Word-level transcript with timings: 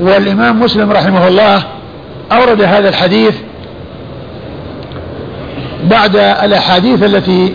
والإمام 0.00 0.60
مسلم 0.60 0.92
رحمه 0.92 1.28
الله 1.28 1.62
أورد 2.32 2.62
هذا 2.62 2.88
الحديث 2.88 3.34
بعد 5.84 6.16
الأحاديث 6.16 7.02
التي 7.02 7.54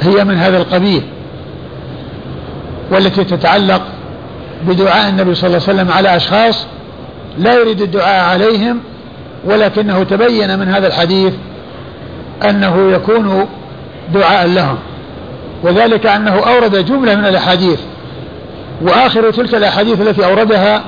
هي 0.00 0.24
من 0.24 0.34
هذا 0.34 0.58
القبيل 0.58 1.02
والتي 2.90 3.24
تتعلق 3.24 3.82
بدعاء 4.62 5.08
النبي 5.08 5.34
صلى 5.34 5.46
الله 5.46 5.62
عليه 5.68 5.80
وسلم 5.80 5.92
على 5.92 6.16
أشخاص 6.16 6.66
لا 7.38 7.54
يريد 7.54 7.80
الدعاء 7.80 8.24
عليهم 8.24 8.78
ولكنه 9.44 10.04
تبين 10.04 10.58
من 10.58 10.68
هذا 10.68 10.86
الحديث 10.86 11.32
أنه 12.48 12.92
يكون 12.92 13.46
دعاء 14.14 14.46
لهم 14.46 14.78
وذلك 15.62 16.06
أنه 16.06 16.32
أورد 16.32 16.84
جملة 16.84 17.14
من 17.14 17.24
الأحاديث 17.24 17.78
وآخر 18.82 19.30
تلك 19.30 19.54
الأحاديث 19.54 20.00
التي 20.00 20.24
أوردها 20.24 20.84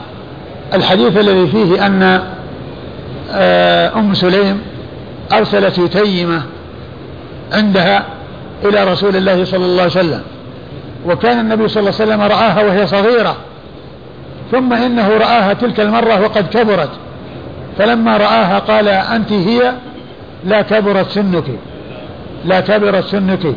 الحديث 0.74 1.16
الذي 1.16 1.46
فيه 1.46 1.86
أن 1.86 2.22
آه، 3.32 3.98
أم 3.98 4.14
سليم 4.14 4.60
أرسلت 5.32 5.78
يتيمة 5.78 6.42
عندها 7.52 8.04
إلى 8.64 8.84
رسول 8.84 9.16
الله 9.16 9.44
صلى 9.44 9.64
الله 9.64 9.82
عليه 9.82 9.90
وسلم 9.92 10.22
وكان 11.06 11.40
النبي 11.40 11.68
صلى 11.68 11.80
الله 11.80 11.94
عليه 12.00 12.04
وسلم 12.04 12.20
رآها 12.20 12.62
وهي 12.62 12.86
صغيرة 12.86 13.36
ثم 14.52 14.72
إنه 14.72 15.08
رآها 15.08 15.52
تلك 15.52 15.80
المرة 15.80 16.20
وقد 16.20 16.48
كبرت 16.48 16.90
فلما 17.78 18.16
رآها 18.16 18.58
قال 18.58 18.88
أنت 18.88 19.32
هي؟ 19.32 19.72
لا 20.44 20.62
كبرت 20.62 21.10
سنك 21.10 21.44
لا 22.44 22.60
كبرت 22.60 23.04
سنك. 23.04 23.54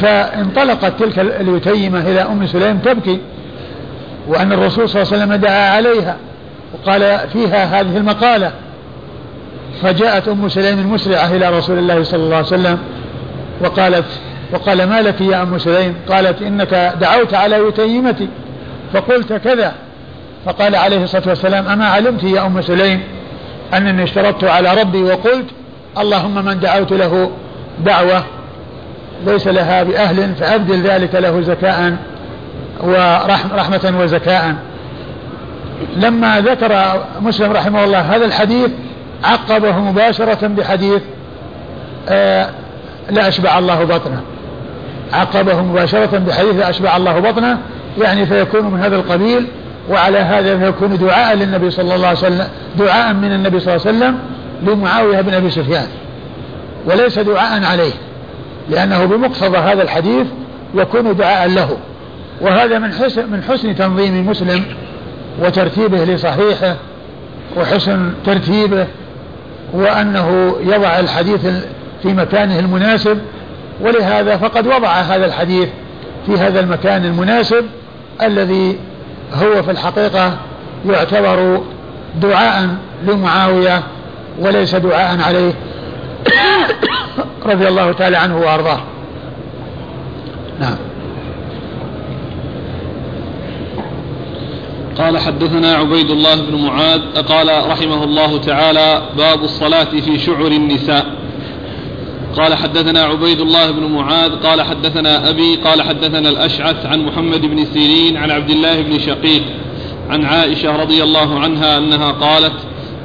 فانطلقت 0.00 0.92
تلك 0.98 1.18
اليتيمة 1.18 1.98
إلى 2.00 2.20
أم 2.20 2.46
سليم 2.46 2.78
تبكي 2.78 3.20
وأن 4.28 4.52
الرسول 4.52 4.88
صلى 4.88 5.02
الله 5.02 5.12
عليه 5.12 5.24
وسلم 5.24 5.34
دعا 5.34 5.70
عليها 5.70 6.16
وقال 6.74 7.18
فيها 7.32 7.80
هذه 7.80 7.96
المقالة. 7.96 8.52
فجاءت 9.82 10.28
أم 10.28 10.48
سليم 10.48 10.92
مسرعة 10.92 11.26
إلى 11.26 11.58
رسول 11.58 11.78
الله 11.78 12.02
صلى 12.02 12.22
الله 12.24 12.36
عليه 12.36 12.46
وسلم 12.46 12.78
وقالت 13.60 14.04
وقال 14.52 14.84
ما 14.84 15.02
لك 15.02 15.20
يا 15.20 15.42
أم 15.42 15.58
سليم؟ 15.58 15.94
قالت 16.08 16.42
إنك 16.42 16.94
دعوت 17.00 17.34
على 17.34 17.56
يتيمتي. 17.68 18.28
فقلت 18.92 19.32
كذا. 19.32 19.72
فقال 20.46 20.76
عليه 20.76 21.04
الصلاة 21.04 21.28
والسلام 21.28 21.66
أما 21.66 21.86
علمت 21.86 22.22
يا 22.22 22.46
أم 22.46 22.62
سليم 22.62 23.02
أنني 23.74 24.02
اشترطت 24.02 24.44
على 24.44 24.80
ربي 24.80 25.02
وقلت 25.02 25.46
اللهم 25.98 26.44
من 26.44 26.60
دعوت 26.60 26.92
له 26.92 27.30
دعوة 27.84 28.22
ليس 29.26 29.46
لها 29.46 29.82
بأهل 29.82 30.34
فأبدل 30.34 30.82
ذلك 30.82 31.14
له 31.14 31.40
زكاء 31.40 31.96
ورحمة 32.80 33.94
وزكاء. 34.00 34.54
لما 35.96 36.40
ذكر 36.40 37.02
مسلم 37.20 37.52
رحمه 37.52 37.84
الله 37.84 38.00
هذا 38.00 38.24
الحديث 38.24 38.70
عقبه 39.24 39.78
مباشرة 39.78 40.46
بحديث 40.46 41.02
آه 42.08 42.50
لا 43.10 43.28
أشبع 43.28 43.58
الله 43.58 43.84
بطنه. 43.84 44.22
عقبه 45.12 45.62
مباشرة 45.62 46.18
بحديث 46.18 46.54
لا 46.54 46.70
أشبع 46.70 46.96
الله 46.96 47.20
بطنه 47.20 47.58
يعني 47.98 48.26
فيكون 48.26 48.64
من 48.64 48.80
هذا 48.80 48.96
القبيل 48.96 49.46
وعلى 49.90 50.18
هذا 50.18 50.58
فيكون 50.58 50.98
دعاء 50.98 51.36
للنبي 51.36 51.70
صلى 51.70 51.94
الله 51.94 52.06
عليه 52.06 52.18
وسلم 52.18 52.48
دعاء 52.78 53.14
من 53.14 53.32
النبي 53.32 53.60
صلى 53.60 53.74
الله 53.74 53.86
عليه 53.86 53.96
وسلم 53.98 54.18
لمعاوية 54.62 55.20
بن 55.20 55.34
أبي 55.34 55.50
سفيان. 55.50 55.86
وليس 56.86 57.18
دعاء 57.18 57.64
عليه 57.64 57.92
لأنه 58.70 59.04
بمقتضى 59.04 59.58
هذا 59.58 59.82
الحديث 59.82 60.26
يكون 60.74 61.16
دعاء 61.16 61.48
له. 61.48 61.76
وهذا 62.40 62.78
من 62.78 62.92
حسن 62.92 63.30
من 63.30 63.42
حسن 63.42 63.76
تنظيم 63.76 64.26
مسلم 64.26 64.64
وترتيبه 65.38 66.04
لصحيحه 66.04 66.76
وحسن 67.56 68.12
ترتيبه 68.26 68.86
وأنه 69.72 70.56
يضع 70.60 70.98
الحديث 70.98 71.46
في 72.02 72.08
مكانه 72.08 72.58
المناسب 72.58 73.18
ولهذا 73.80 74.36
فقد 74.36 74.66
وضع 74.66 74.88
هذا 74.88 75.26
الحديث 75.26 75.68
في 76.26 76.32
هذا 76.32 76.60
المكان 76.60 77.04
المناسب 77.04 77.64
الذي 78.22 78.78
هو 79.34 79.62
في 79.62 79.70
الحقيقة 79.70 80.36
يعتبر 80.88 81.60
دعاء 82.22 82.68
لمعاوية 83.06 83.82
وليس 84.38 84.74
دعاء 84.74 85.20
عليه 85.22 85.52
رضي 87.52 87.68
الله 87.68 87.92
تعالى 87.92 88.16
عنه 88.16 88.36
وأرضاه. 88.36 88.80
نعم. 90.60 90.76
قال 94.98 95.18
حدثنا 95.18 95.74
عبيد 95.74 96.10
الله 96.10 96.34
بن 96.34 96.62
معاذ 96.66 97.00
قال 97.22 97.70
رحمه 97.70 98.04
الله 98.04 98.38
تعالى 98.38 99.02
باب 99.18 99.44
الصلاة 99.44 99.84
في 99.84 100.18
شعر 100.18 100.46
النساء. 100.46 101.06
قال 102.36 102.54
حدثنا 102.54 103.02
عبيد 103.02 103.40
الله 103.40 103.70
بن 103.70 103.92
معاذ 103.92 104.32
قال 104.36 104.62
حدثنا 104.62 105.30
أبي 105.30 105.56
قال 105.56 105.82
حدثنا 105.82 106.28
الأشعث 106.28 106.86
عن 106.86 107.04
محمد 107.04 107.40
بن 107.40 107.64
سيرين 107.64 108.16
عن 108.16 108.30
عبد 108.30 108.50
الله 108.50 108.82
بن 108.82 108.98
شقيق 108.98 109.42
عن 110.10 110.24
عائشة 110.24 110.76
رضي 110.76 111.02
الله 111.02 111.38
عنها 111.38 111.78
أنها 111.78 112.10
قالت 112.10 112.54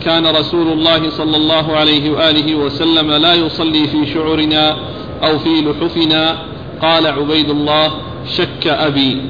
كان 0.06 0.28
رسول 0.28 0.68
الله 0.68 1.10
صلى 1.10 1.38
الله 1.38 1.78
عليه 1.78 2.12
وآله 2.12 2.56
وسلم 2.56 3.12
لا 3.12 3.34
يصلي 3.34 3.88
في 3.88 4.14
شعرنا 4.14 4.78
أو 5.24 5.40
في 5.40 5.50
لحفنا. 5.50 6.38
قال 6.82 7.08
عبيد 7.08 7.50
الله 7.50 7.92
شك 8.38 8.68
أبي. 8.68 9.22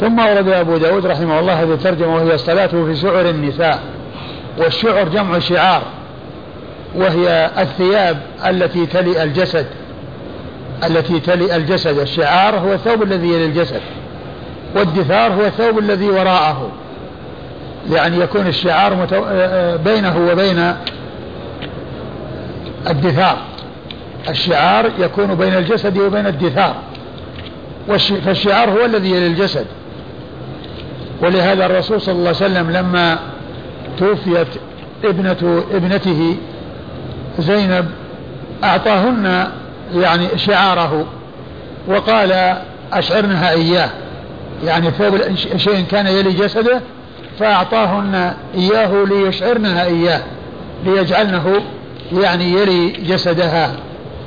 ثم 0.00 0.18
ورد 0.18 0.48
أبو 0.48 0.76
داود 0.76 1.06
رحمه 1.06 1.40
الله 1.40 1.62
هذه 1.62 1.72
الترجمة 1.72 2.14
وهي 2.14 2.34
الصلاة 2.34 2.66
في 2.66 2.96
شعر 2.96 3.28
النساء 3.28 3.82
والشعر 4.58 5.08
جمع 5.08 5.38
شعار 5.38 5.82
وهي 6.94 7.50
الثياب 7.58 8.18
التي 8.46 8.86
تلي 8.86 9.22
الجسد 9.22 9.66
التي 10.84 11.20
تلي 11.20 11.56
الجسد 11.56 11.98
الشعار 11.98 12.58
هو 12.58 12.72
الثوب 12.72 13.02
الذي 13.02 13.28
يلي 13.28 13.44
الجسد 13.44 13.80
والدثار 14.76 15.32
هو 15.32 15.44
الثوب 15.46 15.78
الذي 15.78 16.08
وراءه 16.08 16.70
يعني 17.92 18.20
يكون 18.20 18.46
الشعار 18.46 18.94
متو... 18.94 19.24
بينه 19.84 20.30
وبين 20.32 20.74
الدثار 22.90 23.38
الشعار 24.28 24.90
يكون 24.98 25.34
بين 25.34 25.54
الجسد 25.54 25.98
وبين 25.98 26.26
الدثار 26.26 26.74
والش... 27.88 28.12
فالشعار 28.12 28.70
هو 28.70 28.84
الذي 28.84 29.10
يلي 29.10 29.26
الجسد. 29.26 29.66
ولهذا 31.22 31.66
الرسول 31.66 32.00
صلى 32.00 32.12
الله 32.14 32.28
عليه 32.28 32.36
وسلم 32.36 32.70
لما 32.70 33.18
توفيت 33.98 34.46
ابنة 35.04 35.64
ابنته 35.72 36.36
زينب 37.38 37.90
أعطاهن 38.64 39.48
يعني 39.94 40.28
شعاره 40.36 41.06
وقال 41.88 42.56
أشعرنها 42.92 43.50
إياه. 43.50 43.90
يعني 44.64 44.90
ثوب 44.90 45.20
شيء 45.56 45.84
كان 45.90 46.06
يلي 46.06 46.32
جسده 46.32 46.80
فأعطاهن 47.38 48.34
إياه 48.54 49.04
ليشعرنها 49.04 49.84
إياه 49.84 50.20
ليجعلنه 50.84 51.62
يعني 52.12 52.52
يلي 52.52 52.90
جسدها. 52.90 53.72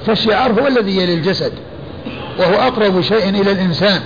فالشعار 0.05 0.51
هو 0.61 0.67
الذي 0.67 0.97
يلي 0.97 1.13
الجسد 1.13 1.51
وهو 2.39 2.53
أقرب 2.53 3.01
شيء 3.01 3.29
إلى 3.29 3.51
الإنسان. 3.51 4.01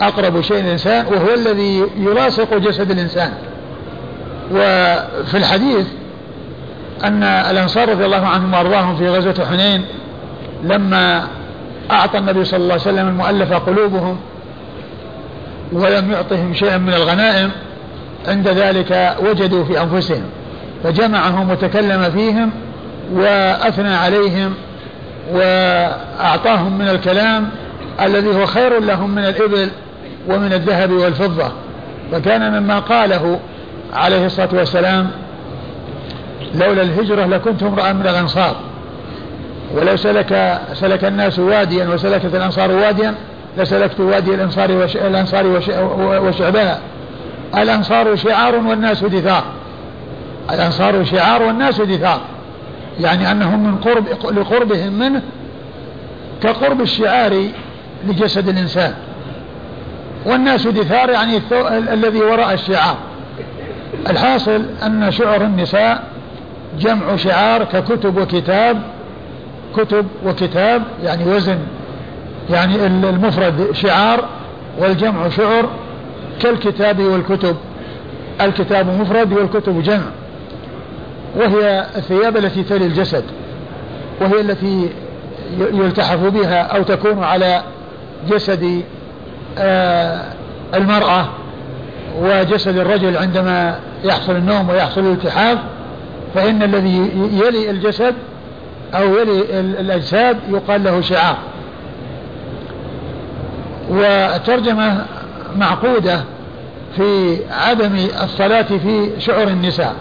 أقرب 0.00 0.40
شيء 0.40 0.56
إلى 0.56 0.66
الإنسان 0.66 1.06
وهو 1.06 1.34
الذي 1.34 1.84
يلاصق 1.98 2.54
جسد 2.54 2.90
الإنسان. 2.90 3.32
وفي 4.50 5.34
الحديث 5.34 5.86
أن 7.04 7.22
الأنصار 7.22 7.88
رضي 7.88 8.04
الله 8.04 8.26
عنهم 8.26 8.54
وأرضاهم 8.54 8.96
في 8.96 9.08
غزوة 9.08 9.46
حنين 9.50 9.84
لما 10.64 11.26
أعطى 11.90 12.18
النبي 12.18 12.44
صلى 12.44 12.56
الله 12.56 12.72
عليه 12.72 12.82
وسلم 12.82 13.08
المؤلف 13.08 13.52
قلوبهم 13.52 14.18
ولم 15.72 16.12
يعطهم 16.12 16.54
شيئا 16.54 16.78
من 16.78 16.94
الغنائم 16.94 17.50
عند 18.28 18.48
ذلك 18.48 19.16
وجدوا 19.22 19.64
في 19.64 19.80
أنفسهم 19.80 20.22
فجمعهم 20.84 21.50
وتكلم 21.50 22.10
فيهم 22.10 22.50
وأثنى 23.12 23.94
عليهم 23.94 24.54
وأعطاهم 25.32 26.78
من 26.78 26.88
الكلام 26.88 27.50
الذي 28.00 28.28
هو 28.28 28.46
خير 28.46 28.80
لهم 28.80 29.10
من 29.10 29.24
الإبل 29.24 29.70
ومن 30.28 30.52
الذهب 30.52 30.90
والفضة. 30.90 31.52
فكان 32.12 32.62
مما 32.62 32.78
قاله 32.78 33.40
عليه 33.92 34.26
الصلاة 34.26 34.48
والسلام 34.52 35.10
لولا 36.54 36.82
الهجرة 36.82 37.26
لكنت 37.26 37.62
امرأ 37.62 37.92
من 37.92 38.06
الأنصار. 38.06 38.56
ولو 39.74 39.96
سلك 39.96 40.60
سلك 40.74 41.04
الناس 41.04 41.38
واديا 41.38 41.88
وسلكت 41.88 42.34
الأنصار 42.34 42.70
واديا 42.70 43.14
لسلكت 43.58 44.00
وادي 44.00 44.34
الأنصار 44.34 44.70
الأنصار 44.94 45.46
وش 45.46 45.68
وشعبها 45.98 46.80
الأنصار 47.56 48.16
شعار 48.16 48.54
والناس 48.54 49.04
دثار. 49.04 49.44
الأنصار 50.50 51.04
شعار 51.04 51.42
والناس 51.42 51.80
دثار. 51.80 52.20
يعني 53.00 53.30
أنهم 53.30 53.64
من 53.64 53.76
قرب 53.76 54.08
لقربهم 54.38 54.92
منه 54.92 55.22
كقرب 56.42 56.80
الشعار 56.80 57.48
لجسد 58.06 58.48
الإنسان. 58.48 58.94
والناس 60.26 60.66
دثار 60.66 61.10
يعني 61.10 61.40
الذي 61.92 62.18
وراء 62.18 62.54
الشعار. 62.54 62.96
الحاصل 64.10 64.64
أن 64.86 65.10
شعر 65.10 65.42
النساء 65.42 66.04
جمع 66.78 67.16
شعار 67.16 67.64
ككتب 67.64 68.16
وكتاب 68.18 68.82
كتب 69.76 70.06
وكتاب 70.26 70.82
يعني 71.04 71.24
وزن 71.24 71.58
يعني 72.50 72.86
المفرد 72.86 73.68
شعار 73.72 74.24
والجمع 74.78 75.28
شعر 75.28 75.68
كالكتاب 76.40 77.00
والكتب. 77.00 77.56
الكتاب 78.40 79.00
مفرد 79.00 79.32
والكتب 79.32 79.82
جمع. 79.82 80.10
وهي 81.36 81.86
الثياب 81.96 82.36
التي 82.36 82.62
تلي 82.62 82.86
الجسد 82.86 83.24
وهي 84.20 84.40
التي 84.40 84.90
يلتحف 85.58 86.18
بها 86.18 86.62
أو 86.62 86.82
تكون 86.82 87.24
على 87.24 87.62
جسد 88.28 88.82
المرأة 90.74 91.28
وجسد 92.18 92.76
الرجل 92.76 93.16
عندما 93.16 93.78
يحصل 94.04 94.36
النوم 94.36 94.70
ويحصل 94.70 95.00
الالتحاف 95.00 95.58
فإن 96.34 96.62
الذي 96.62 97.10
يلي 97.32 97.70
الجسد 97.70 98.14
أو 98.94 99.14
يلي 99.14 99.60
الأجساد 99.60 100.36
يقال 100.48 100.84
له 100.84 101.00
شعار 101.00 101.36
وترجمة 103.90 105.04
معقودة 105.56 106.20
في 106.96 107.38
عدم 107.50 107.96
الصلاة 108.22 108.62
في 108.62 109.10
شعر 109.18 109.48
النساء 109.48 109.94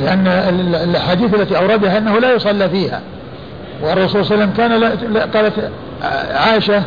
لأن 0.00 0.26
الحديث 0.74 1.34
التي 1.34 1.56
أوردها 1.56 1.98
أنه 1.98 2.18
لا 2.18 2.32
يصلى 2.32 2.68
فيها. 2.68 3.00
والرسول 3.82 4.24
صلى 4.24 4.34
الله 4.34 4.48
عليه 4.60 4.84
وسلم 4.94 5.12
كان 5.12 5.30
قالت 5.34 5.70
عائشة 6.34 6.82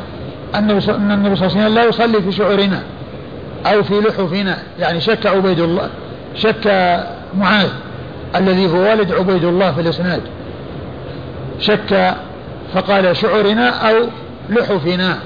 النبي 0.60 0.82
صلى 0.82 0.96
الله 0.96 1.14
عليه 1.14 1.32
وسلم 1.32 1.76
لا 1.76 1.84
يصلي 1.86 2.22
في 2.22 2.32
شعورنا 2.32 2.84
أو 3.66 3.84
في 3.84 3.94
لحفنا 3.94 4.58
يعني 4.80 5.02
شك 5.02 5.26
عبيد 5.26 5.60
الله 5.60 5.90
شك 6.36 6.68
معاذ 7.38 7.70
الذي 8.36 8.68
هو 8.68 8.78
والد 8.78 9.12
عبيد 9.12 9.44
الله 9.44 9.72
في 9.72 9.82
الإسناد. 9.82 10.22
شك 11.60 12.16
فقال 12.74 13.18
شعورنا 13.18 13.70
أو 13.70 13.96
لحفنا 14.50 15.18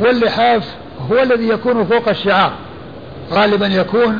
واللحاف 0.00 0.64
هو 1.10 1.22
الذي 1.22 1.48
يكون 1.48 1.84
فوق 1.84 2.08
الشعار. 2.08 2.52
غالبا 3.32 3.66
يكون 3.66 4.18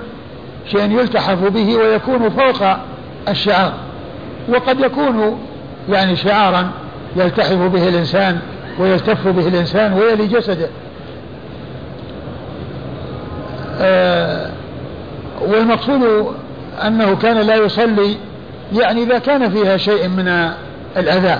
شيئا 0.67 0.85
يلتحف 0.85 1.39
به 1.39 1.77
ويكون 1.77 2.31
فوق 2.31 2.77
الشعار. 3.29 3.73
وقد 4.49 4.81
يكون 4.81 5.39
يعني 5.89 6.17
شعارا 6.17 6.71
يلتحف 7.17 7.57
به 7.57 7.89
الإنسان 7.89 8.41
ويلتف 8.79 9.29
به 9.29 9.49
الإنسان 9.49 9.93
ويلي 9.93 10.27
جسده. 10.27 10.69
آه 13.81 14.51
والمقصود 15.41 16.35
أنه 16.87 17.17
كان 17.17 17.37
لا 17.37 17.55
يصلي 17.57 18.17
يعني 18.73 19.03
إذا 19.03 19.19
كان 19.19 19.51
فيها 19.51 19.77
شيء 19.77 20.09
من 20.09 20.53
الأذى 20.97 21.39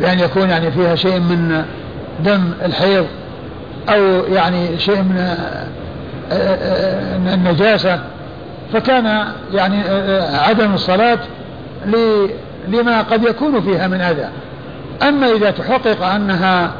بأن 0.00 0.18
يكون 0.18 0.50
يعني 0.50 0.70
فيها 0.70 0.94
شيء 0.94 1.20
من 1.20 1.64
دم 2.24 2.52
الحيض 2.64 3.06
أو 3.88 4.02
يعني 4.34 4.78
شيء 4.78 5.02
من 5.02 5.18
آه، 5.18 5.66
آه، 6.32 6.54
آه، 6.54 7.34
النجاسة 7.34 8.00
فكان 8.72 9.26
يعني 9.54 9.82
عدم 10.36 10.74
الصلاة 10.74 11.18
لما 12.68 13.02
قد 13.02 13.24
يكون 13.24 13.60
فيها 13.60 13.88
من 13.88 14.00
أذى. 14.00 14.28
أما 15.08 15.32
إذا 15.32 15.50
تحقق 15.50 16.04
أنها 16.04 16.72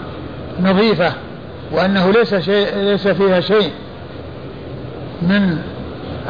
نظيفة 0.63 1.13
وأنه 1.73 2.11
ليس 2.11 2.35
شيء 2.35 2.67
ليس 2.77 3.09
فيها 3.09 3.41
شيء 3.41 3.71
من 5.23 5.59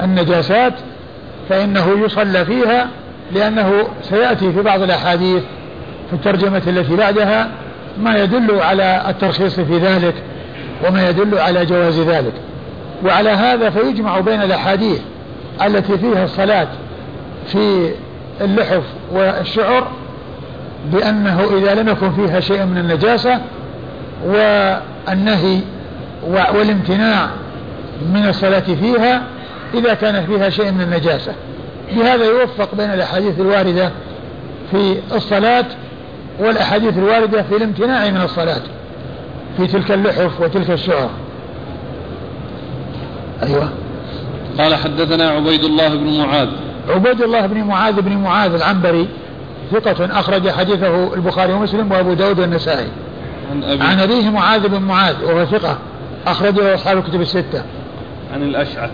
النجاسات 0.03 0.73
فإنه 1.49 2.05
يصلى 2.05 2.45
فيها 2.45 2.89
لأنه 3.33 3.89
سيأتي 4.03 4.53
في 4.53 4.63
بعض 4.63 4.83
الأحاديث 4.83 5.43
في 6.11 6.13
الترجمة 6.13 6.63
التي 6.67 6.97
بعدها 6.97 7.49
ما 7.99 8.17
يدل 8.17 8.61
على 8.61 9.05
الترخيص 9.09 9.61
في 9.61 9.79
ذلك 9.79 10.15
وما 10.87 11.09
يدل 11.09 11.39
على 11.39 11.67
جواز 11.67 12.01
ذلك. 12.01 12.33
وعلى 13.05 13.31
هذا 13.31 13.71
فيجمع 13.71 14.21
بين 14.21 14.43
الأحاديث 14.43 15.01
التي 15.67 15.99
فيها 15.99 16.25
الصلاة 16.25 16.69
في 17.47 17.91
اللحف 18.41 18.83
والشعر 19.13 19.89
بأنه 20.93 21.59
إذا 21.59 21.75
لم 21.75 21.89
يكن 21.89 22.13
فيها 22.13 22.41
شيء 22.41 22.65
من 22.65 22.79
النجاسة 22.79 23.41
والنهي 24.27 25.61
والامتناع 26.29 27.29
من 28.13 28.29
الصلاة 28.29 28.61
فيها 28.61 29.23
إذا 29.75 29.95
كان 29.95 30.27
فيها 30.27 30.51
شيء 30.51 30.73
من 30.73 30.81
النجاسة. 30.81 31.33
بهذا 31.97 32.25
يوفق 32.25 32.75
بين 32.75 32.91
الأحاديث 32.91 33.41
الواردة 33.41 33.91
في 34.71 34.97
الصلاة 35.15 35.65
والأحاديث 36.41 36.99
الواردة 36.99 37.43
في 37.43 37.57
الامتناع 37.57 38.11
من 38.11 38.21
الصلاة 38.21 38.63
في 39.57 39.67
تلك 39.67 39.93
اللحف 39.93 40.41
وتلك 40.41 40.71
الشعر. 40.71 41.11
أيوة. 43.43 43.69
قال 44.59 44.75
حدثنا 44.75 45.31
عبيد 45.31 45.65
الله 45.65 45.89
بن 45.89 46.19
معاذ. 46.19 46.49
عبيد 46.89 47.23
الله 47.23 47.47
بن 47.47 47.65
معاذ 47.65 48.01
بن 48.01 48.17
معاذ 48.17 48.55
العنبري 48.55 49.09
ثقة 49.73 50.21
أخرج 50.21 50.51
حديثه 50.51 51.15
البخاري 51.15 51.53
ومسلم 51.53 51.93
وأبو 51.93 52.13
داود 52.13 52.41
والنسائي. 52.41 52.89
عن 53.51 53.65
أبي 53.65 53.83
عن 53.83 54.01
أبيه 54.01 54.31
معاذ 54.31 54.69
بن 54.69 54.83
معاذ 54.83 55.25
وهو 55.25 55.45
ثقة 55.45 55.79
أخرج 56.27 56.59
له 56.59 56.75
أصحاب 56.75 56.99
الكتب 56.99 57.21
الستة. 57.21 57.63
عن 58.35 58.43
الأشعث. 58.43 58.91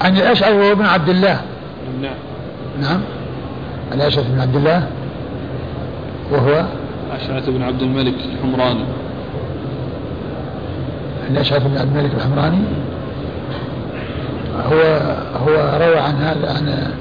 عن 0.00 0.16
الأشعث 0.16 0.52
وهو 0.52 0.72
ابن 0.72 0.84
عبد 0.84 1.08
الله. 1.08 1.40
نعم. 2.02 2.14
نعم. 2.80 3.00
الأشعث 3.94 4.26
بن 4.30 4.40
عبد 4.40 4.56
الله 4.56 4.86
وهو 6.30 6.64
أشعث 7.12 7.48
بن 7.48 7.62
عبد 7.62 7.82
الملك 7.82 8.14
الحمراني. 8.34 8.84
الأشعث 11.30 11.62
بن 11.66 11.78
عبد 11.78 11.96
الملك 11.96 12.14
الحمراني. 12.14 12.58
هو 14.66 15.00
هو 15.46 15.78
روى 15.80 15.98
عن 15.98 16.14
هذا 16.14 16.50
عن 16.50 16.92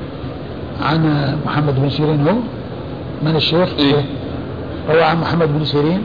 عن 0.81 1.33
محمد 1.45 1.75
بن 1.75 1.89
سيرين 1.89 2.27
هو 2.27 2.33
من 3.23 3.35
الشيخ؟ 3.35 3.69
إيه؟ 3.79 4.05
روى 4.89 5.03
عن 5.03 5.21
محمد 5.21 5.57
بن 5.59 5.65
سيرين. 5.65 6.03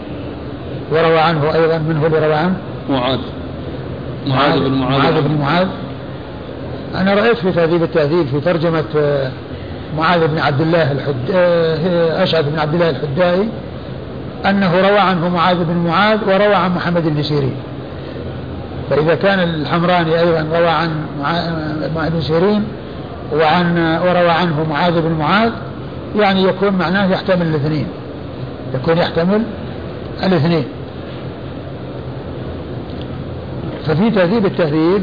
وروى 0.92 1.19
عنه 1.19 1.54
أيضا. 1.54 1.78
من 1.78 1.96
هو 1.96 2.06
اللي 2.06 2.26
روى 2.26 2.34
عنه؟ 2.34 2.56
معاذ. 2.90 3.19
معاذ 4.26 4.60
بن 4.60 4.72
معاذ. 4.72 4.98
معاذ 4.98 5.22
بن 5.22 5.38
معاذ. 5.40 5.66
أنا 6.94 7.14
رأيت 7.14 7.37
في 7.37 7.52
تهذيب 7.52 7.82
التهذيب 7.82 8.26
في 8.26 8.40
ترجمة 8.40 8.85
آه، 8.97 9.30
معاذ 9.99 10.26
بن 10.26 10.38
عبد 10.38 10.61
الله 10.61 10.92
الحد 10.92 11.30
آه، 11.35 12.23
أشعث 12.23 12.49
بن 12.49 12.58
عبد 12.58 12.75
الله 12.75 12.90
الحدائي 12.90 13.49
أنه 14.47 14.80
روى 14.80 14.99
عنه 14.99 15.28
معاذ 15.28 15.64
بن 15.64 15.76
معاذ 15.76 16.18
وروى 16.26 16.54
عن 16.54 16.75
محمد 16.75 17.14
بن 17.14 17.23
سيرين. 17.23 17.54
فإذا 18.90 19.14
كان 19.14 19.38
الحمراني 19.38 20.20
أيضا 20.20 20.58
روى 20.58 20.68
عن 20.68 20.90
معاذ 21.94 22.11
بن 22.11 22.20
سيرين 22.20 22.64
وعن 23.33 23.79
وروى 23.79 24.31
عنه 24.31 24.67
معاذ 24.71 25.00
بن 25.00 25.12
معاذ 25.12 25.52
يعني 26.17 26.43
يكون 26.43 26.73
معناه 26.73 27.12
يحتمل 27.12 27.47
الاثنين. 27.47 27.87
يكون 28.75 28.99
يحتمل 28.99 29.43
الاثنين. 30.23 30.64
ففي 33.85 34.11
تهذيب 34.11 34.47
التهذيب 34.47 35.02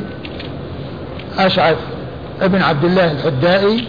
أشعث 1.39 1.77
ابن 2.41 2.61
عبد 2.61 2.85
الله 2.85 3.11
الحدائي 3.11 3.87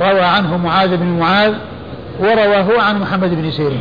روى 0.00 0.20
عنه 0.20 0.56
معاذ 0.56 0.96
بن 0.96 1.06
معاذ 1.06 1.52
ورواه 2.20 2.82
عن 2.82 3.00
محمد 3.00 3.34
بن 3.34 3.50
سيرين. 3.50 3.80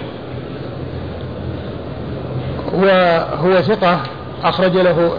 وهو 2.74 3.62
ثقة 3.62 4.00
أخرج 4.44 4.78
له 4.78 5.12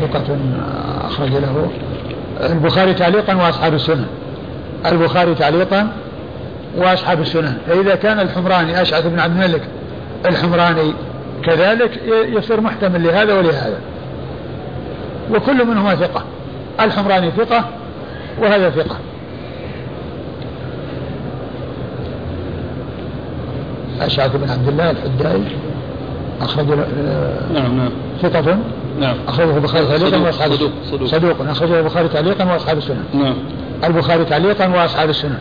ثقة 0.00 0.36
أخرج 1.04 1.32
له. 1.32 1.68
البخاري 2.40 2.94
تعليقا 2.94 3.34
وأصحاب 3.34 3.74
السنن 3.74 4.06
البخاري 4.86 5.34
تعليقا 5.34 5.88
وأصحاب 6.76 7.20
السنن 7.20 7.56
فإذا 7.66 7.94
كان 7.94 8.20
الحمراني 8.20 8.82
أشعث 8.82 9.06
بن 9.06 9.20
عبد 9.20 9.42
الملك 9.42 9.62
الحمراني 10.26 10.94
كذلك 11.44 12.00
يصير 12.28 12.60
محتمل 12.60 13.02
لهذا 13.02 13.34
ولهذا. 13.34 13.78
وكل 15.30 15.66
منهما 15.66 15.94
ثقة. 15.94 16.24
الحمراني 16.80 17.30
ثقة 17.30 17.64
وهذا 18.38 18.70
ثقة. 18.70 18.96
أشعث 24.00 24.36
بن 24.36 24.50
عبد 24.50 24.68
الله 24.68 24.90
الحدائي 24.90 25.44
أخرج 26.40 26.66
نعم 27.54 27.76
نعم. 27.76 27.90
ثقة. 28.22 28.58
نعم. 29.00 29.16
أخرجه 29.28 29.56
البخاري 29.56 29.86
تعليقا 29.86 30.18
وأصحاب 30.18 30.52
صدوق 30.52 30.70
صدوق. 30.90 31.08
صدوق. 31.08 31.48
أخرجه 31.48 31.80
البخاري 31.80 32.08
تعليقا 32.08 32.44
وأصحاب 32.44 32.78
السنن 32.78 33.04
نعم. 33.14 33.34
البخاري 33.84 34.24
تعليقا 34.24 34.68
وأصحاب 34.68 35.10
السنن 35.10 35.38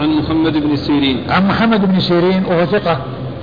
عن 0.00 0.08
محمد 0.08 0.52
بن 0.52 0.76
سيرين. 0.76 1.24
عن 1.30 1.48
محمد 1.48 1.92
بن 1.92 2.00
سيرين 2.00 2.44
وهو 2.44 2.66
ثقة 2.66 2.98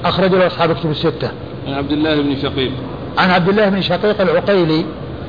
أخرج 0.06 0.36
له 0.36 0.48
أصحاب 0.48 0.74
كتب 0.74 0.92
الستة. 0.92 1.32
عن 1.68 1.74
عبد 1.74 1.92
الله 1.92 2.22
بن 2.22 2.36
شقيق. 2.42 2.72
عن 3.18 3.30
عبد 3.30 3.50
الله 3.50 3.70
بن 3.70 3.82
شقيق 3.82 4.22
العقيلي 4.22 4.86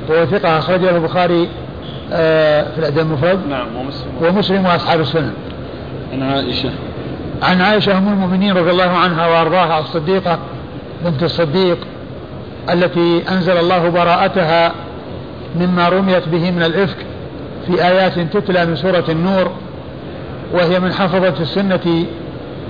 وهو 0.08 0.26
ثقة 0.26 0.58
أخرج 0.58 0.80
له 0.80 0.96
البخاري 0.96 1.48
آه، 2.12 2.72
في 2.74 2.78
الأدب 2.78 2.98
المفرد. 2.98 3.40
نعم 3.48 3.66
ومسلم. 3.76 4.10
ومسلم 4.22 4.64
وأصحاب 4.64 5.00
السنن 5.00 5.32
عن 6.12 6.22
عائشة. 6.22 6.70
عن 7.42 7.60
عائشة 7.60 7.98
أم 7.98 8.08
المؤمنين 8.08 8.56
رضي 8.56 8.70
الله 8.70 8.90
عنها 8.90 9.26
وأرضاها 9.26 9.80
الصديقة 9.80 10.38
بنت 11.04 11.22
الصديق 11.22 11.78
التي 12.72 13.22
أنزل 13.28 13.56
الله 13.56 13.88
براءتها 13.88 14.72
مما 15.56 15.88
رميت 15.88 16.28
به 16.28 16.50
من 16.50 16.62
الإفك 16.62 16.96
في 17.66 17.84
آيات 17.86 18.18
تتلى 18.18 18.66
من 18.66 18.76
سورة 18.76 19.04
النور 19.08 19.50
وهي 20.52 20.80
من 20.80 20.92
حفظة 20.92 21.34
السنة 21.40 22.04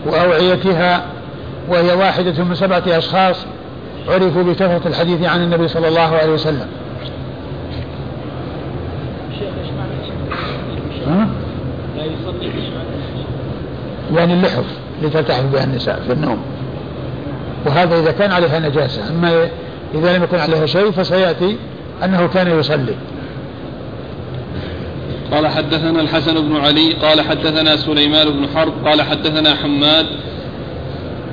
وأوعيتها 0.06 1.04
وهي 1.68 1.92
واحدة 1.92 2.44
من 2.44 2.54
سبعة 2.54 2.82
أشخاص 2.86 3.46
عرفوا 4.08 4.42
بكثرة 4.42 4.80
الحديث 4.86 5.28
عن 5.28 5.42
النبي 5.42 5.68
صلى 5.68 5.88
الله 5.88 6.16
عليه 6.16 6.32
وسلم. 6.32 6.66
ها؟ 11.06 11.28
يعني 14.16 14.34
اللحف 14.34 14.64
لتلتحف 15.02 15.44
بها 15.44 15.64
النساء 15.64 16.02
في 16.06 16.12
النوم. 16.12 16.38
وهذا 17.66 18.00
إذا 18.00 18.10
كان 18.12 18.32
عليها 18.32 18.58
نجاسة. 18.58 19.08
أما 19.08 19.48
إذا 19.94 20.16
لم 20.16 20.22
يكن 20.22 20.38
عليها 20.38 20.66
شيء 20.66 20.90
فسيأتي 20.90 21.56
أنه 22.04 22.26
كان 22.26 22.58
يصلي. 22.58 22.94
قال 25.32 25.46
حدثنا 25.46 26.00
الحسن 26.00 26.34
بن 26.48 26.56
علي 26.56 26.92
قال 26.92 27.20
حدثنا 27.20 27.76
سليمان 27.76 28.30
بن 28.30 28.48
حرب 28.54 28.72
قال 28.86 29.02
حدثنا 29.02 29.54
حماد 29.54 30.06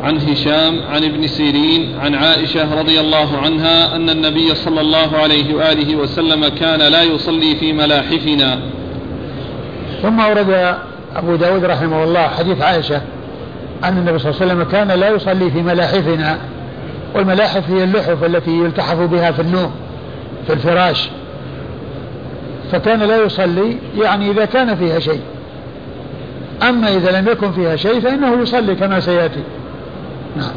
عن 0.03 0.17
هشام 0.17 0.81
عن 0.89 1.03
ابن 1.03 1.27
سيرين 1.27 1.99
عن 1.99 2.15
عائشة 2.15 2.79
رضي 2.79 2.99
الله 2.99 3.37
عنها 3.37 3.95
أن 3.95 4.09
النبي 4.09 4.55
صلى 4.55 4.81
الله 4.81 5.17
عليه 5.17 5.53
وآله 5.53 5.95
وسلم 5.95 6.47
كان 6.47 6.79
لا 6.79 7.03
يصلي 7.03 7.55
في 7.55 7.73
ملاحفنا. 7.73 8.59
ثم 10.01 10.19
ورد 10.19 10.77
أبو 11.15 11.35
داود 11.35 11.65
رحمه 11.65 12.03
الله 12.03 12.27
حديث 12.27 12.61
عائشة 12.61 13.01
أن 13.83 13.97
النبي 13.97 14.19
صلى 14.19 14.31
الله 14.31 14.41
عليه 14.41 14.51
وسلم 14.51 14.63
كان 14.63 14.87
لا 14.99 15.09
يصلي 15.09 15.51
في 15.51 15.61
ملاحفنا 15.61 16.37
والملاحف 17.15 17.69
هي 17.69 17.83
اللحف 17.83 18.23
التي 18.23 18.51
يلتحف 18.51 18.97
بها 18.97 19.31
في 19.31 19.41
النوم 19.41 19.71
في 20.47 20.53
الفراش. 20.53 21.09
فكان 22.71 22.99
لا 22.99 23.23
يصلي 23.23 23.77
يعني 23.97 24.31
إذا 24.31 24.45
كان 24.45 24.75
فيها 24.75 24.99
شيء. 24.99 25.21
أما 26.69 26.87
إذا 26.95 27.21
لم 27.21 27.27
يكن 27.27 27.51
فيها 27.51 27.75
شيء 27.75 27.99
فإنه 27.99 28.41
يصلي 28.41 28.75
كما 28.75 28.99
سيأتي. 28.99 29.43
نعم. 30.37 30.51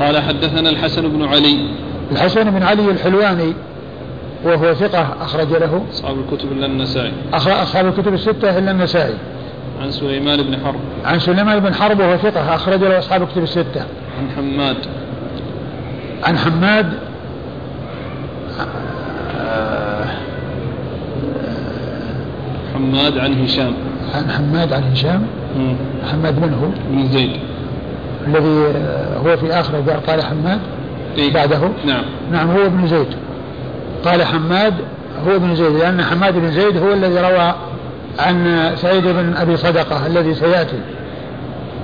قال 0.00 0.22
حدثنا 0.22 0.70
الحسن 0.70 1.08
بن 1.08 1.24
علي. 1.24 1.68
الحسن 2.12 2.50
بن 2.50 2.62
علي 2.62 2.90
الحلواني 2.90 3.54
وهو 4.44 4.74
ثقة 4.74 5.16
أخرج 5.20 5.52
له. 5.52 5.84
أصحاب 5.92 6.16
الكتب 6.18 6.52
إلا 6.52 6.66
النسائي. 6.66 7.12
أصحاب 7.34 7.86
الكتب 7.86 8.14
الستة 8.14 8.58
إلا 8.58 8.70
النسائي. 8.70 9.14
عن 9.82 9.90
سليمان 9.90 10.42
بن 10.42 10.56
حرب. 10.64 10.80
عن 11.04 11.18
سليمان 11.18 11.60
بن 11.60 11.74
حرب 11.74 12.00
وهو 12.00 12.16
ثقة 12.16 12.54
أخرج 12.54 12.80
له 12.80 12.98
أصحاب 12.98 13.22
الكتب 13.22 13.42
الستة. 13.42 13.84
عن 14.18 14.30
حماد. 14.36 14.76
عن 16.24 16.38
حماد 16.38 16.92
حماد 22.74 23.18
عن 23.18 23.44
هشام. 23.44 23.72
عن 24.14 24.30
حماد 24.30 24.72
عن 24.72 24.82
هشام؟ 24.92 25.26
حماد 26.12 26.38
من 26.38 26.54
هو؟ 26.54 26.68
بن 26.90 27.08
زيد. 27.08 27.30
الذي 28.26 28.74
هو 29.24 29.36
في 29.36 29.52
آخر 29.52 29.76
قال 30.06 30.22
حماد. 30.22 30.60
إيه؟ 31.16 31.32
بعده؟ 31.32 31.60
نعم. 31.86 32.04
نعم 32.32 32.50
هو 32.50 32.66
ابن 32.66 32.86
زيد. 32.86 33.06
قال 34.04 34.22
حماد 34.22 34.74
هو 35.26 35.36
ابن 35.36 35.54
زيد 35.54 35.72
لأن 35.76 36.02
حماد 36.02 36.34
بن 36.34 36.50
زيد 36.50 36.76
هو 36.76 36.92
الذي 36.92 37.20
روى 37.20 37.54
عن 38.18 38.70
سعيد 38.76 39.04
بن 39.06 39.34
أبي 39.36 39.56
صدقة 39.56 40.06
الذي 40.06 40.34
سيأتي. 40.34 40.78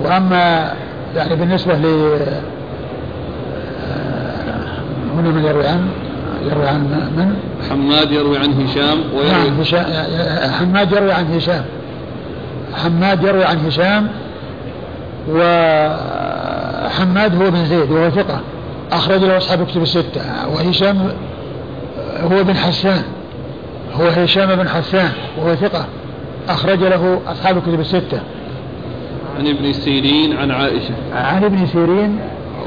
وأما 0.03 0.73
يعني 1.15 1.35
بالنسبة 1.35 1.73
ل 1.73 1.85
هنا 5.15 5.29
من 5.29 5.45
يروي 5.45 5.67
عن 5.67 5.87
يروي 6.45 6.67
عن 6.67 6.81
من؟ 7.17 7.35
حماد 7.69 8.11
يروي 8.11 8.37
عن 8.37 8.53
هشام 8.63 8.97
ويروي 9.13 9.31
نعم 9.31 9.59
هشام 9.59 9.85
حماد 10.59 10.91
يروي 10.91 11.11
عن 11.11 11.35
هشام. 11.35 11.65
حماد 12.83 13.23
يروي 13.23 13.43
عن 13.43 13.65
هشام 13.65 14.07
وحماد 15.29 16.11
هو 17.41 17.51
بن 17.51 17.65
زيد 17.65 17.91
وهو 17.91 18.09
ثقة. 18.09 18.39
أخرج 18.91 19.23
له 19.23 19.37
أصحاب 19.37 19.67
كتب 19.67 19.81
الستة. 19.81 20.21
وهشام 20.53 21.11
هو 22.23 22.43
بن 22.43 22.55
حسان. 22.55 23.03
هو 23.93 24.07
هشام 24.07 24.55
بن 24.55 24.69
حسان 24.69 25.11
وهو 25.37 25.55
ثقة. 25.55 25.85
أخرج 26.49 26.83
له 26.83 27.19
أصحاب 27.27 27.57
الكتب 27.57 27.79
الستة. 27.79 28.19
عن 29.39 29.47
ابن 29.47 29.73
سيرين 29.73 30.37
عن 30.37 30.51
عائشة. 30.51 30.93
عن 31.13 31.43
ابن 31.43 31.65
سيرين 31.65 32.19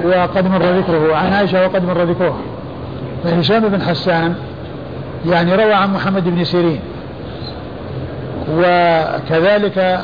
وقد 0.04 0.48
مر 0.48 0.62
ذكره. 0.62 1.16
عن 1.16 1.32
عائشة 1.32 1.66
وقد 1.66 1.84
مر 1.84 2.02
ذكرها. 2.02 2.38
فهشام 3.24 3.68
بن 3.68 3.82
حسان 3.82 4.34
يعني 5.26 5.54
روى 5.54 5.72
عن 5.72 5.92
محمد 5.92 6.24
بن 6.24 6.44
سيرين. 6.44 6.80
وكذلك 8.50 9.78
آه، 9.78 10.00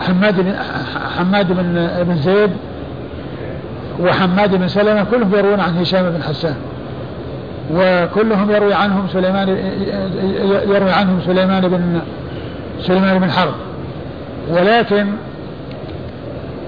حماد 0.00 0.40
بن 0.40 0.54
حماد 1.18 1.52
بن 1.52 1.88
بن 2.02 2.16
زيد 2.16 2.50
وحماد 4.00 4.54
بن 4.54 4.68
سلمة 4.68 5.04
كلهم 5.04 5.34
يروون 5.34 5.60
عن 5.60 5.78
هشام 5.78 6.10
بن 6.10 6.22
حسان. 6.22 6.56
وكلهم 7.74 8.50
يروي 8.50 8.74
عنهم 8.74 9.08
سليمان 9.12 9.48
يروي 10.68 10.90
عنهم 10.90 11.20
سليمان 11.26 11.68
بن 11.68 12.00
سليمان 12.80 13.18
بن 13.18 13.30
حرب. 13.30 13.54
ولكن 14.50 15.06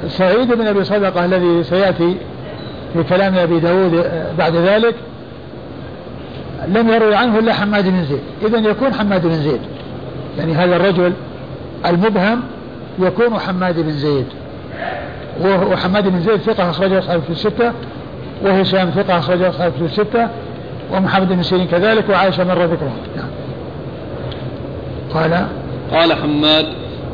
سعيد 0.08 0.52
بن 0.52 0.66
أبي 0.66 0.84
صدقة 0.84 1.24
الذي 1.24 1.64
سيأتي 1.64 2.16
في 2.92 3.02
كلام 3.02 3.34
أبي 3.34 3.60
داود 3.60 4.04
بعد 4.38 4.56
ذلك 4.56 4.94
لم 6.68 6.88
يروي 6.88 7.14
عنه 7.14 7.38
إلا 7.38 7.52
حماد 7.52 7.88
بن 7.88 8.04
زيد. 8.04 8.22
اذا 8.46 8.70
يكون 8.70 8.94
حماد 8.94 9.26
بن 9.26 9.34
زيد. 9.34 9.60
يعني 10.38 10.54
هذا 10.54 10.76
الرجل 10.76 11.12
المبهم 11.86 12.40
يكون 12.98 13.38
حماد 13.38 13.80
بن 13.80 13.92
زيد. 13.92 14.26
وحماد 15.70 16.08
بن 16.08 16.20
زيد 16.20 16.36
ثقة 16.36 16.70
أخرجه 16.70 16.98
أصحاب 16.98 17.20
في 17.22 17.30
الستة 17.30 17.72
وهشام 18.42 18.90
ثقة 18.90 19.18
أخرجه 19.18 19.48
أصحاب 19.48 19.72
في 19.72 19.84
الستة 19.84 20.28
ومحمد 20.92 21.28
بن 21.28 21.42
سيرين 21.42 21.66
كذلك 21.66 22.08
وعائشة 22.08 22.44
مر 22.44 22.64
ذكرها 22.64 22.96
نعم. 23.16 23.28
قال. 25.14 25.46
قال 25.92 26.12
حماد 26.12 26.66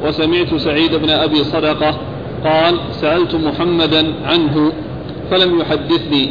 وسمعت 0.04 0.54
سعيد 0.54 0.94
بن 0.94 1.10
أبي 1.10 1.44
صدقة 1.44 1.98
قال 2.44 2.78
سألت 2.92 3.34
محمدا 3.34 4.14
عنه 4.24 4.72
فلم 5.30 5.60
يحدثني 5.60 6.30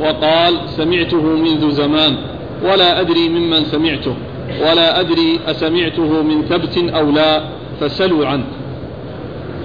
وقال 0.00 0.54
سمعته 0.68 1.22
منذ 1.22 1.70
زمان 1.70 2.16
ولا 2.64 3.00
أدري 3.00 3.28
ممن 3.28 3.64
سمعته 3.64 4.14
ولا 4.60 5.00
أدري 5.00 5.40
أسمعته 5.46 6.22
من 6.22 6.42
ثبت 6.42 6.78
أو 6.94 7.10
لا 7.10 7.42
فسلوا 7.80 8.26
عنه. 8.26 8.44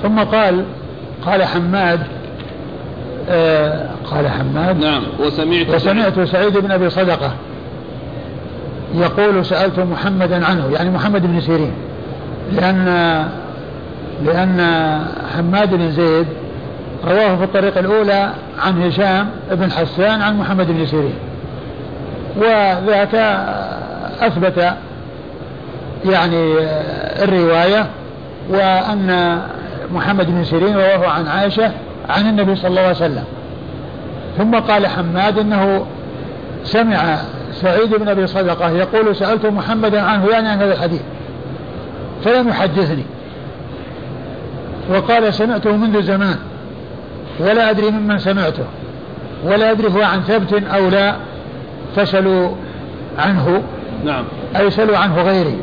ثم 0.03 0.19
قال 0.19 0.65
قال 1.25 1.43
حماد 1.43 1.99
آه 3.29 3.89
قال 4.11 4.27
حماد. 4.27 4.77
نعم 4.77 5.03
وسمعت 5.19 5.69
وسمعت 5.69 6.19
سعيد 6.19 6.57
بن 6.57 6.71
أبي 6.71 6.89
صدقة 6.89 7.31
يقول 8.95 9.45
سألت 9.45 9.79
محمدا 9.79 10.45
عنه 10.45 10.69
يعني 10.73 10.89
محمد 10.89 11.21
بن 11.21 11.41
سيرين 11.41 11.71
لأن 12.51 12.85
لأن 14.25 14.61
حماد 15.37 15.73
بن 15.75 15.91
زيد 15.91 16.27
رواه 17.07 17.35
في 17.35 17.43
الطريقة 17.43 17.79
الأولى 17.79 18.29
عن 18.59 18.81
هشام 18.81 19.29
بن 19.51 19.71
حسان 19.71 20.21
عن 20.21 20.37
محمد 20.37 20.67
بن 20.67 20.85
سيرين. 20.85 21.15
وذاك 22.37 23.15
أثبت 24.21 24.73
يعني 26.05 26.53
الرواية 27.23 27.85
وأن 28.49 29.39
محمد 29.93 30.27
بن 30.27 30.43
سيرين 30.43 30.75
رواه 30.75 31.07
عن 31.07 31.27
عائشة 31.27 31.71
عن 32.09 32.29
النبي 32.29 32.55
صلى 32.55 32.67
الله 32.67 32.81
عليه 32.81 32.91
وسلم. 32.91 33.23
ثم 34.37 34.55
قال 34.55 34.87
حماد 34.87 35.37
إنه 35.37 35.85
سمع 36.63 37.17
سعيد 37.53 37.95
بن 37.95 38.07
أبي 38.07 38.27
صدقه 38.27 38.69
يقول 38.69 39.15
سألت 39.15 39.45
محمدا 39.45 40.01
عنه 40.01 40.27
يعني 40.31 40.47
عن 40.47 40.57
هذا 40.57 40.73
الحديث 40.73 41.01
فلم 42.23 42.49
يحدثني. 42.49 43.03
وقال 44.89 45.33
سمعته 45.33 45.77
منذ 45.77 46.01
زمان 46.01 46.35
ولا 47.39 47.69
أدري 47.69 47.91
ممن 47.91 48.19
سمعته 48.19 48.65
ولا 49.43 49.71
أدري 49.71 49.87
هو 49.87 50.01
عن 50.01 50.21
ثبت 50.21 50.63
أو 50.63 50.89
لا 50.89 51.15
فسلوا 51.95 52.49
عنه. 53.17 53.61
نعم. 54.05 54.23
أي 54.55 54.71
سلوا 54.71 54.97
عنه 54.97 55.21
غيري 55.21 55.57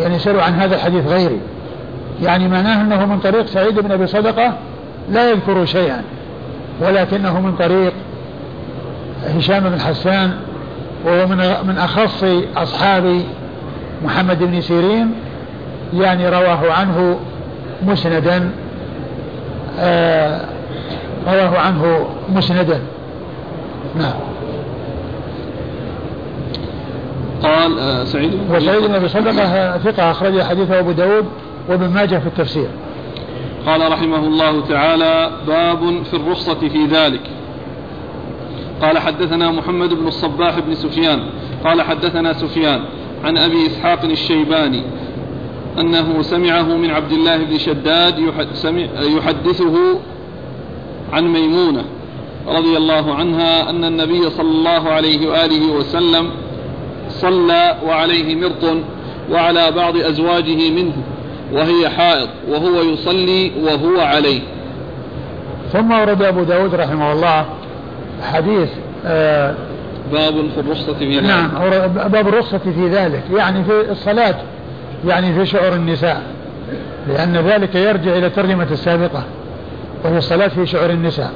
يعني 0.00 0.18
سلوا 0.18 0.42
عن 0.42 0.52
هذا 0.52 0.74
الحديث 0.74 1.06
غيري. 1.06 1.40
يعني 2.22 2.48
معناه 2.48 2.82
إنه 2.82 3.06
من 3.06 3.18
طريق 3.18 3.46
سعيد 3.46 3.78
بن 3.78 3.92
أبي 3.92 4.06
صدقه 4.06 4.52
لا 5.10 5.30
يذكر 5.30 5.64
شيئا 5.64 6.02
ولكنه 6.80 7.40
من 7.40 7.56
طريق 7.56 7.92
هشام 9.26 9.60
بن 9.60 9.80
حسان 9.80 10.34
وهو 11.04 11.26
من 11.26 11.36
من 11.66 11.78
أخص 11.78 12.24
أصحاب 12.56 13.22
محمد 14.04 14.38
بن 14.38 14.60
سيرين 14.60 15.14
يعني 15.94 16.28
رواه 16.28 16.72
عنه 16.72 17.18
مسندا 17.86 18.50
آه 19.80 20.40
رواه 21.26 21.58
عنه 21.58 22.06
مسندا. 22.34 22.80
نعم. 23.98 24.14
قال 27.42 27.78
آه 27.78 28.04
سعيد 28.04 28.32
وسعيد 28.50 28.82
بن 28.82 28.94
أبي 28.94 29.08
صدقة 29.08 29.78
ثقة 29.78 30.10
اخرج 30.10 30.42
حديثه 30.42 30.78
أبو 30.78 30.92
داود 30.92 31.24
وابن 31.68 31.88
ماجه 31.88 32.18
في 32.18 32.26
التفسير. 32.26 32.68
قال 33.66 33.92
رحمه 33.92 34.26
الله 34.26 34.60
تعالى 34.60 35.30
باب 35.46 36.02
في 36.04 36.14
الرخصة 36.14 36.68
في 36.68 36.86
ذلك. 36.86 37.30
قال 38.82 38.98
حدثنا 38.98 39.50
محمد 39.50 39.94
بن 39.94 40.06
الصباح 40.06 40.58
بن 40.58 40.74
سفيان. 40.74 41.20
قال 41.64 41.82
حدثنا 41.82 42.32
سفيان 42.32 42.84
عن 43.24 43.38
أبي 43.38 43.66
إسحاق 43.66 44.04
الشيباني 44.04 44.82
أنه 45.78 46.22
سمعه 46.22 46.76
من 46.76 46.90
عبد 46.90 47.12
الله 47.12 47.36
بن 47.36 47.58
شداد 47.58 48.18
يحدثه 49.02 50.00
عن 51.12 51.24
ميمونة 51.24 51.84
رضي 52.48 52.76
الله 52.76 53.14
عنها 53.14 53.70
أن 53.70 53.84
النبي 53.84 54.30
صلى 54.30 54.50
الله 54.50 54.90
عليه 54.90 55.28
وآله 55.28 55.72
وسلم 55.72 56.30
صلى 57.08 57.78
وعليه 57.86 58.34
مرط 58.34 58.76
وعلى 59.30 59.70
بعض 59.70 59.96
أزواجه 59.96 60.70
منه. 60.70 60.92
وهي 61.54 61.88
حائض 61.88 62.28
وهو 62.48 62.82
يصلي 62.82 63.52
وهو 63.62 64.00
عليه. 64.00 64.40
ثم 65.72 65.92
ورد 65.92 66.22
أبو 66.22 66.42
داود 66.42 66.74
رحمه 66.74 67.12
الله 67.12 67.44
حديث 68.32 68.68
آه 69.06 69.54
باب 70.12 70.34
في 70.54 70.60
الرخصة 70.60 70.94
في 70.94 71.18
ذلك 71.18 71.26
نعم 71.26 71.50
باب 72.08 72.28
الرخصة 72.28 72.58
في 72.58 72.88
ذلك 72.88 73.22
يعني 73.36 73.64
في 73.64 73.90
الصلاة 73.90 74.34
يعني 75.06 75.34
في 75.34 75.46
شعور 75.46 75.72
النساء 75.72 76.22
لأن 77.08 77.36
ذلك 77.36 77.74
يرجع 77.74 78.16
إلى 78.16 78.26
الترجمة 78.26 78.66
السابقة 78.70 79.24
وهي 80.04 80.18
الصلاة 80.18 80.48
في 80.48 80.66
شعور 80.66 80.90
النساء. 80.90 81.30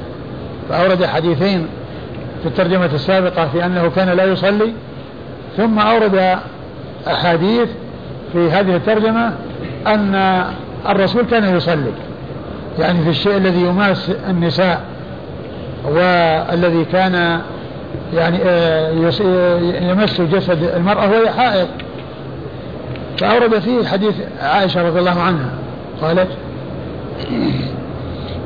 فأورد 0.69 1.05
حديثين 1.05 1.67
في 2.41 2.47
الترجمة 2.47 2.89
السابقة 2.93 3.47
في 3.47 3.65
أنه 3.65 3.91
كان 3.95 4.09
لا 4.09 4.23
يصلي 4.23 4.73
ثم 5.57 5.79
أورد 5.79 6.37
أحاديث 7.07 7.69
في 8.33 8.51
هذه 8.51 8.75
الترجمة 8.75 9.33
أن 9.87 10.43
الرسول 10.89 11.25
كان 11.25 11.55
يصلي. 11.57 11.91
يعني 12.79 13.03
في 13.03 13.09
الشيء 13.09 13.37
الذي 13.37 13.61
يماس 13.61 14.11
النساء 14.29 14.81
والذي 15.85 16.85
كان 16.85 17.41
يعني 18.13 18.37
آه، 18.45 18.91
يمس 19.91 20.21
جسد 20.21 20.63
المرأة 20.63 21.09
وهي 21.09 21.29
حائض. 21.29 21.67
فأورد 23.17 23.59
فيه 23.59 23.85
حديث 23.85 24.15
عائشة 24.41 24.87
رضي 24.87 24.99
الله 24.99 25.21
عنها. 25.21 25.49
قالت 26.01 26.27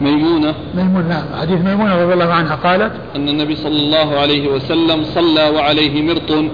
ميمونة. 0.01 0.53
ميمونة 0.75 1.07
نعم 1.07 1.41
حديث 1.41 1.61
ميمونة 1.61 2.03
رضي 2.03 2.13
الله 2.13 2.33
عنها. 2.33 2.55
قالت 2.55 2.91
أن 3.15 3.29
النبي 3.29 3.55
صلى 3.55 3.79
الله 3.79 4.19
عليه 4.19 4.47
وسلم 4.47 5.03
صلى 5.03 5.49
وعليه 5.49 6.01
مرط 6.01 6.45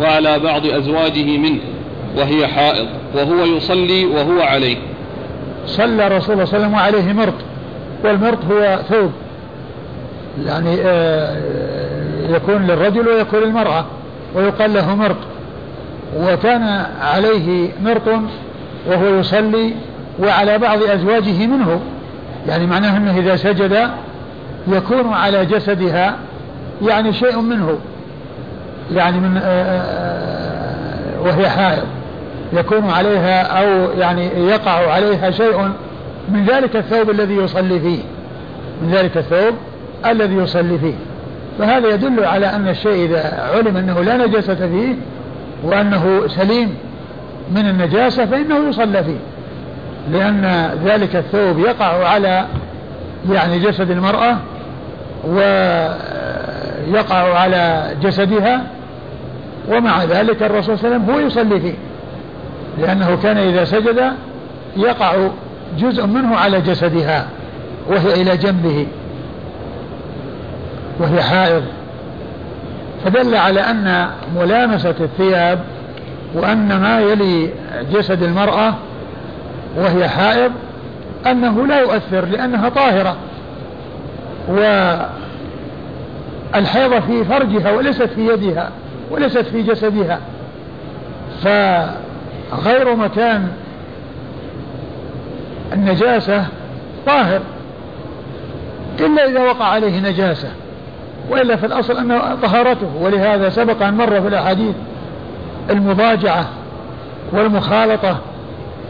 وعلى 0.00 0.38
بعض 0.38 0.66
أزواجه 0.66 1.38
منه. 1.38 1.60
وهي 2.16 2.46
حائض 2.46 2.88
وهو 3.14 3.44
يصلي 3.44 4.04
وهو 4.04 4.42
عليه. 4.42 4.76
صلى 5.66 6.08
رسول 6.08 6.08
الله 6.08 6.18
صلى 6.18 6.32
الله 6.34 6.34
عليه 6.34 6.42
وسلم 6.42 6.74
وعليه 6.74 7.12
مرط 7.12 7.34
والمرط 8.04 8.38
هو 8.44 8.78
ثوب. 8.88 9.12
يعني 10.46 10.76
آه، 10.80 11.36
يكون 12.28 12.66
للرجل 12.66 13.08
ويكون 13.08 13.40
للمرأة 13.40 13.84
ويقال 14.34 14.74
له 14.74 14.94
مرط 14.94 15.16
وكان 16.16 16.86
عليه 17.02 17.68
مرط 17.82 18.08
وهو 18.86 19.06
يصلي 19.06 19.74
وعلى 20.18 20.58
بعض 20.58 20.82
أزواجه 20.82 21.46
منه. 21.46 21.80
يعني 22.48 22.66
معناه 22.66 22.96
أنه 22.96 23.18
إذا 23.18 23.36
سجد 23.36 23.90
يكون 24.68 25.12
على 25.12 25.46
جسدها 25.46 26.16
يعني 26.82 27.12
شيء 27.12 27.40
منه. 27.40 27.78
يعني 28.94 29.20
من 29.20 29.36
آه، 29.36 29.48
آه، 29.48 31.20
وهي 31.20 31.48
حائض. 31.48 31.84
يكون 32.52 32.90
عليها 32.90 33.42
أو 33.42 33.90
يعني 33.98 34.26
يقع 34.26 34.92
عليها 34.92 35.30
شيء 35.30 35.70
من 36.28 36.44
ذلك 36.44 36.76
الثوب 36.76 37.10
الذي 37.10 37.34
يصلي 37.34 37.80
فيه 37.80 38.02
من 38.82 38.90
ذلك 38.92 39.16
الثوب 39.16 39.54
الذي 40.06 40.34
يصلي 40.34 40.78
فيه. 40.78 40.94
فهذا 41.58 41.88
يدل 41.88 42.24
على 42.24 42.46
أن 42.46 42.68
الشيء 42.68 43.04
إذا 43.04 43.50
علم 43.54 43.76
أنه 43.76 44.00
لا 44.00 44.16
نجاسة 44.16 44.54
فيه 44.54 44.94
وأنه 45.64 46.28
سليم 46.28 46.74
من 47.50 47.68
النجاسة 47.68 48.26
فإنه 48.26 48.68
يصلى 48.68 49.04
فيه. 49.04 49.18
لأن 50.12 50.70
ذلك 50.84 51.16
الثوب 51.16 51.58
يقع 51.58 52.08
على 52.08 52.46
يعني 53.30 53.58
جسد 53.58 53.90
المرأة 53.90 54.36
ويقع 55.28 55.78
على 57.38 57.90
جسدها 58.02 58.62
ومع 59.68 60.04
ذلك 60.04 60.42
الرسول 60.42 60.78
صلى 60.78 60.88
الله 60.88 60.96
عليه 60.96 61.04
وسلم 61.04 61.14
هو 61.14 61.20
يصلي 61.26 61.60
فيه. 61.60 61.74
لأنه 62.78 63.18
كان 63.22 63.38
إذا 63.38 63.64
سجد 63.64 64.12
يقع 64.76 65.28
جزء 65.78 66.06
منه 66.06 66.36
على 66.36 66.60
جسدها 66.60 67.26
وهي 67.88 68.22
إلى 68.22 68.36
جنبه 68.36 68.86
وهي 70.98 71.22
حائض. 71.22 71.62
فدل 73.04 73.34
على 73.34 73.60
أن 73.60 74.06
ملامسة 74.36 74.94
الثياب 75.00 75.58
وأن 76.34 76.80
ما 76.80 77.00
يلي 77.00 77.50
جسد 77.92 78.22
المرأة 78.22 78.74
وهي 79.76 80.08
حائض 80.08 80.52
أنه 81.26 81.66
لا 81.66 81.80
يؤثر 81.80 82.24
لأنها 82.24 82.68
طاهرة. 82.68 83.16
والحيضة 86.54 87.00
في 87.00 87.24
فرجها 87.24 87.72
وليست 87.72 88.02
في 88.02 88.28
يدها 88.28 88.70
وليست 89.10 89.38
في 89.38 89.62
جسدها. 89.62 90.20
فغير 92.50 92.96
مكان 92.96 93.48
النجاسة 95.72 96.46
طاهر 97.06 97.40
إلا 99.00 99.30
إذا 99.30 99.40
وقع 99.40 99.64
عليه 99.64 100.00
نجاسة 100.00 100.48
وإلا 101.30 101.56
في 101.56 101.66
الأصل 101.66 101.96
أنه 101.98 102.34
طهارته 102.42 102.96
ولهذا 103.00 103.48
سبق 103.48 103.82
أن 103.82 103.94
مر 103.94 104.20
في 104.20 104.28
الأحاديث 104.28 104.74
المضاجعة 105.70 106.48
والمخالطة 107.32 108.18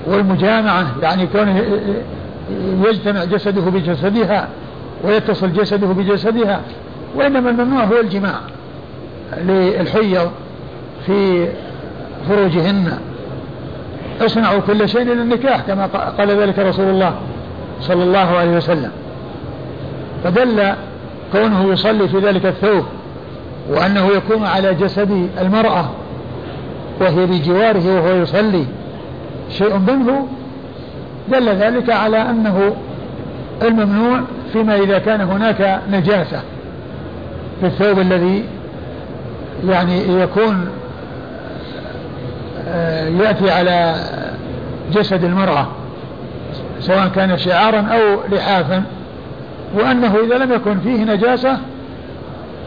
والمجامعة 0.07 0.87
يعني 1.03 1.27
كونه 1.27 1.65
يجتمع 2.85 3.25
جسده 3.25 3.63
بجسدها 3.63 4.49
ويتصل 5.05 5.53
جسده 5.53 5.87
بجسدها 5.87 6.61
وإنما 7.15 7.51
الممنوع 7.51 7.85
هو 7.85 8.01
الجماع 8.01 8.41
للحيض 9.37 10.31
في 11.07 11.49
فروجهن. 12.29 12.99
اصنعوا 14.21 14.61
كل 14.61 14.89
شيء 14.89 15.03
إلى 15.03 15.13
النكاح 15.13 15.61
كما 15.61 15.87
قال 16.19 16.31
ذلك 16.31 16.59
رسول 16.59 16.89
الله 16.89 17.15
صلى 17.81 18.03
الله 18.03 18.19
عليه 18.19 18.57
وسلم. 18.57 18.91
فدل 20.25 20.73
كونه 21.33 21.73
يصلي 21.73 22.09
في 22.09 22.19
ذلك 22.19 22.47
الثوب 22.47 22.85
وأنه 23.71 24.07
يكون 24.07 24.47
على 24.47 24.75
جسد 24.75 25.29
المرأة 25.41 25.91
وهي 27.01 27.27
بجواره 27.27 27.95
وهو 27.95 28.23
يصلي 28.23 28.65
شيء 29.51 29.79
منه 29.79 30.27
دل 31.29 31.49
ذلك 31.49 31.91
على 31.91 32.17
أنه 32.17 32.77
الممنوع 33.63 34.21
فيما 34.53 34.77
إذا 34.77 34.99
كان 34.99 35.21
هناك 35.21 35.81
نجاسة 35.91 36.41
في 37.61 37.67
الثوب 37.67 37.99
الذي 37.99 38.45
يعني 39.69 40.23
يكون 40.23 40.69
يأتي 43.21 43.51
على 43.51 43.95
جسد 44.93 45.25
المرأة 45.25 45.67
سواء 46.81 47.09
كان 47.09 47.39
شعارا 47.39 47.81
أو 47.81 48.21
لحافا. 48.33 48.83
وأنه 49.75 50.17
إذا 50.27 50.39
لم 50.39 50.53
يكن 50.53 50.81
فيه 50.81 51.05
نجاسة 51.05 51.59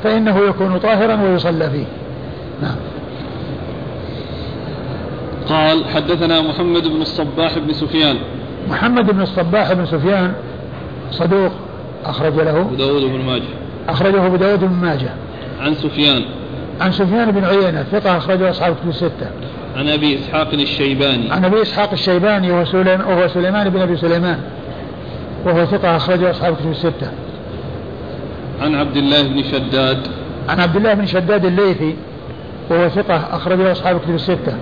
فإنه 0.04 0.40
يكون 0.40 0.78
طاهرا 0.78 1.22
ويصلى 1.22 1.70
فيه. 1.70 1.86
نعم. 2.62 2.76
قال 5.50 5.86
حدثنا 5.86 6.42
محمد 6.42 6.88
بن 6.88 7.02
الصباح 7.02 7.58
بن 7.58 7.74
سفيان. 7.74 8.16
محمد 8.70 9.12
بن 9.12 9.22
الصباح 9.22 9.74
بن 9.74 9.86
سفيان 9.86 10.34
صدوق 11.12 11.52
أخرج 12.06 12.36
له. 12.36 12.62
أبو 12.62 12.76
داود 12.76 13.04
بن 13.04 13.26
ماجه. 13.26 13.44
أخرجه 13.90 14.26
أبو 14.26 14.36
داود 14.36 14.60
بن 14.60 14.76
ماجه. 14.82 15.10
عن 15.62 15.74
سفيان. 15.74 16.24
عن 16.82 16.92
سفيان 16.92 17.32
بن 17.32 17.44
عيينة 17.44 17.84
ثقة 17.92 18.18
أخرجه 18.18 18.50
أصحاب 18.50 18.76
كتب 18.76 18.90
الستة. 18.90 19.28
عن 19.76 19.90
أبي 19.90 20.16
إسحاق 20.16 20.54
الشيباني. 20.54 21.32
عن 21.32 21.46
أبي 21.46 21.62
إسحاق 21.62 21.92
الشيباني 21.92 22.52
وهو 22.52 22.66
سليمان, 22.66 23.02
وهو 23.02 23.28
سليمان 23.28 23.70
بن 23.70 23.82
أبي 23.82 23.98
سليمان. 23.98 24.40
وهو 25.46 25.66
ثقة 25.66 25.96
أخرجه 25.96 26.32
أصحاب 26.32 26.56
كتب 26.56 26.72
الستة. 26.72 27.12
عن 28.62 28.76
عبد 28.76 28.98
الله 28.98 29.22
بن 29.22 29.44
شداد. 29.44 30.08
عن 30.50 30.60
عبد 30.60 30.76
الله 30.76 30.94
بن 30.94 31.06
شداد 31.06 31.46
الليثي 31.46 31.96
وهو 32.70 32.90
ثقة 32.90 33.16
أخرجه 33.16 33.72
أصحاب 33.72 34.00
كتب 34.00 34.16
الستة. 34.16 34.56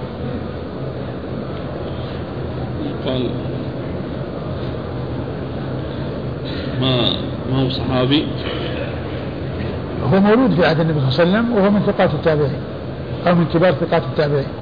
قال 3.05 3.29
ما 6.81 7.13
ما 7.51 7.63
هو 7.63 7.69
صحابي؟ 7.69 8.27
هو 10.13 10.19
مولود 10.19 10.53
في 10.53 10.65
عهد 10.65 10.79
النبي 10.79 10.99
صلى 10.99 11.23
الله 11.23 11.37
عليه 11.37 11.49
وسلم 11.49 11.57
وهو 11.57 11.71
من 11.71 11.79
ثقات 11.79 12.13
التابعين 12.13 12.61
أو 13.27 13.35
من 13.35 13.45
كبار 13.53 13.73
ثقات 13.73 14.03
التابعين. 14.03 14.60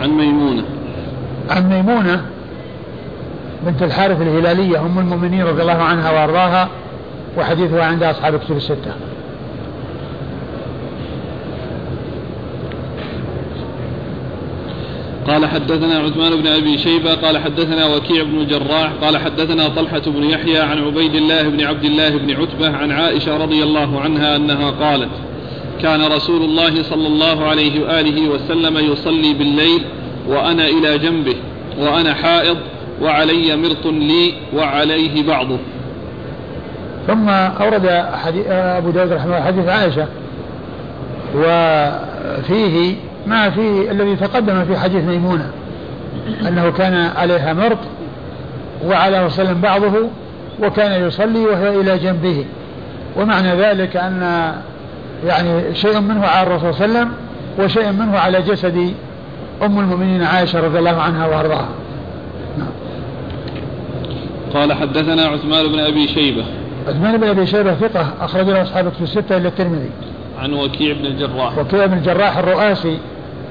عن 0.00 0.10
ميمونة. 0.10 0.64
عن 1.50 1.68
ميمونة 1.68 2.24
بنت 3.66 3.82
الحارث 3.82 4.22
الهلالية 4.22 4.80
أم 4.80 4.98
المؤمنين 4.98 5.42
رضي 5.42 5.62
الله 5.62 5.82
عنها 5.82 6.10
وأرضاها 6.10 6.68
وحديثها 7.38 7.84
عند 7.84 8.02
أصحاب 8.02 8.36
كتب 8.36 8.56
الستة. 8.56 8.92
قال 15.26 15.46
حدثنا 15.46 15.98
عثمان 15.98 16.42
بن 16.42 16.46
أبي 16.46 16.78
شيبة 16.78 17.14
قال 17.14 17.38
حدثنا 17.38 17.86
وكيع 17.86 18.22
بن 18.22 18.38
الجراح 18.38 18.92
قال 19.02 19.18
حدثنا 19.18 19.68
طلحة 19.68 20.02
بن 20.06 20.24
يحيى 20.24 20.58
عن 20.58 20.78
عبيد 20.78 21.14
الله 21.14 21.42
بن 21.48 21.64
عبد 21.64 21.84
الله 21.84 22.08
بن 22.08 22.30
عتبة 22.30 22.76
عن 22.76 22.92
عائشة 22.92 23.36
رضي 23.36 23.62
الله 23.62 24.00
عنها 24.00 24.36
أنها 24.36 24.70
قالت 24.70 25.10
كان 25.82 26.12
رسول 26.12 26.42
الله 26.42 26.82
صلى 26.82 27.06
الله 27.06 27.48
عليه 27.48 27.82
وآله 27.82 28.28
وسلم 28.28 28.92
يصلي 28.92 29.34
بالليل 29.34 29.84
وأنا 30.28 30.64
إلى 30.68 30.98
جنبه 30.98 31.36
وأنا 31.78 32.14
حائض 32.14 32.56
وعلي 33.02 33.56
مرط 33.56 33.86
لي 33.86 34.34
وعليه 34.56 35.26
بعضه. 35.26 35.58
ثم 37.06 37.28
أورد 37.28 37.86
أبو 38.48 38.90
داود 38.90 39.12
رحمه 39.12 39.24
الله 39.24 39.40
حديث 39.40 39.68
عائشة. 39.68 40.06
وفيه 41.34 42.94
ما 43.26 43.50
في 43.50 43.90
الذي 43.90 44.16
تقدم 44.16 44.64
في 44.64 44.78
حديث 44.78 45.04
ميمونة 45.04 45.50
أنه 46.48 46.70
كان 46.70 46.94
عليها 47.16 47.52
مرض 47.52 47.78
وعلى 48.84 49.24
وسلم 49.24 49.60
بعضه 49.60 49.92
وكان 50.62 51.06
يصلي 51.06 51.40
وهو 51.40 51.80
إلى 51.80 51.98
جنبه. 51.98 52.44
ومعنى 53.16 53.54
ذلك 53.54 53.96
أن 53.96 54.52
يعني 55.26 55.74
شيء 55.74 56.00
منه 56.00 56.26
على 56.26 56.46
الرسول 56.46 56.74
صلى 56.74 56.84
الله 56.84 56.98
عليه 56.98 57.08
وسلم 57.08 57.12
وشيء 57.58 57.92
منه 57.92 58.18
على 58.18 58.42
جسد 58.42 58.94
أم 59.62 59.78
المؤمنين 59.78 60.22
عائشة 60.22 60.60
رضي 60.60 60.78
الله 60.78 61.00
عنها 61.02 61.26
وأرضاها. 61.26 61.68
نعم. 62.58 62.68
قال 64.54 64.72
حدثنا 64.72 65.22
عثمان 65.22 65.72
بن 65.72 65.78
أبي 65.78 66.08
شيبة. 66.08 66.44
عثمان 66.88 67.16
بن 67.16 67.28
أبي 67.28 67.46
شيبة 67.46 67.74
ثقة 67.74 68.06
أخرج 68.20 68.48
له 68.48 68.62
أصحاب 68.62 68.88
في 68.88 69.00
الستة 69.00 69.36
إلا 69.36 69.48
الترمذي. 69.48 69.90
عن 70.38 70.52
وكيع 70.52 70.94
بن 70.94 71.06
الجراح. 71.06 71.58
وكيع 71.58 71.86
بن 71.86 71.98
الجراح 71.98 72.36
الرؤاسي 72.38 72.98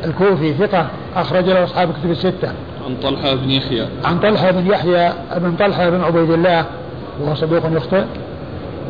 الكوفي 0.06 0.54
ثقة 0.54 0.88
أخرج 1.16 1.46
له 1.46 1.64
أصحاب 1.64 1.92
كتب 1.94 2.12
الستة. 2.12 2.52
عن 2.86 2.96
طلحة 3.04 3.36
بن 3.36 3.52
يحيى. 3.52 3.86
عن 4.04 4.20
طلحة 4.20 4.52
بن 4.52 4.68
يحيى 4.68 5.14
بن 5.36 5.56
طلحة 5.60 5.90
بن 5.90 6.02
عبيد 6.02 6.32
الله 6.32 6.66
وهو 7.22 7.36
صدوق 7.36 7.64
يخطئ 7.72 8.04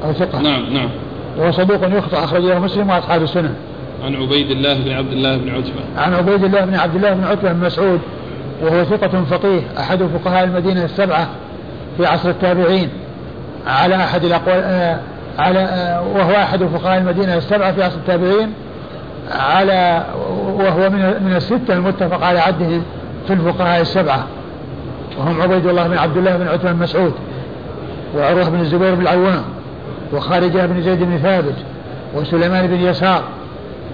أو 0.03 0.13
ثقة. 0.13 0.41
نعم 0.41 0.73
نعم. 0.73 0.89
وهو 1.37 1.51
صدوق 1.51 1.97
يخطئ 1.97 2.23
أخرج 2.23 2.41
له 2.41 2.59
مسلم 2.59 2.89
وأصحاب 2.89 3.23
السنن 3.23 3.53
عن 4.05 4.15
عبيد 4.15 4.51
الله 4.51 4.73
بن 4.73 4.91
عبد 4.91 5.11
الله 5.11 5.37
بن 5.37 5.49
عتبة. 5.49 5.81
عن 5.97 6.13
عبيد 6.13 6.43
الله 6.43 6.65
بن 6.65 6.75
عبد 6.75 6.95
الله 6.95 7.13
بن 7.13 7.23
عتبة 7.23 7.53
بن 7.53 7.65
مسعود 7.65 7.99
وهو 8.61 8.83
ثقة 8.83 9.23
فقيه 9.23 9.61
أحد 9.79 10.03
فقهاء 10.03 10.43
المدينة 10.43 10.85
السبعة 10.85 11.27
في 11.97 12.05
عصر 12.05 12.29
التابعين. 12.29 12.89
على 13.67 13.95
أحد 13.95 14.23
الأقوال 14.23 14.63
آه 14.63 14.99
على 15.37 15.59
آه 15.59 16.03
وهو 16.15 16.31
أحد 16.31 16.63
فقهاء 16.63 16.97
المدينة 16.97 17.37
السبعة 17.37 17.71
في 17.71 17.83
عصر 17.83 17.95
التابعين. 17.95 18.53
على 19.31 20.05
وهو 20.59 20.89
من 20.89 21.23
من 21.25 21.33
الستة 21.35 21.73
المتفق 21.73 22.23
على 22.23 22.39
عدهم 22.39 22.83
في 23.27 23.33
الفقهاء 23.33 23.81
السبعة. 23.81 24.23
وهم 25.17 25.41
عبيد 25.41 25.65
الله 25.65 25.87
بن 25.87 25.97
عبد 25.97 26.17
الله 26.17 26.37
بن 26.37 26.47
عتبة 26.47 26.71
بن 26.71 26.79
مسعود 26.79 27.13
وعروة 28.15 28.49
بن 28.49 28.59
الزبير 28.59 28.95
بن 28.95 29.01
العوام. 29.01 29.43
وخارجة 30.13 30.65
بن 30.65 30.82
زيد 30.82 31.04
بن 31.04 31.17
ثابت 31.17 31.56
وسليمان 32.15 32.67
بن 32.67 32.76
يسار 32.76 33.24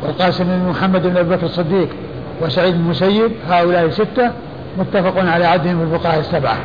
والقاسم 0.03 0.43
بن 0.43 0.69
محمد 0.69 1.07
بن 1.07 1.17
أبي 1.17 1.35
بكر 1.35 1.45
الصديق 1.45 1.89
وسعيد 2.41 2.73
بن 2.73 2.79
المسيب 2.79 3.31
هؤلاء 3.49 3.89
ستة 3.89 4.31
متفق 4.79 5.31
على 5.31 5.45
عدهم 5.45 5.77
في 5.77 5.95
الفقهاء 5.95 6.19
السبعة. 6.19 6.57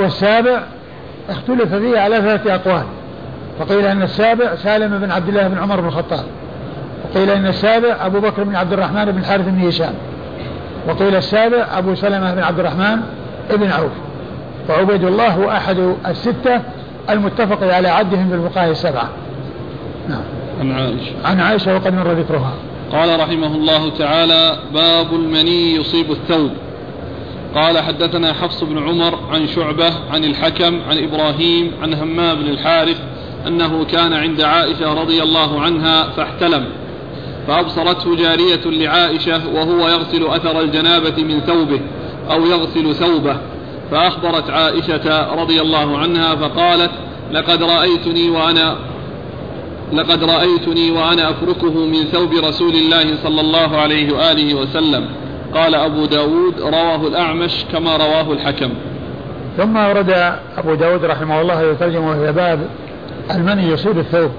والسابع 0.00 0.60
اختلف 1.30 1.74
فيه 1.74 1.98
على 1.98 2.16
ثلاثة 2.16 2.54
أقوال. 2.54 2.84
فقيل 3.58 3.86
أن 3.86 4.02
السابع 4.02 4.54
سالم 4.54 4.98
بن 4.98 5.10
عبد 5.10 5.28
الله 5.28 5.48
بن 5.48 5.58
عمر 5.58 5.80
بن 5.80 5.88
الخطاب. 5.88 6.24
وقيل 7.04 7.30
أن 7.30 7.46
السابع 7.46 7.96
أبو 8.00 8.20
بكر 8.20 8.44
بن 8.44 8.56
عبد 8.56 8.72
الرحمن 8.72 9.04
بن 9.04 9.18
الحارث 9.18 9.48
بن 9.48 9.68
هشام. 9.68 9.94
وقيل 10.88 11.16
السابع 11.16 11.66
أبو 11.78 11.94
سلمة 11.94 12.34
بن 12.34 12.42
عبد 12.42 12.58
الرحمن 12.58 13.00
بن 13.50 13.70
عوف. 13.70 13.92
وعبيد 14.68 15.04
الله 15.04 15.28
هو 15.28 15.50
أحد 15.50 15.94
الستة 16.08 16.60
المتفق 17.10 17.74
على 17.74 17.88
عدهم 17.88 18.28
بالفقهاء 18.28 18.70
السبعة 18.70 19.08
نعم. 20.08 20.22
عن 20.60 20.72
عائشة. 20.72 21.12
عن 21.24 21.40
عائشة 21.40 21.74
وقد 21.74 21.94
مر 21.94 22.12
ذكرها. 22.12 22.54
قال 22.92 23.20
رحمه 23.20 23.54
الله 23.54 23.90
تعالى 23.90 24.58
باب 24.74 25.14
المني 25.14 25.74
يصيب 25.74 26.10
الثوب. 26.10 26.50
قال 27.54 27.78
حدثنا 27.78 28.32
حفص 28.32 28.64
بن 28.64 28.78
عمر 28.78 29.18
عن 29.32 29.46
شعبة 29.46 29.90
عن 30.12 30.24
الحكم 30.24 30.80
عن 30.90 30.98
إبراهيم 30.98 31.72
عن 31.82 31.94
همام 31.94 32.36
بن 32.36 32.48
الحارث 32.48 33.00
أنه 33.46 33.84
كان 33.84 34.12
عند 34.12 34.40
عائشة 34.40 34.94
رضي 35.02 35.22
الله 35.22 35.60
عنها 35.60 36.10
فاحتلم. 36.10 36.66
فأبصرته 37.46 38.16
جارية 38.16 38.64
لعائشة 38.66 39.48
وهو 39.54 39.88
يغسل 39.88 40.26
أثر 40.26 40.60
الجنابة 40.60 41.22
من 41.22 41.40
ثوبه 41.40 41.80
أو 42.30 42.46
يغسل 42.46 42.94
ثوبه. 42.94 43.36
فأخبرت 43.90 44.50
عائشة 44.50 45.34
رضي 45.34 45.60
الله 45.60 45.98
عنها 45.98 46.34
فقالت 46.34 46.90
لقد 47.32 47.62
رأيتني 47.62 48.30
وأنا 48.30 48.76
لقد 49.92 50.24
رأيتني 50.24 50.90
وأنا 50.90 51.30
أفركه 51.30 51.86
من 51.86 52.04
ثوب 52.12 52.32
رسول 52.32 52.74
الله 52.74 53.16
صلى 53.22 53.40
الله 53.40 53.76
عليه 53.76 54.12
وآله 54.14 54.54
وسلم. 54.54 55.06
قال 55.54 55.74
أبو 55.74 56.06
داود 56.06 56.60
رواه 56.60 57.06
الأعمش 57.06 57.64
كما 57.72 57.96
رواه 57.96 58.32
الحكم. 58.32 58.70
ثم 59.56 59.76
ورد 59.76 60.10
أبو 60.58 60.74
داود 60.74 61.04
رحمه 61.04 61.40
الله 61.40 61.62
يترجم 61.62 62.04
وهي 62.04 62.32
باب 62.32 62.60
المني 63.30 63.68
يصيب 63.68 63.98
الثوب. 63.98 64.30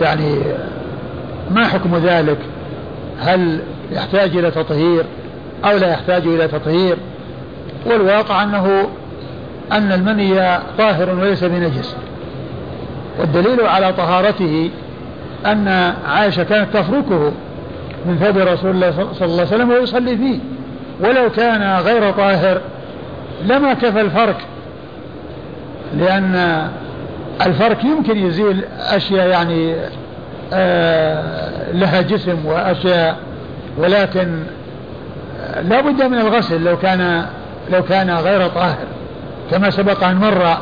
يعني 0.00 0.38
ما 1.50 1.64
حكم 1.64 1.96
ذلك؟ 1.96 2.38
هل 3.18 3.60
يحتاج 3.92 4.36
إلى 4.36 4.50
تطهير 4.50 5.04
أو 5.64 5.76
لا 5.76 5.92
يحتاج 5.92 6.26
إلى 6.26 6.48
تطهير؟ 6.48 6.96
والواقع 7.86 8.42
أنه 8.42 8.88
أن 9.72 9.92
المني 9.92 10.58
طاهر 10.78 11.14
وليس 11.14 11.44
بنجس. 11.44 11.96
والدليل 13.18 13.60
على 13.60 13.92
طهارته 13.92 14.70
أن 15.46 15.94
عائشة 16.08 16.42
كانت 16.42 16.76
تفركه 16.76 17.32
من 18.06 18.18
ثوب 18.18 18.38
رسول 18.38 18.70
الله 18.70 18.90
صلى 18.90 19.26
الله 19.26 19.40
عليه 19.40 19.42
وسلم 19.42 19.70
ويصلي 19.70 20.16
فيه. 20.16 20.38
ولو 21.00 21.30
كان 21.30 21.78
غير 21.78 22.10
طاهر 22.10 22.60
لما 23.44 23.74
كفى 23.74 24.00
الفرك 24.00 24.36
لأن 25.94 26.68
الفرك 27.46 27.84
يمكن 27.84 28.18
يزيل 28.18 28.64
أشياء 28.78 29.28
يعني 29.28 29.74
آه 30.52 31.72
لها 31.72 32.00
جسم 32.00 32.46
وأشياء 32.46 33.16
ولكن 33.78 34.38
لا 35.62 35.80
بد 35.80 36.02
من 36.02 36.18
الغسل 36.18 36.64
لو 36.64 36.76
كان 36.76 37.26
لو 37.70 37.82
كان 37.82 38.10
غير 38.10 38.48
طاهر 38.48 38.86
كما 39.50 39.70
سبق 39.70 40.04
أن 40.04 40.16
مر 40.16 40.56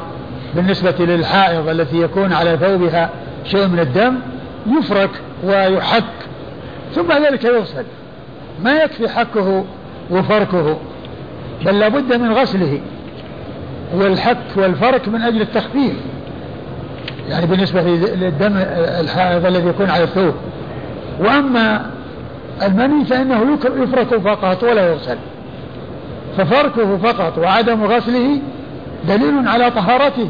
بالنسبة 0.55 0.95
للحائض 0.99 1.69
التي 1.69 2.01
يكون 2.01 2.33
على 2.33 2.57
ثوبها 2.57 3.11
شيء 3.45 3.67
من 3.67 3.81
الدم 3.81 4.15
يفرك 4.79 5.11
ويحك 5.45 6.05
ثم 6.95 7.13
ذلك 7.13 7.45
يغسل. 7.45 7.85
ما 8.63 8.77
يكفي 8.77 9.09
حكه 9.09 9.65
وفركه 10.11 10.79
بل 11.65 11.79
لابد 11.79 12.15
من 12.15 12.33
غسله 12.33 12.81
والحك 13.95 14.37
والفرك 14.57 15.09
من 15.09 15.23
أجل 15.23 15.41
التخفيف. 15.41 15.95
يعني 17.29 17.47
بالنسبة 17.47 17.83
للدم 17.83 18.57
الحائض 19.01 19.47
الذي 19.47 19.69
يكون 19.69 19.91
على 19.91 20.05
الثوب. 20.05 20.35
وأما 21.21 21.91
المني 22.63 23.05
فإنه 23.05 23.59
يفرك 23.77 24.17
فقط 24.17 24.63
ولا 24.63 24.89
يغسل. 24.89 25.17
ففركه 26.39 26.97
فقط 26.97 27.39
وعدم 27.39 27.85
غسله 27.85 28.39
دليل 29.09 29.49
على 29.49 29.71
طهارته 29.71 30.29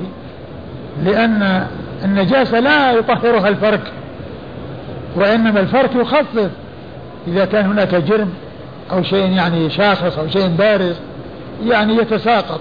لأن 1.05 1.67
النجاسة 2.05 2.61
لا 2.61 2.93
يطهرها 2.93 3.49
الفرك 3.49 3.93
وإنما 5.17 5.61
الفرك 5.61 5.95
يخفف 5.95 6.51
إذا 7.29 7.45
كان 7.45 7.67
هناك 7.67 7.95
جرم 7.95 8.33
أو 8.93 9.03
شيء 9.03 9.31
يعني 9.31 9.71
شاخص 9.71 10.19
أو 10.19 10.29
شيء 10.29 10.49
بارز 10.49 10.97
يعني 11.67 11.97
يتساقط 11.97 12.61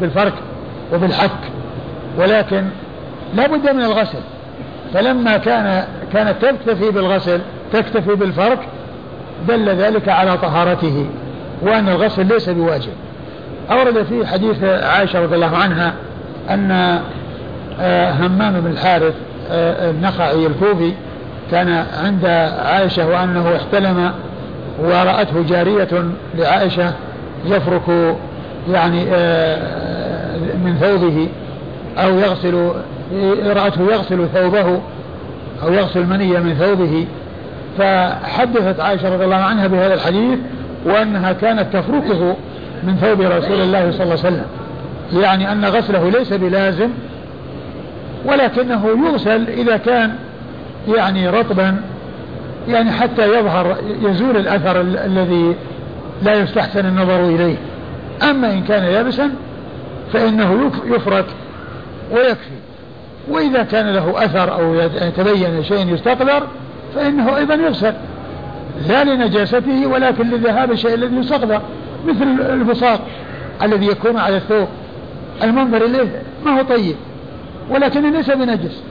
بالفرك 0.00 0.34
وبالحك 0.92 1.30
ولكن 2.18 2.64
لا 3.34 3.46
بد 3.46 3.70
من 3.70 3.82
الغسل. 3.82 4.18
فلما 4.94 5.36
كان 5.36 5.84
كانت 6.12 6.44
تكتفي 6.44 6.90
بالغسل 6.90 7.40
تكتفي 7.72 8.14
بالفرك 8.14 8.58
دل 9.48 9.68
ذلك 9.68 10.08
على 10.08 10.38
طهارته. 10.38 11.06
وأن 11.62 11.88
الغسل 11.88 12.26
ليس 12.26 12.48
بواجب. 12.48 12.92
أورد 13.70 14.02
في 14.02 14.26
حديث 14.26 14.64
عائشة 14.64 15.22
رضي 15.22 15.34
الله 15.34 15.56
عنها 15.56 15.92
أن 16.50 17.00
آه، 17.80 18.12
همام 18.12 18.60
بن 18.60 18.70
الحارث 18.70 19.14
آه، 19.50 19.90
النخعي 19.90 20.46
الكوفي 20.46 20.92
كان 21.50 21.84
عند 22.04 22.26
عائشة 22.64 23.08
وأنه 23.08 23.56
احتلم 23.56 24.12
ورأته 24.78 25.42
جارية 25.48 25.88
لعائشة 26.34 26.92
يفرك 27.46 28.16
يعني 28.72 29.04
آه، 29.14 30.36
من 30.64 30.76
ثوبه 30.80 31.28
أو 31.98 32.18
يغسل 32.18 32.70
رأته 33.46 33.92
يغسل 33.92 34.28
ثوبه 34.34 34.80
أو 35.62 35.72
يغسل 35.72 36.06
منية 36.06 36.38
من 36.38 36.54
ثوبه. 36.54 37.06
فحدثت 37.78 38.80
عائشة 38.80 39.14
رضي 39.14 39.24
الله 39.24 39.36
عنها 39.36 39.66
بهذا 39.66 39.94
الحديث 39.94 40.38
وأنها 40.86 41.32
كانت 41.32 41.76
تفركه 41.76 42.36
من 42.82 42.96
ثوب 43.00 43.20
رسول 43.20 43.60
الله 43.60 43.90
صلى 43.90 44.02
الله 44.02 44.24
عليه 44.24 44.28
وسلم. 44.36 44.46
يعني 45.12 45.52
أن 45.52 45.64
غسله 45.64 46.10
ليس 46.10 46.32
بلازم 46.32 46.90
ولكنه 48.24 48.86
يغسل 49.06 49.48
إذا 49.48 49.76
كان 49.76 50.14
يعني 50.88 51.28
رطبا 51.28 51.76
يعني 52.68 52.92
حتى 52.92 53.38
يظهر 53.38 53.76
يزول 54.02 54.36
الأثر 54.36 54.80
الذي 54.80 55.54
لا 56.22 56.34
يستحسن 56.34 56.86
النظر 56.86 57.24
إليه. 57.24 57.56
أما 58.30 58.52
إن 58.52 58.62
كان 58.62 58.84
يابسا 58.84 59.30
فإنه 60.12 60.70
يفرك 60.86 61.26
ويكفي. 62.12 62.56
وإذا 63.28 63.62
كان 63.62 63.94
له 63.94 64.24
أثر 64.24 64.54
أو 64.54 64.74
يتبين 64.74 65.64
شيء 65.64 65.94
يستقدر 65.94 66.42
فإنه 66.94 67.36
أيضا 67.36 67.54
يغسل. 67.54 67.92
لا 68.88 69.04
لنجاسته 69.04 69.86
ولكن 69.86 70.30
لذهاب 70.30 70.72
الشيء 70.72 70.94
الذي 70.94 71.16
يستقدر 71.16 71.60
مثل 72.06 72.22
البصاق 72.40 73.00
الذي 73.62 73.86
يكون 73.86 74.16
على 74.16 74.36
الثوب. 74.36 74.68
المنظر 75.42 75.84
إليه 75.84 76.22
ما 76.44 76.58
هو 76.58 76.62
طيب 76.62 76.96
ولكن 77.70 78.12
ليس 78.12 78.30
بنجس 78.30 78.82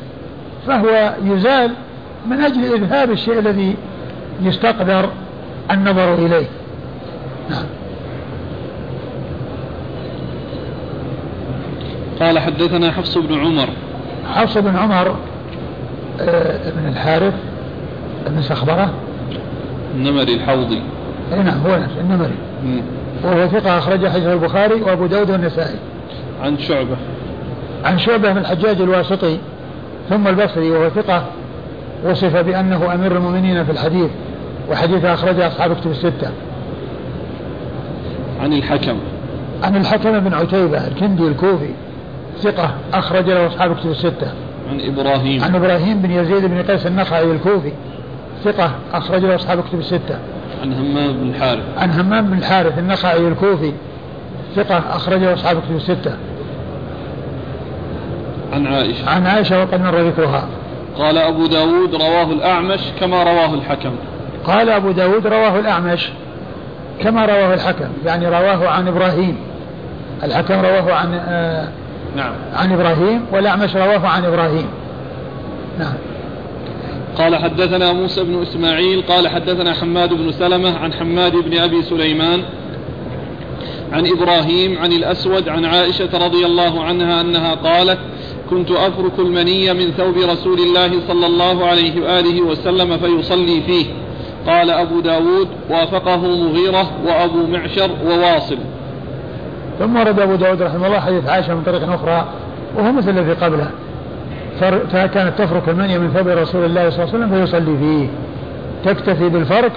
فهو 0.68 1.14
يزال 1.24 1.72
من 2.28 2.42
أجل 2.42 2.74
إذهاب 2.74 3.12
الشيء 3.12 3.40
الذي 3.40 3.76
يستقدر 4.42 5.10
النظر 5.72 6.14
إليه. 6.14 6.48
نعم. 7.50 7.66
قال 12.20 12.40
حدثنا 12.40 12.92
حفص 12.92 13.18
بن 13.18 13.40
عمر. 13.40 13.70
حفص 14.34 14.58
بن 14.58 14.76
عمر 14.76 15.16
آه، 16.20 16.70
بن 16.70 16.88
الحارث 16.88 17.34
بن 18.28 18.42
سخبرة 18.42 18.94
النمري 19.96 20.34
الحوضي. 20.34 20.82
اي 21.34 21.44
نعم 21.44 21.62
هو 21.68 21.76
نفسه 21.76 22.02
النمري. 22.02 22.36
وهو 23.24 23.48
ثقة 23.48 23.78
أخرج 23.78 24.08
حديث 24.08 24.28
البخاري 24.28 24.82
وأبو 24.82 25.06
داود 25.06 25.32
والنسائي. 25.32 25.76
عن 26.44 26.58
شعبة. 26.58 26.96
عن 27.84 28.00
شعبة 28.00 28.32
بن 28.32 28.38
الحجاج 28.38 28.82
الواسطي 28.82 29.38
ثم 30.10 30.28
البصري 30.28 30.72
وهو 30.72 30.90
ثقة 30.90 31.26
وصف 32.06 32.38
بأنه 32.38 32.94
أمير 32.94 33.18
المؤمنين 33.18 33.64
في 33.64 33.72
الحديث 33.72 34.10
وحديث 34.72 35.06
أخرجه 35.06 35.48
أصحاب 35.48 35.76
كتب 35.76 35.92
الستة. 35.92 36.30
عن 38.42 38.54
الحكم. 38.54 38.98
عن 39.64 39.76
الحكم 39.76 40.20
بن 40.20 40.34
عتيبة 40.34 40.88
الكندي 40.88 41.28
الكوفي 41.28 41.70
ثقة 42.40 42.72
أخرج 42.94 43.30
له 43.30 43.48
أصحاب 43.48 43.76
كتب 43.76 43.92
الستة. 43.92 44.32
عن 44.70 44.82
إبراهيم. 44.82 45.44
عن 45.44 45.56
إبراهيم 45.56 46.02
بن 46.02 46.12
يزيد 46.12 46.46
بن 46.46 46.62
قيس 46.62 46.88
النخعي 46.88 47.32
الكوفي. 47.32 47.72
ثقة 48.46 48.72
أخرج 48.94 49.26
له 49.26 49.36
أصحاب 49.36 49.64
كتب 49.64 49.80
الستة. 49.80 50.20
عن 50.62 50.74
همام 50.74 51.14
بن 51.14 51.30
الحارث. 51.30 51.64
عن 51.78 51.92
همام 51.92 52.26
بن 52.26 52.38
الحارث 52.38 52.80
النخعي 52.80 53.28
الكوفي. 53.28 53.74
ثقة 54.56 54.84
أخرج 54.90 55.20
له 55.20 55.34
أصحاب 55.34 55.62
كتب 55.62 55.76
الستة. 55.76 56.18
عن 58.54 58.68
عائشة. 58.68 59.10
عن 59.10 59.28
عائشة 59.28 59.60
وقد 59.60 59.82
مر 59.82 60.02
ذكرها. 60.02 60.48
قال 60.98 61.18
أبو 61.18 61.46
داود 61.48 61.96
رواه 61.96 62.32
الأعمش 62.32 62.80
كما 63.00 63.24
رواه 63.24 63.54
الحكم. 63.54 63.92
قال 64.46 64.70
أبو 64.70 64.92
داود 64.92 65.28
رواه 65.28 65.60
الأعمش 65.60 66.10
كما 67.02 67.26
رواه 67.26 67.54
الحكم 67.54 67.88
يعني 68.06 68.28
رواه 68.28 68.68
عن 68.68 68.88
إبراهيم. 68.88 69.38
الحكم 70.24 70.54
رواه 70.54 70.94
عن 70.94 71.14
آه 71.28 71.68
نعم. 72.16 72.32
عن 72.54 72.72
إبراهيم 72.72 73.26
والأعمش 73.32 73.76
رواه 73.76 74.08
عن 74.08 74.26
إبراهيم. 74.26 74.68
نعم. 75.80 75.94
قال 77.18 77.36
حدثنا 77.36 77.94
موسى 77.94 78.24
بن 78.24 78.42
إسماعيل 78.42 79.02
قال 79.02 79.28
حدثنا 79.28 79.74
حماد 79.74 80.14
بن 80.14 80.32
سلمة 80.32 80.78
عن 80.78 80.94
حماد 80.94 81.36
بن 81.36 81.58
أبي 81.58 81.82
سليمان 81.82 82.44
عن 83.94 84.08
إبراهيم 84.08 84.78
عن 84.78 84.92
الأسود 84.92 85.50
عن 85.50 85.66
عائشة 85.66 86.26
رضي 86.26 86.46
الله 86.46 86.84
عنها 86.84 87.22
أنها 87.22 87.54
قالت 87.54 88.00
كنت 88.50 88.72
أفرك 88.72 89.20
المني 89.20 89.74
من 89.74 89.92
ثوب 89.92 90.18
رسول 90.18 90.60
الله 90.60 90.92
صلى 91.08 91.26
الله 91.26 91.66
عليه 91.66 92.02
وآله 92.02 92.42
وسلم 92.42 92.98
فيصلي 92.98 93.62
فيه. 93.62 93.86
قال 94.48 94.70
أبو 94.70 95.00
داود 95.00 95.48
وافقه 95.70 96.18
مغيرة 96.18 96.92
وأبو 97.06 97.48
معشر 97.48 97.90
وواصل. 98.06 98.58
ثم 99.80 99.96
ورد 99.96 100.20
أبو 100.20 100.36
داود 100.36 100.62
رحمه 100.62 100.88
الله 100.88 101.00
حديث 101.00 101.26
عائشة 101.30 101.56
من 101.56 101.64
طريق 101.64 101.90
أخرى 101.94 102.26
وهو 102.78 102.92
مثل 102.92 103.10
الذي 103.10 103.34
قبله. 103.34 103.70
فكانت 104.92 105.34
تفرك 105.38 105.70
المني 105.70 106.00
من 106.00 106.12
ثوب 106.12 106.28
رسول 106.28 106.66
الله 106.66 106.90
صلى 106.90 107.04
الله 107.04 107.16
عليه 107.16 107.26
وسلم 107.26 107.46
فيصلي 107.46 107.78
فيه. 107.78 108.08
تكتفي 108.86 109.30
بالفرك 109.30 109.72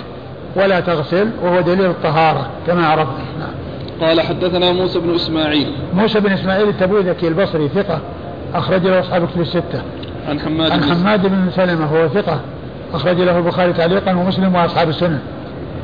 ولا 0.57 0.81
تغسل 0.81 1.31
وهو 1.43 1.61
دليل 1.61 1.87
الطهارة 1.87 2.47
كما 2.67 2.87
عرفنا. 2.87 3.25
نعم. 3.39 4.09
قال 4.09 4.21
حدثنا 4.21 4.73
موسى 4.73 4.99
بن 4.99 5.15
إسماعيل. 5.15 5.67
موسى 5.95 6.21
بن 6.21 6.33
إسماعيل 6.33 6.69
التبوذكي 6.69 7.29
البصري 7.29 7.69
ثقة 7.69 8.01
أخرج 8.55 8.87
له 8.87 9.01
أصحاب 9.01 9.29
كتب 9.29 9.41
الستة. 9.41 9.83
عن 10.29 10.41
حماد 10.41 10.73
عن 10.73 10.83
حماد 10.83 11.27
بن 11.27 11.51
سلمة 11.57 11.85
هو 11.85 12.09
ثقة 12.09 12.41
أخرج 12.95 13.21
له 13.21 13.39
البخاري 13.39 13.73
تعليقا 13.73 14.15
ومسلم 14.15 14.55
وأصحاب 14.55 14.89
السنن 14.89 15.19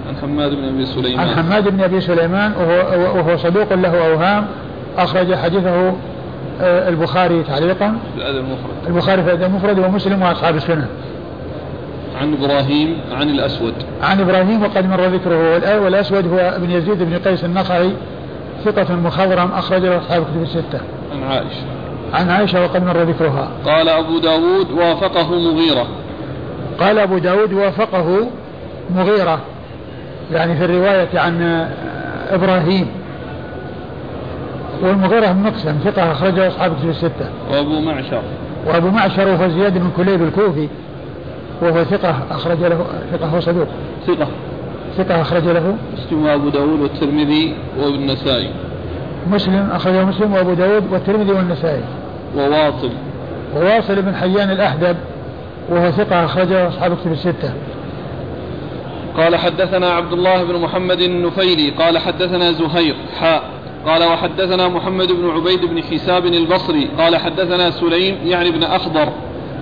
عن 0.08 0.16
حماد 0.22 0.50
بن 0.50 0.64
أبي 0.64 0.86
سليمان. 0.86 1.28
عن 1.28 1.36
حماد 1.36 1.68
بن 1.68 1.80
أبي 1.80 2.00
سليمان 2.00 2.52
وهو, 2.52 3.16
وهو 3.16 3.36
صدوق 3.36 3.72
له 3.74 4.06
أوهام 4.06 4.46
أخرج 4.98 5.34
حديثه 5.34 5.92
البخاري 6.60 7.42
تعليقا؟ 7.42 7.96
في 8.14 8.20
الأدب 8.20 8.38
المفرد. 8.38 8.86
البخاري 8.86 9.22
في 9.22 9.28
الأدب 9.28 9.44
المفرد 9.44 9.78
ومسلم 9.78 10.22
وأصحاب 10.22 10.56
السنن 10.56 10.86
عن 12.20 12.32
إبراهيم 12.32 12.96
عن 13.12 13.30
الأسود. 13.30 13.74
عن 14.02 14.20
إبراهيم 14.20 14.62
وقد 14.62 14.86
مر 14.86 15.00
ذكره. 15.00 15.80
والأسود 15.80 16.32
هو 16.32 16.38
ابن 16.38 16.70
يزيد 16.70 17.02
بن 17.02 17.18
قيس 17.18 17.44
النخعي 17.44 17.90
ثقة 18.64 18.94
مخضرم 18.94 19.52
أخرج 19.52 19.82
له 19.82 19.98
أصحاب 19.98 20.22
كتب 20.22 20.42
الستة. 20.42 20.80
عن 21.12 21.22
عائشة. 21.22 21.64
عن 22.12 22.30
عائشة 22.30 22.62
وقد 22.62 22.84
مر 22.84 23.02
ذكرها. 23.02 23.48
قال 23.64 23.88
أبو 23.88 24.18
داود 24.18 24.70
وافقه 24.70 25.34
مغيرة. 25.34 25.86
قال 26.80 26.98
أبو 26.98 27.18
داود 27.18 27.52
وافقه 27.52 28.28
مغيرة. 28.96 29.38
يعني 30.32 30.56
في 30.56 30.64
الرواية 30.64 31.08
عن 31.14 31.66
إبراهيم. 32.30 32.86
والمغيرة 34.84 35.32
بن 35.32 35.42
مقسم 35.42 35.78
ثقة 35.84 36.12
أخرجه 36.12 36.48
أصحاب 36.48 36.76
كتب 36.78 36.88
الستة. 36.88 37.28
وأبو 37.50 37.80
معشر. 37.80 38.22
وأبو 38.66 38.88
معشر 38.88 39.28
وهو 39.28 39.48
زياد 39.48 39.78
بن 39.78 39.90
كليب 39.96 40.22
الكوفي 40.22 40.68
وهو 41.62 41.84
ثقة 41.84 42.16
أخرج 42.30 42.58
له 42.60 42.86
ثقة 43.12 43.26
هو 43.26 43.40
صدوق. 43.40 43.68
ثقة. 44.06 44.28
ثقة 44.96 45.20
أخرج 45.20 45.44
له. 45.44 45.76
مسلم 45.96 46.24
وأبو 46.24 46.48
داود 46.48 46.80
والترمذي 46.80 47.54
والنسائي. 47.78 48.50
مسلم 49.30 49.68
أخرجه 49.72 50.04
مسلم 50.04 50.32
وأبو 50.32 50.54
داود 50.54 50.92
والترمذي 50.92 51.32
والنسائي. 51.32 51.82
وواصل. 52.36 52.90
وواصل 53.56 54.02
بن 54.02 54.14
حيان 54.14 54.50
الأحدب 54.50 54.96
وهو 55.70 55.90
ثقة 55.90 56.24
أخرجه 56.24 56.68
أصحاب 56.68 56.96
كتب 56.96 57.12
الستة. 57.12 57.52
قال 59.16 59.36
حدثنا 59.36 59.90
عبد 59.90 60.12
الله 60.12 60.44
بن 60.44 60.60
محمد 60.60 61.00
النفيلي 61.00 61.70
قال 61.70 61.98
حدثنا 61.98 62.52
زهير 62.52 62.96
حاء. 63.20 63.53
قال 63.86 64.04
وحدثنا 64.04 64.68
محمد 64.68 65.12
بن 65.12 65.30
عبيد 65.30 65.64
بن 65.64 65.82
حساب 65.82 66.26
البصري 66.26 66.88
قال 66.98 67.16
حدثنا 67.16 67.70
سليم 67.70 68.16
يعني 68.24 68.50
بن 68.50 68.62
أخضر 68.62 69.08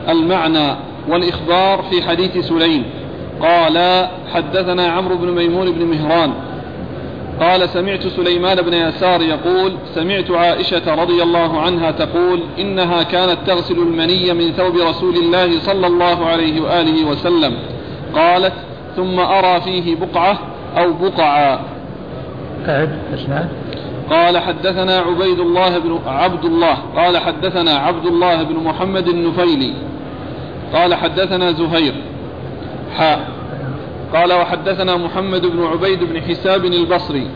المعنى 0.08 0.76
والإخبار 1.08 1.82
في 1.90 2.02
حديث 2.02 2.38
سليم 2.38 2.84
قال 3.40 4.08
حدثنا 4.34 4.86
عمرو 4.86 5.16
بن 5.16 5.30
ميمون 5.30 5.72
بن 5.72 5.84
مهران 5.86 6.32
قال 7.40 7.68
سمعت 7.68 8.06
سليمان 8.06 8.62
بن 8.62 8.74
يسار 8.74 9.22
يقول 9.22 9.72
سمعت 9.94 10.30
عائشة 10.30 10.94
رضي 10.94 11.22
الله 11.22 11.60
عنها 11.60 11.90
تقول 11.90 12.40
إنها 12.58 13.02
كانت 13.02 13.38
تغسل 13.46 13.74
المني 13.78 14.32
من 14.32 14.52
ثوب 14.52 14.76
رسول 14.76 15.16
الله 15.16 15.60
صلى 15.60 15.86
الله 15.86 16.26
عليه 16.26 16.60
وآله 16.60 17.04
وسلم 17.04 17.54
قالت 18.14 18.52
ثم 18.96 19.20
أرى 19.20 19.60
فيه 19.60 19.96
بقعة 19.96 20.38
أو 20.76 20.92
بقعا 20.92 21.60
أعد 22.68 22.98
إسناد 23.14 23.48
قال 24.10 24.38
حدثنا 24.38 24.98
عبيد 24.98 25.38
الله 25.40 25.78
بن 25.78 25.98
عبد 26.06 26.44
الله 26.44 26.74
قال 26.96 27.18
حدثنا 27.18 27.70
عبد 27.70 28.06
الله 28.06 28.42
بن 28.42 28.54
محمد 28.54 29.08
النفيلي 29.08 29.72
قال 30.72 30.94
حدثنا 30.94 31.52
زهير 31.52 31.94
حاء 32.96 33.28
قال 34.14 34.32
وحدثنا 34.32 34.96
محمد 34.96 35.46
بن 35.46 35.64
عبيد 35.64 36.04
بن 36.04 36.20
حساب 36.20 36.64
البصري 36.64 37.26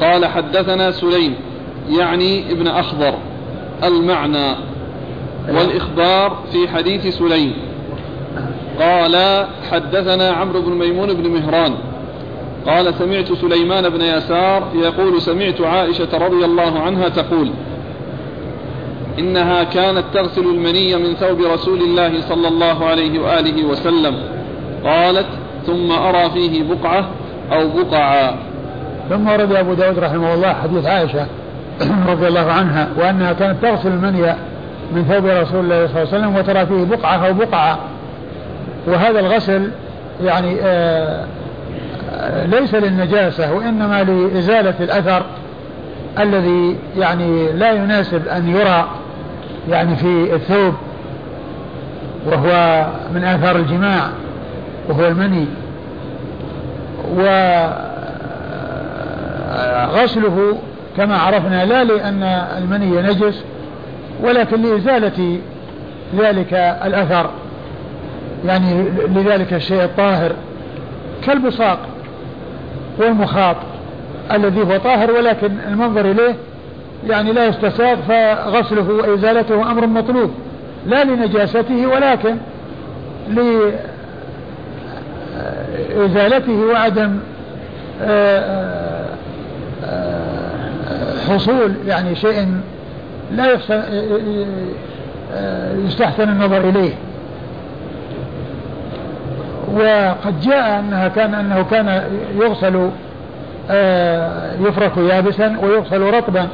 قال 0.00 0.26
حدثنا 0.26 0.90
سليم 0.90 1.34
يعني 1.88 2.52
ابن 2.52 2.66
أخضر 2.66 3.14
المعنى 3.84 4.54
والإخبار 5.48 6.36
في 6.52 6.68
حديث 6.68 7.18
سليم 7.18 7.52
قال 8.80 9.46
حدثنا 9.70 10.30
عمرو 10.30 10.60
بن 10.60 10.72
ميمون 10.72 11.12
بن 11.12 11.30
مهران 11.30 11.74
قال 12.66 12.94
سمعت 12.94 13.32
سليمان 13.32 13.88
بن 13.88 14.00
يسار 14.00 14.68
يقول 14.74 15.22
سمعت 15.22 15.60
عائشة 15.60 16.18
رضي 16.18 16.44
الله 16.44 16.80
عنها 16.80 17.08
تقول 17.08 17.50
إنها 19.18 19.62
كانت 19.62 20.04
تغسل 20.14 20.42
المني 20.42 20.96
من 20.96 21.14
ثوب 21.14 21.40
رسول 21.40 21.82
الله 21.82 22.20
صلى 22.20 22.48
الله 22.48 22.86
عليه 22.86 23.20
وآله 23.20 23.64
وسلم. 23.64 24.14
قالت 24.84 25.26
ثم 25.66 25.92
أرى 25.92 26.30
فيه 26.30 26.62
بقعة 26.62 27.08
أو 27.52 27.68
بقعا 27.68 28.34
ثم 29.10 29.28
ورد 29.28 29.52
أبو 29.52 29.74
داود 29.74 29.98
رحمه 29.98 30.34
الله 30.34 30.52
حديث 30.52 30.86
عائشة 30.86 31.26
رضي 32.10 32.28
الله 32.28 32.52
عنها 32.52 32.88
وأنها 32.98 33.32
كانت 33.32 33.62
تغسل 33.62 33.88
المني 33.88 34.34
من 34.92 35.04
ثوب 35.04 35.26
رسول 35.26 35.60
الله 35.60 35.86
صلى 35.86 36.02
الله 36.02 36.08
عليه 36.12 36.18
وسلم 36.18 36.36
وترى 36.36 36.66
فيه 36.66 36.96
بقعة 36.96 37.26
أو 37.26 37.32
بقعة. 37.32 37.78
وهذا 38.86 39.20
الغسل 39.20 39.70
يعني 40.24 40.56
آه 40.62 41.24
ليس 42.44 42.74
للنجاسة 42.74 43.52
وإنما 43.52 44.04
لإزالة 44.04 44.74
الأثر 44.80 45.22
الذي 46.18 46.76
يعني 46.96 47.52
لا 47.52 47.72
يناسب 47.72 48.28
أن 48.28 48.48
يرى 48.48 48.88
يعني 49.70 49.96
في 49.96 50.34
الثوب 50.34 50.74
وهو 52.26 52.86
من 53.14 53.24
آثار 53.24 53.56
الجماع 53.56 54.08
وهو 54.88 55.08
المني. 55.08 55.46
وغسله 59.94 60.58
كما 60.96 61.16
عرفنا 61.18 61.64
لا 61.64 61.84
لأن 61.84 62.22
المني 62.58 63.02
نجس 63.02 63.44
ولكن 64.22 64.62
لإزالة 64.62 65.38
ذلك 66.18 66.54
الأثر 66.84 67.30
يعني 68.46 68.84
لذلك 69.08 69.52
الشيء 69.52 69.84
الطاهر. 69.84 70.32
كالبصاق. 71.26 71.78
والمخاط 72.98 73.56
الذي 74.32 74.62
هو 74.62 74.76
طاهر 74.76 75.10
ولكن 75.10 75.50
المنظر 75.68 76.10
إليه 76.10 76.34
يعني 77.08 77.32
لا 77.32 77.46
يستساغ 77.46 77.96
فغسله 77.96 78.92
وإزالته 78.92 79.70
أمر 79.70 79.86
مطلوب 79.86 80.30
لا 80.86 81.04
لنجاسته 81.04 81.86
ولكن 81.86 82.36
لإزالته 85.96 86.64
وعدم 86.72 87.18
آه، 88.02 89.06
آه، 89.84 90.64
حصول 91.28 91.74
يعني 91.86 92.16
شيء 92.16 92.48
لا 93.32 93.58
آه، 95.32 95.76
يستحسن 95.76 96.28
النظر 96.28 96.68
إليه. 96.68 96.92
وقد 99.72 100.40
جاء 100.40 100.80
أنها 100.80 101.08
كان 101.08 101.34
أنه 101.34 101.62
كان 101.70 102.02
يغسل 102.34 102.90
آه، 103.70 104.52
يفرك 104.60 104.96
يابسا 104.96 105.56
ويغسل 105.62 106.00
رطبا. 106.00 106.48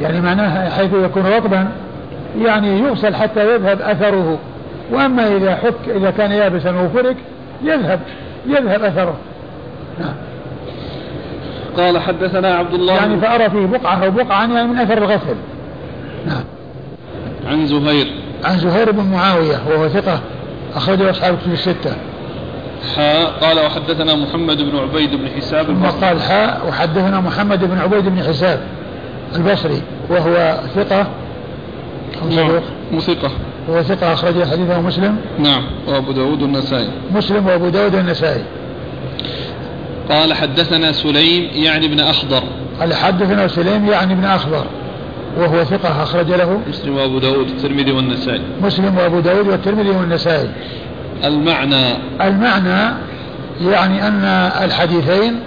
يعني 0.00 0.20
معناها 0.20 0.70
حيث 0.70 0.90
يكون 0.94 1.26
رطبا 1.26 1.68
يعني 2.38 2.78
يغسل 2.78 3.14
حتى 3.14 3.54
يذهب 3.54 3.80
أثره. 3.80 4.38
وأما 4.92 5.36
إذا 5.36 5.54
حك 5.54 5.88
إذا 5.96 6.10
كان 6.10 6.32
يابسا 6.32 6.80
وفرك 6.80 7.16
يذهب 7.62 8.00
يذهب 8.46 8.82
أثره. 8.82 9.14
نعم. 10.00 10.14
قال 11.76 11.98
حدثنا 11.98 12.54
عبد 12.54 12.74
الله 12.74 12.94
يعني 12.94 13.20
فأرى 13.20 13.50
فيه 13.50 13.66
بقعة 13.66 14.04
أو 14.04 14.10
بقعة 14.10 14.54
يعني 14.54 14.68
من 14.68 14.78
أثر 14.78 14.98
الغسل. 14.98 15.36
نعم. 16.26 16.44
عن 17.46 17.66
زهير. 17.66 18.06
عن 18.44 18.58
زهير 18.58 18.90
بن 18.90 19.04
معاوية 19.04 19.56
وهو 19.68 19.88
ثقة 19.88 20.20
أخرجه 20.74 21.10
أصحاب 21.10 21.38
كتب 21.38 21.52
الستة. 21.52 21.96
حاء 22.96 23.30
قال 23.40 23.58
وحدثنا 23.66 24.14
محمد 24.14 24.56
بن 24.56 24.78
عبيد 24.78 25.14
بن 25.14 25.28
حساب 25.36 25.66
ثم 25.66 25.86
قال 25.86 26.22
حاء 26.22 26.66
وحدثنا 26.68 27.20
محمد 27.20 27.64
بن 27.64 27.78
عبيد 27.78 28.04
بن 28.04 28.22
حساب 28.22 28.60
البصري 29.36 29.82
وهو 30.08 30.60
ثقة. 30.74 31.06
نعم 32.30 32.60
ثقة 33.00 33.30
هو 33.70 33.82
ثقة 33.82 34.12
أخرج 34.12 34.44
حديثه 34.44 34.80
مسلم. 34.80 35.16
نعم 35.38 35.62
وأبو 35.88 36.12
داود 36.12 36.42
والنسائي. 36.42 36.88
مسلم 37.14 37.46
وأبو 37.46 37.68
داود 37.68 37.94
والنسائي. 37.94 38.44
قال 40.08 40.34
حدثنا 40.34 40.92
سليم 40.92 41.50
يعني 41.54 41.86
ابن 41.86 42.00
أخضر. 42.00 42.42
قال 42.80 42.94
حدثنا 42.94 43.48
سليم 43.48 43.86
يعني 43.86 44.12
ابن 44.12 44.24
أخضر 44.24 44.64
وهو 45.38 45.64
ثقة 45.64 46.02
أخرج 46.02 46.32
له. 46.32 46.60
مسلم 46.68 46.96
وأبو 46.96 47.18
داود 47.18 47.50
والترمذي 47.50 47.92
والنسائي. 47.92 48.42
مسلم 48.62 48.98
وأبو 48.98 49.20
داود 49.20 49.48
والترمذي 49.48 49.90
والنسائي. 49.90 50.48
المعنى. 51.24 51.94
المعنى 52.20 52.94
يعني 53.60 54.08
أن 54.08 54.24
الحديثين 54.64 55.40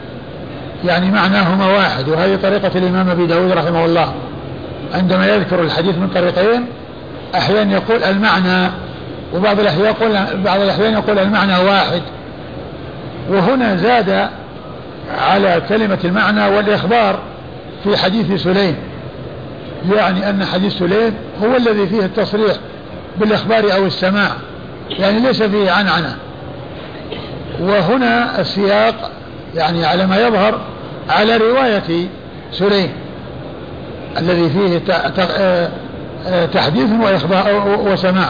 يعني 0.85 1.11
معناهما 1.11 1.67
واحد 1.67 2.09
وهذه 2.09 2.35
طريقة 2.35 2.71
الإمام 2.75 3.09
أبي 3.09 3.25
داود 3.25 3.51
رحمه 3.51 3.85
الله. 3.85 4.13
عندما 4.93 5.27
يذكر 5.27 5.61
الحديث 5.61 5.95
من 5.95 6.07
طريقين 6.15 6.65
أحيانا 7.35 7.73
يقول 7.73 8.03
المعنى 8.03 8.71
وبعض 9.33 9.59
الأحيان 9.59 9.85
يقول 9.85 10.17
بعض 10.43 10.61
الأحيان 10.61 10.93
يقول 10.93 11.19
المعنى 11.19 11.57
واحد. 11.57 12.01
وهنا 13.29 13.75
زاد 13.75 14.29
على 15.19 15.61
كلمة 15.69 15.97
المعنى 16.03 16.47
والإخبار 16.47 17.19
في 17.83 17.97
حديث 17.97 18.43
سليم. 18.43 18.75
يعني 19.95 20.29
أن 20.29 20.45
حديث 20.45 20.73
سليم 20.77 21.13
هو 21.43 21.55
الذي 21.55 21.87
فيه 21.87 22.05
التصريح 22.05 22.55
بالإخبار 23.17 23.73
أو 23.73 23.85
السماع. 23.85 24.31
يعني 24.89 25.19
ليس 25.19 25.43
فيه 25.43 25.71
عنعنة. 25.71 26.15
وهنا 27.59 28.41
السياق 28.41 29.11
يعني 29.55 29.85
على 29.85 30.07
ما 30.07 30.27
يظهر 30.27 30.59
على 31.09 31.37
رواية 31.37 32.07
سليم 32.51 32.89
الذي 34.17 34.49
فيه 34.49 34.81
آه، 36.27 36.45
تحديث 36.45 36.89
وإخبار 37.01 37.79
وسماع. 37.85 38.29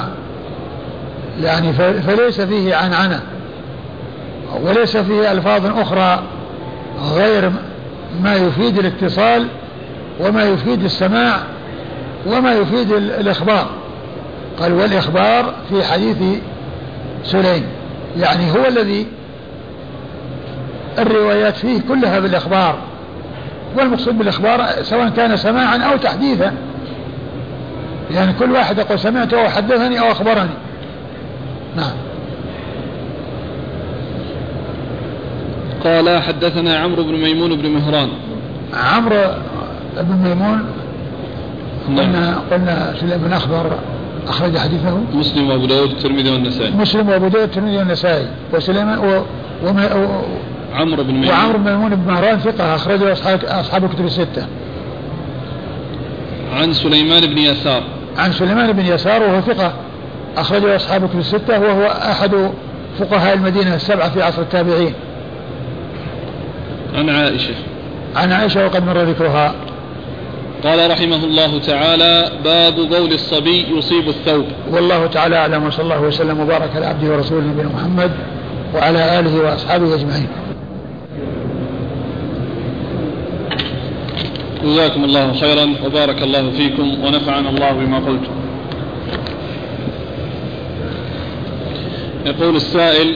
يعني 1.41 1.73
فليس 2.01 2.41
فيه 2.41 2.75
عنعنة. 2.75 3.21
وليس 4.61 4.97
فيه 4.97 5.31
ألفاظ 5.31 5.79
أخرى 5.79 6.23
غير 7.15 7.51
ما 8.21 8.35
يفيد 8.35 8.77
الاتصال 8.77 9.47
وما 10.19 10.43
يفيد 10.43 10.83
السماع 10.83 11.39
وما 12.25 12.53
يفيد 12.53 12.91
الإخبار. 12.91 13.69
قال 14.59 14.73
والإخبار 14.73 15.53
في 15.69 15.83
حديث 15.83 16.17
سليم 17.23 17.63
يعني 18.17 18.51
هو 18.51 18.67
الذي 18.67 19.07
الروايات 20.99 21.57
فيه 21.57 21.81
كلها 21.87 22.19
بالإخبار 22.19 22.75
والمقصود 23.77 24.17
بالإخبار 24.17 24.65
سواء 24.81 25.09
كان 25.09 25.37
سماعا 25.37 25.77
أو 25.77 25.97
تحديثا 25.97 26.53
يعني 28.11 28.33
كل 28.33 28.51
واحد 28.51 28.77
يقول 28.77 28.99
سمعت 28.99 29.33
أو 29.33 29.49
حدثني 29.49 29.99
أو 29.99 30.11
أخبرني. 30.11 30.49
نعم. 31.75 31.91
قال 35.83 36.21
حدثنا 36.21 36.77
عمرو 36.77 37.03
بن 37.03 37.13
ميمون 37.13 37.55
بن 37.55 37.69
مهران. 37.69 38.09
عمرو 38.73 39.21
بن 39.97 40.15
ميمون 40.15 40.65
نعم. 41.89 41.99
قلنا 41.99 42.41
قلنا 42.51 42.93
سليم 42.99 43.17
بن 43.17 43.33
أخبر. 43.33 43.79
أخرج 44.27 44.57
حديثه؟ 44.57 44.97
مسلم 45.13 45.49
وأبو 45.49 45.65
داود 45.65 45.91
الترمذي 45.91 46.31
والنسائي. 46.31 46.71
مسلم 46.71 47.09
وأبو 47.09 47.27
داود 47.27 47.43
الترمذي 47.43 47.77
والنسائي. 47.77 48.27
وسليمان 48.53 48.97
و... 48.97 49.23
وما... 49.67 49.93
و... 49.93 50.21
عمرو 50.73 51.03
بن 51.03 51.13
ميمون. 51.13 51.29
وعمرو 51.29 51.57
بن 51.57 51.71
ميمون 51.71 51.95
بن 51.95 52.13
مهران 52.13 52.39
ثقة 52.39 52.75
أخرجه 52.75 53.13
أصحاب 53.13 53.43
أصحاب 53.45 53.83
الكتب 53.83 54.05
الستة. 54.05 54.47
عن 56.53 56.73
سليمان 56.73 57.25
بن 57.25 57.37
يسار. 57.37 57.83
عن 58.17 58.31
سليمان 58.31 58.71
بن 58.71 58.85
يسار 58.85 59.23
وهو 59.23 59.41
ثقة 59.41 59.73
أخرجه 60.37 60.75
أصحاب 60.75 61.03
الكتب 61.03 61.19
الستة 61.19 61.59
وهو 61.59 61.85
أحد 61.85 62.51
فقهاء 62.99 63.33
المدينة 63.33 63.75
السبعة 63.75 64.09
في 64.09 64.21
عصر 64.21 64.41
التابعين. 64.41 64.93
عن 66.95 67.09
عائشة. 67.09 67.53
عن 68.15 68.31
عائشة 68.31 68.65
وقد 68.65 68.85
مر 68.85 69.01
ذكرها. 69.01 69.55
قال 70.65 70.91
رحمه 70.91 71.23
الله 71.23 71.59
تعالى 71.59 72.31
باب 72.43 72.75
بول 72.75 73.13
الصبي 73.13 73.65
يصيب 73.77 74.09
الثوب. 74.09 74.45
والله 74.71 75.07
تعالى 75.07 75.35
أعلم 75.35 75.65
وصلى 75.65 75.83
الله 75.83 76.01
وسلم 76.01 76.39
وبارك 76.39 76.75
على 76.75 76.85
عبده 76.85 77.13
ورسوله 77.13 77.45
نبينا 77.45 77.69
محمد 77.69 78.11
وعلى 78.75 79.19
آله 79.19 79.43
وأصحابه 79.43 79.95
أجمعين. 79.95 80.27
جزاكم 84.63 85.03
الله 85.03 85.33
خيرا 85.33 85.73
وبارك 85.85 86.23
الله 86.23 86.51
فيكم 86.51 87.03
ونفعنا 87.03 87.49
الله 87.49 87.71
بما 87.71 87.97
قلتم. 87.97 88.31
يقول 92.25 92.55
السائل 92.55 93.15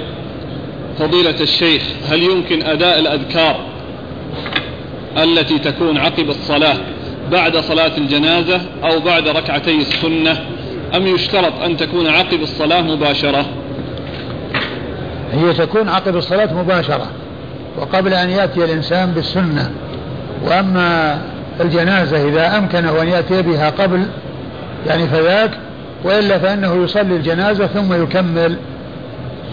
فضيلة 1.00 1.42
الشيخ 1.42 1.84
هل 2.10 2.24
يمكن 2.24 2.64
أداء 2.64 3.00
الأذكار 3.00 3.60
التي 5.18 5.60
تكون 5.60 5.98
عقب 5.98 6.30
الصلاة 6.30 6.78
بعد 7.32 7.58
صلاة 7.58 7.98
الجنازة 7.98 8.62
أو 8.84 9.00
بعد 9.00 9.28
ركعتي 9.28 9.78
السنة 9.78 10.38
أم 10.96 11.08
يشترط 11.08 11.54
أن 11.64 11.78
تكون 11.78 12.08
عقب 12.08 12.42
الصلاة 12.42 12.82
مباشرة؟ 12.82 13.46
هي 15.34 15.54
تكون 15.54 15.90
عقب 15.90 16.16
الصلاة 16.16 16.54
مباشرة 16.54 17.08
وقبل 17.78 18.14
أن 18.14 18.30
يأتي 18.30 18.66
الإنسان 18.66 19.12
بالسنة. 19.12 19.72
وأما 20.46 21.18
الجنازة 21.62 22.30
إذا 22.30 22.58
أمكنه 22.58 23.02
أن 23.02 23.08
يأتي 23.08 23.42
بها 23.42 23.70
قبل 23.70 24.06
يعني 24.88 25.08
فذاك 25.08 25.52
وإلا 26.04 26.40
فإنه 26.40 26.84
يصلي 26.84 27.16
الجنازة 27.16 27.68
ثم 27.68 28.04
يكمل 28.04 28.56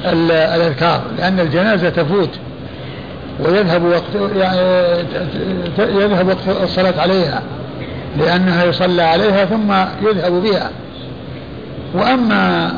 الأذكار 0.04 1.02
لأن 1.18 1.40
الجنازة 1.40 1.88
تفوت 1.88 2.30
ويذهب 3.40 3.84
وقت 3.84 4.36
يعني 4.36 4.58
يذهب 5.78 6.28
وقت 6.28 6.62
الصلاة 6.62 7.00
عليها. 7.00 7.42
لأنها 8.18 8.64
يصلى 8.64 9.02
عليها 9.02 9.44
ثم 9.44 9.72
يذهب 10.08 10.32
بها. 10.32 10.70
وأما 11.94 12.72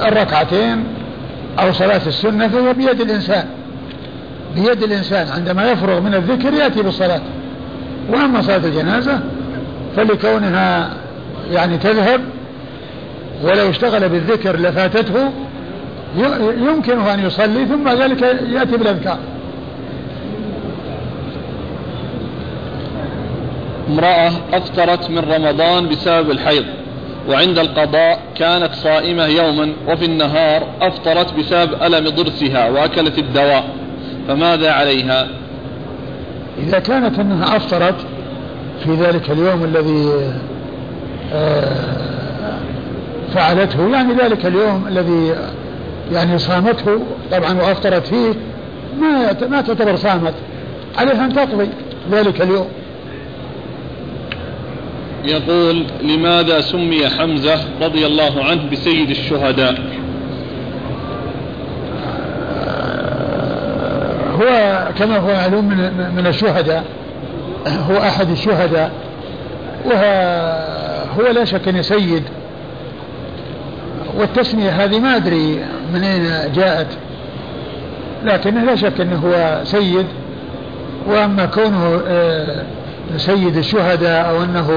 الركعتين 0.00 0.84
أو 1.58 1.72
صلاة 1.72 2.00
السنة 2.06 2.48
فهي 2.48 2.72
بيد 2.72 3.00
الإنسان. 3.00 3.44
بيد 4.54 4.82
الإنسان. 4.82 5.28
عندما 5.28 5.70
يفرغ 5.70 6.00
من 6.00 6.14
الذكر 6.14 6.54
يأتي 6.54 6.82
بالصلاة. 6.82 7.20
وأما 8.08 8.42
صلاة 8.42 8.56
الجنازة 8.56 9.20
فلكونها 9.96 10.90
يعني 11.52 11.78
تذهب 11.78 12.20
ولو 13.42 13.70
اشتغل 13.70 14.08
بالذكر 14.08 14.56
لفاتته 14.56 15.30
يمكنه 16.56 17.14
أن 17.14 17.26
يصلي 17.26 17.66
ثم 17.66 17.88
ذلك 17.88 18.22
يأتي 18.48 18.76
بالأذكار. 18.76 19.18
امرأة 23.90 24.32
أفطرت 24.52 25.10
من 25.10 25.18
رمضان 25.18 25.88
بسبب 25.88 26.30
الحيض 26.30 26.64
وعند 27.28 27.58
القضاء 27.58 28.18
كانت 28.36 28.74
صائمة 28.74 29.26
يوما 29.26 29.72
وفي 29.88 30.04
النهار 30.04 30.66
أفطرت 30.80 31.34
بسبب 31.34 31.82
ألم 31.82 32.08
ضرسها 32.08 32.68
وأكلت 32.68 33.18
الدواء. 33.18 33.64
فماذا 34.28 34.72
عليها؟ 34.72 35.28
إذا 36.58 36.78
كانت 36.78 37.18
أنها 37.18 37.56
أفطرت 37.56 37.94
في 38.84 38.94
ذلك 38.94 39.30
اليوم 39.30 39.64
الذي 39.64 40.08
آه، 41.32 42.00
فعلته 43.34 43.92
يعني 43.92 44.14
ذلك 44.14 44.46
اليوم 44.46 44.84
الذي 44.88 45.34
يعني 46.12 46.38
صامته 46.38 47.00
طبعا 47.32 47.52
وأفطرت 47.62 48.06
فيه 48.06 48.34
ما 49.00 49.32
ما 49.48 49.60
تعتبر 49.60 49.96
صامت 49.96 50.34
عليها 50.98 51.24
أن 51.24 51.34
تقضي 51.34 51.68
ذلك 52.12 52.42
اليوم. 52.42 52.68
يقول 55.24 55.86
لماذا 56.02 56.60
سمي 56.60 57.08
حمزة 57.08 57.60
رضي 57.82 58.06
الله 58.06 58.44
عنه 58.44 58.70
بسيد 58.72 59.10
الشهداء؟ 59.10 59.74
هو 64.40 64.88
كما 64.98 65.16
هو 65.16 65.34
معلوم 65.34 65.64
من, 65.64 65.76
من 66.16 66.26
الشهداء 66.26 66.84
هو 67.90 67.96
أحد 67.96 68.30
الشهداء 68.30 68.90
وهو 69.84 71.30
لا 71.32 71.44
شك 71.44 71.68
أنه 71.68 71.82
سيد. 71.82 72.22
والتسمية 74.16 74.70
هذه 74.70 74.98
ما 74.98 75.16
أدري 75.16 75.64
من 75.94 76.04
أين 76.04 76.52
جاءت 76.52 76.86
لكن 78.24 78.66
لا 78.66 78.76
شك 78.76 79.00
أنه 79.00 79.16
هو 79.16 79.64
سيد. 79.64 80.06
وأما 81.06 81.46
كونه 81.46 82.00
آه، 82.06 82.64
سيد 83.16 83.56
الشهداء 83.56 84.30
أو 84.30 84.44
أنه 84.44 84.70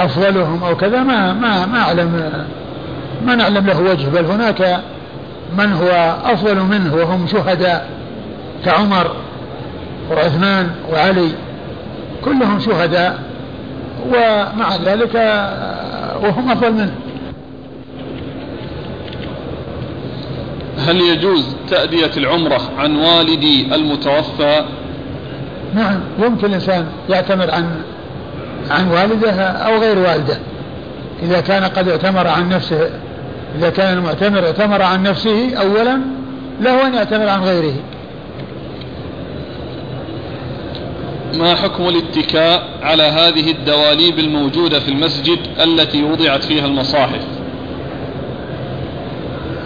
أفضلهم 0.00 0.64
أو 0.64 0.76
كذا 0.76 1.02
ما 1.02 1.32
ما 1.32 1.66
ما 1.66 1.78
أعلم 1.78 2.30
ما 3.26 3.34
نعلم 3.34 3.66
له 3.66 3.80
وجه 3.80 4.08
بل 4.08 4.24
هناك 4.24 4.80
من 5.58 5.72
هو 5.72 6.16
أفضل 6.24 6.60
منه 6.62 6.94
وهم 6.94 7.26
شهداء 7.26 7.88
كعمر 8.64 9.16
وعثمان 10.10 10.70
وعلي 10.92 11.28
كلهم 12.24 12.60
شهداء 12.60 13.18
ومع 14.06 14.76
ذلك 14.84 15.14
وهم 16.22 16.50
أفضل 16.50 16.72
منه. 16.72 16.94
هل 20.78 21.00
يجوز 21.00 21.56
تأدية 21.70 22.10
العمرة 22.16 22.60
عن 22.78 22.96
والدي 22.96 23.74
المتوفى 23.74 24.64
نعم 25.74 26.00
يمكن 26.18 26.46
الإنسان 26.46 26.86
يعتمر 27.08 27.50
عن 27.50 27.66
عن 28.70 28.90
والده 28.90 29.42
أو 29.42 29.78
غير 29.78 29.98
والده. 29.98 30.38
إذا 31.22 31.40
كان 31.40 31.64
قد 31.64 31.88
اعتمر 31.88 32.26
عن 32.26 32.48
نفسه 32.48 32.90
إذا 33.58 33.70
كان 33.70 33.98
المعتمر 33.98 34.46
اعتمر 34.46 34.82
عن 34.82 35.02
نفسه 35.02 35.56
أولا 35.56 36.00
له 36.60 36.86
أن 36.86 36.94
يعتمر 36.94 37.28
عن 37.28 37.40
غيره. 37.40 37.74
ما 41.34 41.54
حكم 41.54 41.88
الاتكاء 41.88 42.62
على 42.82 43.02
هذه 43.02 43.50
الدواليب 43.50 44.18
الموجودة 44.18 44.80
في 44.80 44.88
المسجد 44.88 45.38
التي 45.64 46.02
وضعت 46.04 46.44
فيها 46.44 46.66
المصاحف؟ 46.66 47.20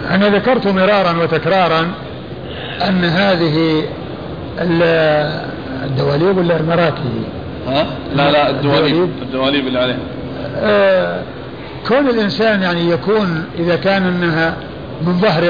أنا 0.09 0.29
ذكرت 0.29 0.67
مرارا 0.67 1.23
وتكرارا 1.23 1.91
أن 2.87 3.05
هذه 3.05 3.83
الدواليب 5.85 6.37
ولا 6.37 6.57
المراكي؟ 6.57 7.23
ها؟ 7.67 7.85
لا 8.15 8.31
لا 8.31 8.49
الدواليب. 8.49 9.09
الدواليب. 9.21 9.67
اللي 9.67 9.79
عليها 9.79 9.97
آه 10.61 11.21
كون 11.87 12.09
الإنسان 12.09 12.61
يعني 12.61 12.89
يكون 12.89 13.45
إذا 13.59 13.75
كان 13.75 14.03
أنها 14.03 14.55
من 15.01 15.19
ظهر 15.19 15.41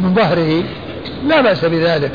من 0.00 0.14
ظهره 0.14 0.62
لا 1.26 1.40
بأس 1.40 1.64
بذلك. 1.64 2.12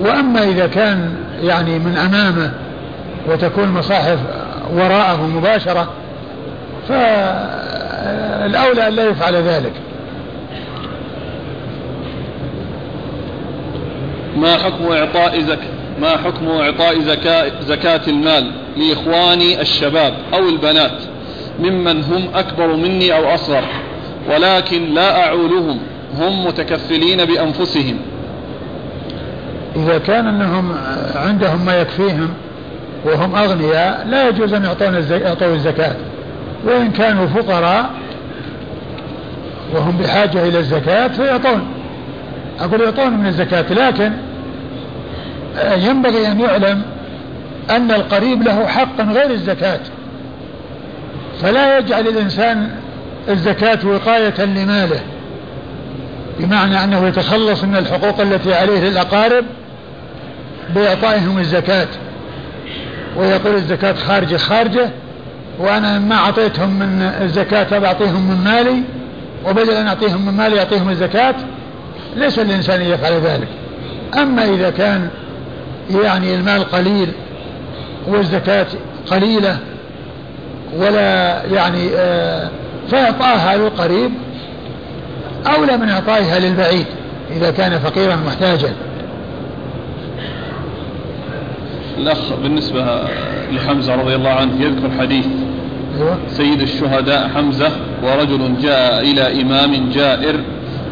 وأما 0.00 0.44
إذا 0.44 0.66
كان 0.66 1.14
يعني 1.42 1.78
من 1.78 1.96
أمامه 1.96 2.52
وتكون 3.28 3.68
مصاحف 3.68 4.18
وراءه 4.72 5.26
مباشرة 5.26 5.88
فالأولى 6.88 8.88
أن 8.88 8.92
لا 8.92 9.04
يفعل 9.04 9.34
ذلك. 9.34 9.72
ما 14.36 14.56
حكم 14.58 14.92
إعطاء 14.92 15.40
زك 15.40 15.58
ما 16.00 16.16
حكم 16.16 16.48
إعطاء 16.48 17.00
زكاة, 17.00 17.52
زكاة 17.60 18.00
المال 18.08 18.50
لإخواني 18.76 19.60
الشباب 19.60 20.14
أو 20.34 20.48
البنات 20.48 21.02
ممن 21.58 22.02
هم 22.02 22.28
أكبر 22.34 22.76
مني 22.76 23.16
أو 23.16 23.34
أصغر 23.34 23.64
ولكن 24.30 24.94
لا 24.94 25.26
أعولهم 25.26 25.78
هم 26.18 26.46
متكفلين 26.46 27.24
بأنفسهم. 27.24 27.96
إذا 29.76 29.98
كان 29.98 30.26
أنهم 30.26 30.74
عندهم 31.14 31.64
ما 31.66 31.80
يكفيهم 31.80 32.28
وهم 33.04 33.36
أغنياء 33.36 34.06
لا 34.06 34.28
يجوز 34.28 34.52
أن 34.52 34.64
يعطون 34.64 34.94
يعطوا 35.10 35.54
الزكاة. 35.54 35.94
وإن 36.66 36.90
كانوا 36.90 37.26
فقراء 37.26 37.90
وهم 39.74 39.96
بحاجة 39.96 40.48
إلى 40.48 40.58
الزكاة 40.58 41.08
فيعطون. 41.08 41.66
أقول 42.60 42.80
يعطون 42.80 43.12
من 43.12 43.26
الزكاة 43.26 43.72
لكن 43.72 44.12
ينبغي 45.76 46.26
أن 46.26 46.40
يعلم 46.40 46.82
أن 47.70 47.90
القريب 47.90 48.42
له 48.42 48.66
حقا 48.66 49.04
غير 49.04 49.30
الزكاة. 49.30 49.80
فلا 51.42 51.78
يجعل 51.78 52.08
الإنسان 52.08 52.70
الزكاة 53.28 53.78
وقاية 53.86 54.44
لماله 54.44 55.00
بمعنى 56.40 56.84
أنه 56.84 57.06
يتخلص 57.06 57.64
من 57.64 57.76
الحقوق 57.76 58.20
التي 58.20 58.54
عليه 58.54 58.80
للأقارب 58.80 59.44
بإعطائهم 60.74 61.38
الزكاة. 61.38 61.88
ويقول 63.16 63.54
الزكاة 63.54 63.92
خارجة 63.92 64.36
خارجة 64.36 64.90
وأنا 65.58 65.98
ما 65.98 66.14
أعطيتهم 66.14 66.78
من 66.78 67.02
الزكاة 67.22 67.78
بعطيهم 67.78 68.28
من 68.28 68.44
مالي 68.44 68.82
وبدل 69.46 69.70
أن 69.70 69.86
أعطيهم 69.86 70.26
من 70.26 70.34
مالي 70.34 70.58
أعطيهم 70.58 70.88
الزكاة. 70.88 71.34
ليس 72.16 72.38
الإنسان 72.38 72.82
يفعل 72.82 73.12
ذلك 73.12 73.48
أما 74.16 74.44
إذا 74.44 74.70
كان 74.70 75.08
يعني 75.90 76.34
المال 76.34 76.64
قليل 76.64 77.08
والزكاة 78.06 78.66
قليلة 79.10 79.58
ولا 80.76 81.42
يعني 81.44 81.88
آه 81.96 82.48
فإعطاها 82.90 83.56
للقريب 83.56 84.10
أولى 85.46 85.76
من 85.76 85.88
إعطائها 85.88 86.38
للبعيد 86.38 86.86
إذا 87.36 87.50
كان 87.50 87.78
فقيرا 87.78 88.16
محتاجا 88.16 88.72
الأخ 91.98 92.32
بالنسبة 92.42 93.08
لحمزة 93.52 93.94
رضي 93.94 94.14
الله 94.14 94.30
عنه 94.30 94.62
يذكر 94.62 94.90
حديث 95.00 95.26
أيوة. 95.96 96.18
سيد 96.28 96.60
الشهداء 96.60 97.28
حمزة 97.28 97.70
ورجل 98.02 98.54
جاء 98.62 99.00
إلى 99.00 99.42
إمام 99.42 99.90
جائر 99.90 100.40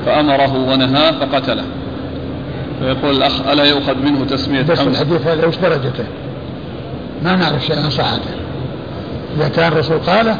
فأمره 0.06 0.54
ونهاه 0.54 1.10
فقتله. 1.10 1.64
فيقول 2.80 3.16
الأخ 3.16 3.48
ألا 3.52 3.64
يؤخذ 3.64 3.96
منه 3.96 4.24
تسمية 4.24 4.62
بس 4.62 4.78
حمزة؟ 4.78 4.90
الحديث 4.90 5.26
هذا 5.26 5.46
وش 5.46 5.56
درجته؟ 5.56 6.04
ما 7.22 7.36
نعرف 7.36 7.72
عن 7.72 7.90
صحته 7.90 8.30
إذا 9.36 9.48
كان 9.48 9.72
الرسول 9.72 9.98
قاله 9.98 10.36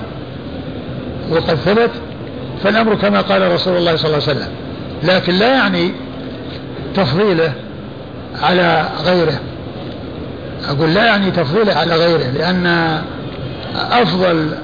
وقد 1.30 1.54
ثبت 1.54 1.90
فالأمر 2.64 2.94
كما 2.94 3.20
قال 3.20 3.52
رسول 3.52 3.76
الله 3.76 3.96
صلى 3.96 4.06
الله 4.06 4.28
عليه 4.28 4.38
وسلم. 4.38 4.52
لكن 5.02 5.34
لا 5.34 5.54
يعني 5.54 5.90
تفضيله 6.94 7.52
على 8.42 8.88
غيره. 9.04 9.40
أقول 10.68 10.94
لا 10.94 11.04
يعني 11.04 11.30
تفضيله 11.30 11.74
على 11.74 11.96
غيره 11.96 12.30
لأن 12.30 12.66
أفضل 13.74 14.54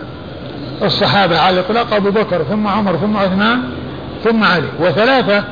الصحابة 0.82 1.38
على 1.38 1.60
الإطلاق 1.60 1.94
أبو 1.94 2.10
بكر 2.10 2.42
ثم 2.50 2.66
عمر 2.66 2.96
ثم 2.96 3.16
عثمان 3.16 3.62
ثم 4.24 4.44
علي. 4.44 4.68
وثلاثة 4.80 5.44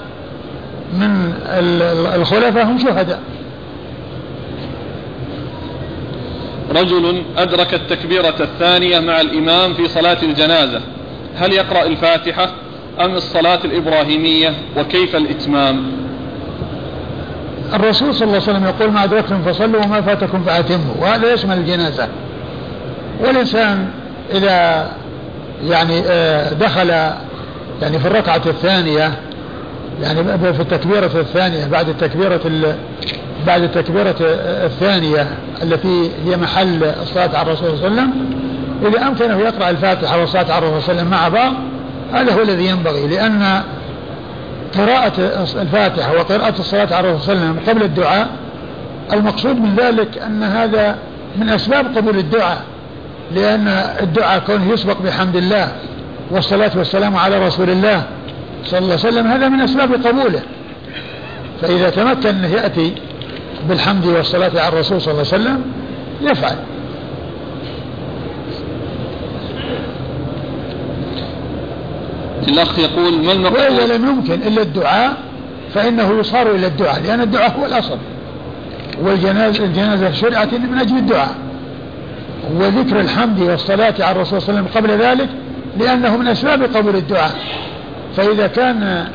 من 0.92 1.32
الخلفاء 2.14 2.64
هم 2.64 2.78
شهداء. 2.78 3.20
رجل 6.70 7.22
أدرك 7.36 7.74
التكبيرة 7.74 8.34
الثانية 8.40 9.00
مع 9.00 9.20
الإمام 9.20 9.74
في 9.74 9.88
صلاة 9.88 10.18
الجنازة. 10.22 10.80
هل 11.36 11.52
يقرأ 11.52 11.82
الفاتحة 11.82 12.50
أم 13.00 13.14
الصلاة 13.14 13.58
الإبراهيمية؟ 13.64 14.54
وكيف 14.76 15.16
الإتمام؟ 15.16 15.92
الرسول 17.74 18.14
صلى 18.14 18.24
الله 18.26 18.42
عليه 18.42 18.50
وسلم 18.50 18.64
يقول 18.64 18.90
ما 18.90 19.04
أدركتم 19.04 19.42
فصلوا 19.42 19.84
وما 19.84 20.00
فاتكم 20.00 20.44
فأتموا. 20.44 20.94
وهذا 21.00 21.32
يشمل 21.32 21.58
الجنازة. 21.58 22.08
والإنسان 23.20 23.88
إذا 24.34 24.88
يعني 25.64 26.02
آه، 26.06 26.52
دخل 26.52 27.10
يعني 27.82 27.98
في 27.98 28.08
الركعة 28.08 28.42
الثانية 28.46 29.12
يعني 30.02 30.38
في 30.54 30.60
التكبيرة 30.60 31.10
الثانية 31.20 31.66
بعد 31.66 31.88
التكبيرة 31.88 32.40
بعد 33.46 33.62
التكبيرة 33.62 34.16
الثانية 34.64 35.28
التي 35.62 36.10
هي 36.26 36.36
محل 36.36 36.84
الصلاة 36.84 37.38
على 37.38 37.42
الرسول 37.42 37.78
صلى 37.78 37.88
الله 37.88 38.02
عليه 38.02 38.02
وسلم 38.02 38.36
إذا 38.86 39.08
أمكنه 39.08 39.38
يقرأ 39.38 39.70
الفاتحة 39.70 40.20
والصلاة 40.20 40.52
على 40.52 40.68
الرسول 40.68 40.82
صلى 40.82 40.92
الله 40.92 41.02
عليه 41.02 41.02
وسلم 41.02 41.10
مع 41.10 41.28
بعض 41.28 41.54
هذا 42.12 42.34
هو 42.34 42.42
الذي 42.42 42.66
ينبغي 42.66 43.06
لأن 43.06 43.62
قراءة 44.74 45.12
الفاتحة 45.62 46.12
وقراءة 46.12 46.58
الصلاة 46.58 46.94
على 46.94 47.08
الرسول 47.08 47.26
صلى 47.26 47.34
الله 47.34 47.46
عليه 47.46 47.54
وسلم 47.54 47.70
قبل 47.70 47.82
الدعاء 47.82 48.28
المقصود 49.12 49.56
من 49.56 49.76
ذلك 49.76 50.18
أن 50.18 50.42
هذا 50.42 50.96
من 51.36 51.48
أسباب 51.48 51.96
قبول 51.96 52.18
الدعاء 52.18 52.62
لأن 53.34 53.68
الدعاء 54.02 54.38
كونه 54.46 54.72
يسبق 54.72 55.02
بحمد 55.02 55.36
الله 55.36 55.72
والصلاة 56.30 56.70
والسلام 56.76 57.16
على 57.16 57.46
رسول 57.46 57.70
الله 57.70 58.06
صلى 58.64 58.78
الله 58.78 58.90
عليه 58.90 59.08
وسلم 59.08 59.26
هذا 59.26 59.48
من 59.48 59.60
أسباب 59.60 60.06
قبوله. 60.06 60.42
فإذا 61.62 61.90
تمكن 61.90 62.28
أنه 62.28 62.48
يأتي 62.48 62.92
بالحمد 63.68 64.06
والصلاة 64.06 64.50
على 64.60 64.68
الرسول 64.68 65.00
صلى 65.00 65.12
الله 65.12 65.24
عليه 65.32 65.42
وسلم 65.42 65.62
يفعل. 66.22 66.56
الأخ 72.48 72.78
يقول 72.78 73.24
ما 73.24 73.32
المقصود؟ 73.32 73.58
وإذا 73.58 73.96
لم 73.96 74.06
يمكن 74.06 74.34
إلا 74.34 74.62
الدعاء 74.62 75.16
فإنه 75.74 76.18
يصار 76.18 76.50
إلى 76.50 76.66
الدعاء 76.66 77.02
لأن 77.02 77.20
الدعاء 77.20 77.58
هو 77.60 77.66
الأصل. 77.66 77.98
والجنازة 79.02 79.64
الجنازة 79.64 80.12
شرعت 80.12 80.54
من 80.54 80.78
أجل 80.78 80.96
الدعاء. 80.96 81.34
وذكر 82.54 83.00
الحمد 83.00 83.40
والصلاة 83.40 83.94
على 84.00 84.10
الرسول 84.16 84.42
صلى 84.42 84.48
الله 84.48 84.60
عليه 84.60 84.70
وسلم 84.70 84.84
قبل 84.84 85.04
ذلك 85.04 85.28
لأنه 85.78 86.16
من 86.16 86.28
أسباب 86.28 86.62
قبول 86.62 86.96
الدعاء. 86.96 87.32
فإذا 88.16 88.46
كان 88.46 89.08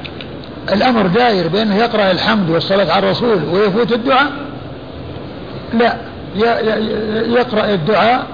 الأمر 0.73 1.07
داير 1.07 1.47
بأنه 1.47 1.75
يقرأ 1.75 2.11
الحمد 2.11 2.49
والصلاة 2.49 2.93
على 2.93 3.05
الرسول 3.05 3.43
ويفوت 3.53 3.91
الدعاء 3.91 4.31
لا 5.73 5.95
يقرأ 7.25 7.73
الدعاء 7.73 8.25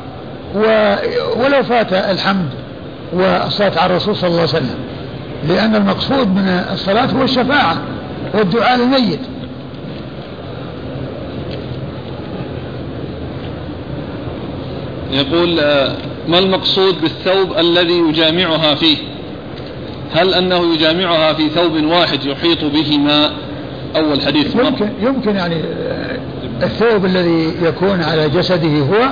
ولو 1.35 1.63
فات 1.63 1.93
الحمد 1.93 2.49
والصلاة 3.13 3.79
على 3.79 3.91
الرسول 3.91 4.15
صلى 4.15 4.27
الله 4.27 4.39
عليه 4.39 4.49
وسلم. 4.49 4.75
لأن 5.47 5.75
المقصود 5.75 6.27
من 6.27 6.65
الصلاة 6.73 7.05
هو 7.05 7.23
الشفاعة 7.23 7.77
والدعاء 8.33 8.77
للميت. 8.77 9.19
يقول 15.11 15.59
آه، 15.59 15.91
ما 16.27 16.39
المقصود 16.39 17.01
بالثوب 17.01 17.57
الذي 17.57 17.97
يجامعها 17.99 18.75
فيه؟ 18.75 18.97
هل 20.13 20.33
أنه 20.33 20.73
يجامعها 20.73 21.33
في 21.33 21.49
ثوب 21.49 21.83
واحد 21.83 22.25
يحيط 22.25 22.63
به 22.63 22.97
ماء 22.97 23.31
أول 23.95 24.21
حديث 24.21 24.55
يمكن, 24.55 24.89
يمكن 25.01 25.35
يعني 25.35 25.55
الثوب 26.63 27.05
الذي 27.05 27.53
يكون 27.63 28.03
على 28.03 28.29
جسده 28.29 28.79
هو 28.79 29.09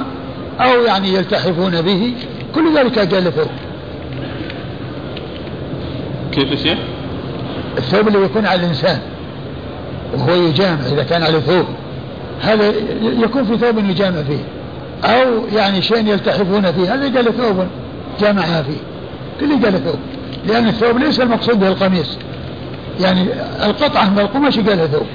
أو 0.59 0.83
يعني 0.83 1.13
يلتحفون 1.13 1.81
به 1.81 2.13
كل 2.55 2.77
ذلك 2.77 2.99
قال 2.99 3.33
ثوب 3.33 3.47
كيف 6.31 6.51
يا 6.51 6.55
شيخ؟ 6.55 6.77
الثوب 7.77 8.07
اللي 8.07 8.23
يكون 8.25 8.45
على 8.45 8.61
الإنسان 8.61 8.99
وهو 10.13 10.35
يجامع 10.35 10.85
إذا 10.85 11.03
كان 11.03 11.23
على 11.23 11.41
ثوب 11.41 11.65
هذا 12.41 12.73
يكون 13.01 13.43
في 13.43 13.57
ثوب 13.57 13.77
يجامع 13.89 14.23
فيه. 14.23 14.43
أو 15.03 15.47
يعني 15.55 15.81
شيء 15.81 16.07
يلتحفون 16.07 16.71
فيه 16.71 16.93
هذا 16.93 17.15
قال 17.15 17.37
ثوب؟ 17.37 17.67
جامعها 18.19 18.63
فيه. 18.63 18.77
كل 19.39 19.65
قال 19.65 19.83
ثوب. 19.83 19.99
لأن 20.47 20.67
الثوب 20.67 20.97
ليس 20.97 21.19
المقصود 21.19 21.59
به 21.59 21.67
القميص. 21.67 22.17
يعني 22.99 23.27
القطعة 23.65 24.09
من 24.09 24.19
القماش 24.19 24.59
قال 24.59 24.91
ثوب. 24.91 25.07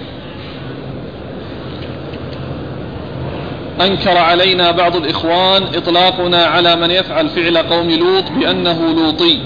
أنكر 3.80 4.18
علينا 4.18 4.70
بعض 4.70 4.96
الإخوان 4.96 5.62
إطلاقنا 5.62 6.44
على 6.44 6.76
من 6.76 6.90
يفعل 6.90 7.28
فعل 7.28 7.58
قوم 7.58 7.90
لوط 7.90 8.24
بأنه 8.38 8.94
لوطي 8.96 9.40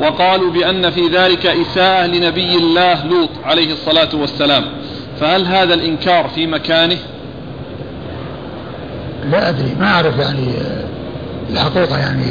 وقالوا 0.00 0.50
بأن 0.50 0.90
في 0.90 1.08
ذلك 1.08 1.46
إساءة 1.46 2.06
لنبي 2.06 2.56
الله 2.56 3.06
لوط 3.06 3.30
عليه 3.44 3.72
الصلاة 3.72 4.08
والسلام. 4.14 4.64
فهل 5.20 5.46
هذا 5.46 5.74
الإنكار 5.74 6.28
في 6.28 6.46
مكانه؟ 6.46 6.98
لا 9.30 9.48
أدري 9.48 9.74
ما 9.80 9.86
أعرف 9.86 10.18
يعني 10.18 10.48
الحقيقة 11.50 11.98
يعني 11.98 12.24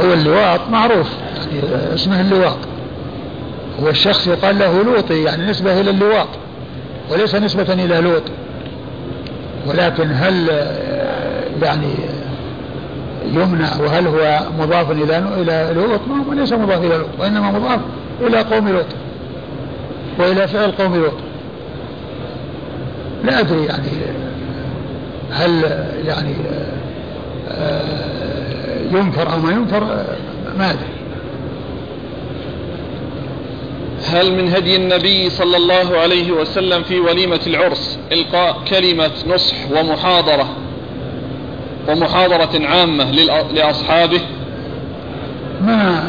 هو 0.00 0.12
اللواط 0.12 0.60
معروف 0.70 1.08
يعني 1.36 1.94
اسمه 1.94 2.20
اللواط. 2.20 2.56
هو 3.82 3.88
الشخص 3.88 4.26
يقال 4.26 4.58
له 4.58 4.82
لوطي 4.82 5.22
يعني 5.22 5.50
نسبة 5.50 5.80
إلى 5.80 5.90
اللواط 5.90 6.28
وليس 7.10 7.34
نسبة 7.34 7.72
إلى 7.72 8.00
لوط. 8.00 8.22
ولكن 9.66 10.10
هل 10.12 10.48
يعني 11.62 11.94
يمنع 13.32 13.68
وهل 13.80 14.06
هو 14.06 14.40
مضاف 14.58 14.90
إلى 14.90 15.18
إلى 15.18 15.72
لوط؟ 15.74 16.00
ما 16.08 16.34
ليس 16.34 16.52
مضاف 16.52 16.84
إلى 16.84 16.96
لوط 16.96 17.08
وإنما 17.18 17.50
مضاف 17.50 17.80
إلى 18.20 18.38
قوم 18.38 18.68
لوط 18.68 18.86
وإلى 20.18 20.48
فعل 20.48 20.70
قوم 20.72 20.96
لوط. 20.96 21.14
لا 23.24 23.40
أدري 23.40 23.64
يعني 23.64 23.88
هل 25.32 25.84
يعني 26.06 26.34
آه، 27.50 27.82
ينكر 28.92 29.32
أو 29.32 29.38
ما 29.38 29.50
ينكر 29.52 30.04
ما 30.58 30.70
أدري. 30.70 30.92
هل 34.10 34.32
من 34.32 34.48
هدي 34.54 34.76
النبي 34.76 35.30
صلى 35.30 35.56
الله 35.56 35.98
عليه 35.98 36.32
وسلم 36.32 36.82
في 36.82 37.00
وليمة 37.00 37.40
العرس 37.46 37.98
إلقاء 38.12 38.58
كلمة 38.68 39.10
نصح 39.26 39.56
ومحاضرة 39.70 40.48
ومحاضرة 41.88 42.66
عامة 42.66 43.10
لأصحابه؟ 43.52 44.20
ما 45.60 46.04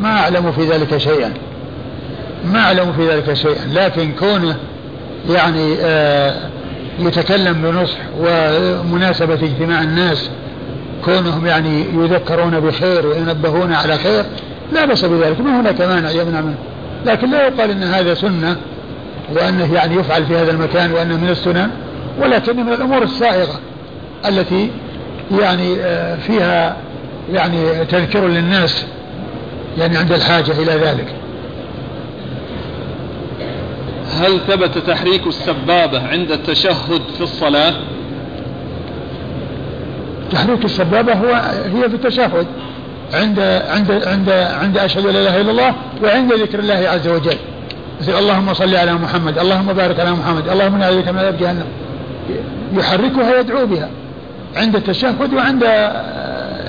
ما 0.00 0.18
أعلم 0.18 0.52
في 0.52 0.62
ذلك 0.64 0.96
شيئا. 0.96 1.32
ما 2.44 2.58
أعلم 2.58 2.92
في 2.92 3.08
ذلك 3.08 3.34
شيئا. 3.34 3.66
لكن 3.72 4.12
كونه 4.12 4.56
يعني 5.30 5.74
آه 5.80 6.50
يتكلم 7.06 7.62
بنصح 7.62 7.98
ومناسبة 8.18 9.34
اجتماع 9.34 9.82
الناس 9.82 10.30
كونهم 11.04 11.46
يعني 11.46 11.84
يذكرون 11.94 12.60
بخير 12.60 13.06
وينبهون 13.06 13.72
على 13.72 13.98
خير 13.98 14.24
لا 14.72 14.84
بأس 14.84 15.04
بذلك 15.04 15.40
ما 15.40 15.60
هناك 15.60 15.80
مانع 15.80 16.10
يمنع 16.10 16.40
منه. 16.40 16.58
لكن 17.06 17.30
لا 17.30 17.46
يقال 17.46 17.70
إن 17.70 17.82
هذا 17.82 18.14
سنة 18.14 18.56
وأنه 19.32 19.74
يعني 19.74 19.96
يفعل 19.96 20.26
في 20.26 20.36
هذا 20.36 20.50
المكان 20.50 20.92
وأنه 20.92 21.16
من 21.16 21.28
السنن 21.28 21.70
ولكن 22.22 22.56
من 22.56 22.72
الأمور 22.72 23.02
السائغة 23.02 23.60
التي 24.28 24.70
يعني 25.40 25.76
آه، 25.80 26.16
فيها 26.16 26.76
يعني 27.32 27.84
تذكير 27.84 28.28
للناس 28.28 28.84
يعني 29.78 29.96
عند 29.96 30.12
الحاجة 30.12 30.52
إلى 30.52 30.72
ذلك. 30.72 31.19
هل 34.10 34.40
ثبت 34.48 34.78
تحريك 34.78 35.26
السبابة 35.26 36.08
عند 36.08 36.32
التشهد 36.32 37.02
في 37.16 37.20
الصلاة؟ 37.20 37.74
تحريك 40.32 40.64
السبابة 40.64 41.12
هو 41.12 41.34
هي 41.74 41.88
في 41.88 41.94
التشهد. 41.94 42.46
عند 43.14 43.40
عند 43.68 43.90
عند 44.06 44.30
عند 44.30 44.78
أشهد 44.78 45.06
لا 45.06 45.10
إله 45.10 45.40
إلا 45.40 45.50
الله 45.50 45.74
وعند 46.02 46.32
ذكر 46.32 46.58
الله 46.58 46.88
عز 46.88 47.08
وجل. 47.08 47.36
مثل 48.00 48.18
اللهم 48.18 48.54
صل 48.54 48.74
على 48.74 48.92
محمد 48.92 49.38
اللهم 49.38 49.72
بارك 49.72 50.00
على 50.00 50.10
محمد 50.10 50.48
اللهم 50.48 50.82
اعوذ 50.82 51.02
بك 51.02 51.08
من 51.08 51.36
جهنم. 51.40 51.66
يحركها 52.72 53.40
يدعو 53.40 53.66
بها. 53.66 53.88
عند 54.56 54.76
التشهد 54.76 55.34
وعند 55.34 55.62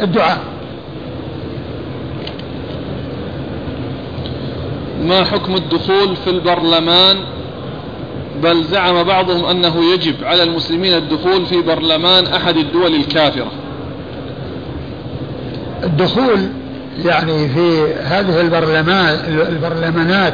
الدعاء. 0.03 0.37
ما 5.01 5.23
حكم 5.23 5.55
الدخول 5.55 6.15
في 6.15 6.29
البرلمان؟ 6.29 7.17
بل 8.43 8.63
زعم 8.63 9.03
بعضهم 9.03 9.45
أنه 9.45 9.93
يجب 9.93 10.15
على 10.23 10.43
المسلمين 10.43 10.93
الدخول 10.93 11.45
في 11.45 11.61
برلمان 11.61 12.25
أحد 12.25 12.57
الدول 12.57 12.95
الكافرة. 12.95 13.51
الدخول 15.83 16.49
يعني 17.05 17.49
في 17.49 17.93
هذه 18.03 18.41
البرلمان 18.41 19.19
البرلمانات 19.49 20.33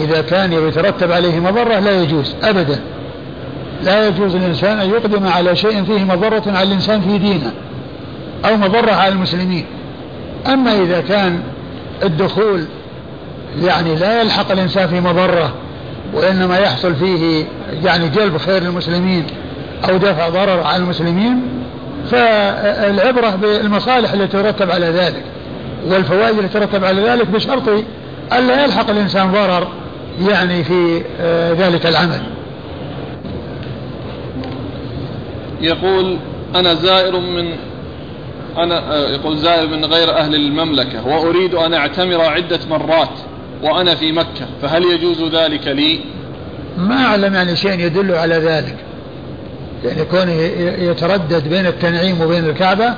إذا 0.00 0.20
كان 0.22 0.52
يترتب 0.52 1.12
عليه 1.12 1.40
مضرة 1.40 1.78
لا 1.78 2.02
يجوز 2.02 2.34
أبدا. 2.42 2.80
لا 3.82 4.08
يجوز 4.08 4.36
للإنسان 4.36 4.78
أن 4.78 4.90
يقدم 4.90 5.26
على 5.26 5.56
شيء 5.56 5.84
فيه 5.84 6.04
مضرة 6.04 6.42
على 6.46 6.62
الإنسان 6.62 7.00
في 7.00 7.18
دينه 7.18 7.52
أو 8.44 8.56
مضرة 8.56 8.92
على 8.92 9.12
المسلمين. 9.12 9.66
أما 10.46 10.82
إذا 10.82 11.00
كان 11.00 11.40
الدخول 12.02 12.64
يعني 13.62 13.94
لا 13.94 14.20
يلحق 14.20 14.52
الإنسان 14.52 14.88
في 14.88 15.00
مضرة 15.00 15.54
وإنما 16.14 16.58
يحصل 16.58 16.94
فيه 16.94 17.44
يعني 17.84 18.08
جلب 18.08 18.36
خير 18.36 18.62
للمسلمين 18.62 19.26
أو 19.88 19.96
دفع 19.96 20.28
ضرر 20.28 20.60
على 20.60 20.76
المسلمين 20.76 21.42
فالعبرة 22.10 23.30
بالمصالح 23.30 24.12
التي 24.12 24.26
ترتب 24.26 24.70
على 24.70 24.86
ذلك 24.86 25.22
والفوائد 25.86 26.38
التي 26.38 26.58
ترتب 26.58 26.84
على 26.84 27.02
ذلك 27.02 27.26
بشرط 27.26 27.68
ألا 28.32 28.64
يلحق 28.64 28.90
الإنسان 28.90 29.32
ضرر 29.32 29.68
يعني 30.28 30.64
في 30.64 31.02
آه، 31.20 31.52
ذلك 31.52 31.86
العمل. 31.86 32.22
يقول 35.60 36.18
أنا 36.54 36.74
زائر 36.74 37.20
من 37.20 37.56
أنا 38.58 38.78
آه، 38.78 39.08
يقول 39.08 39.38
زائر 39.38 39.68
من 39.68 39.84
غير 39.84 40.16
أهل 40.16 40.34
المملكة 40.34 41.06
وأريد 41.06 41.54
أن 41.54 41.74
أعتمر 41.74 42.20
عدة 42.20 42.60
مرات 42.70 43.08
وأنا 43.62 43.94
في 43.94 44.12
مكة 44.12 44.46
فهل 44.62 44.84
يجوز 44.84 45.34
ذلك 45.34 45.66
لي؟ 45.66 46.00
ما 46.76 47.04
أعلم 47.04 47.34
يعني 47.34 47.56
شيء 47.56 47.80
يدل 47.80 48.14
على 48.14 48.34
ذلك. 48.34 48.76
يعني 49.84 50.04
كونه 50.04 50.32
يتردد 50.90 51.48
بين 51.48 51.66
التنعيم 51.66 52.20
وبين 52.20 52.44
الكعبة 52.44 52.94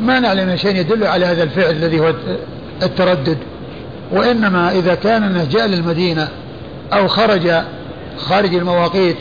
ما 0.00 0.20
نعلم 0.20 0.56
شيء 0.56 0.76
يدل 0.76 1.04
على 1.06 1.26
هذا 1.26 1.42
الفعل 1.42 1.70
الذي 1.70 2.00
هو 2.00 2.14
التردد. 2.82 3.38
وإنما 4.12 4.70
إذا 4.70 4.94
كان 4.94 5.22
أنه 5.22 5.46
جاء 5.50 5.66
للمدينة 5.66 6.28
أو 6.92 7.08
خرج 7.08 7.52
خارج 8.18 8.54
المواقيت 8.54 9.18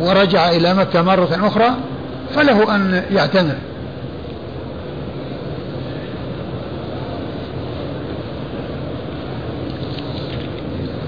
ورجع 0.00 0.50
إلى 0.50 0.74
مكة 0.74 1.02
مرة 1.02 1.46
أخرى 1.46 1.74
فله 2.34 2.76
أن 2.76 3.02
يعتمر. 3.10 3.54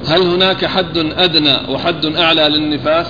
هل 0.09 0.23
هناك 0.23 0.67
حد 0.67 0.97
أدنى 0.97 1.57
وحد 1.69 2.05
أعلى 2.05 2.49
للنفاس؟ 2.49 3.07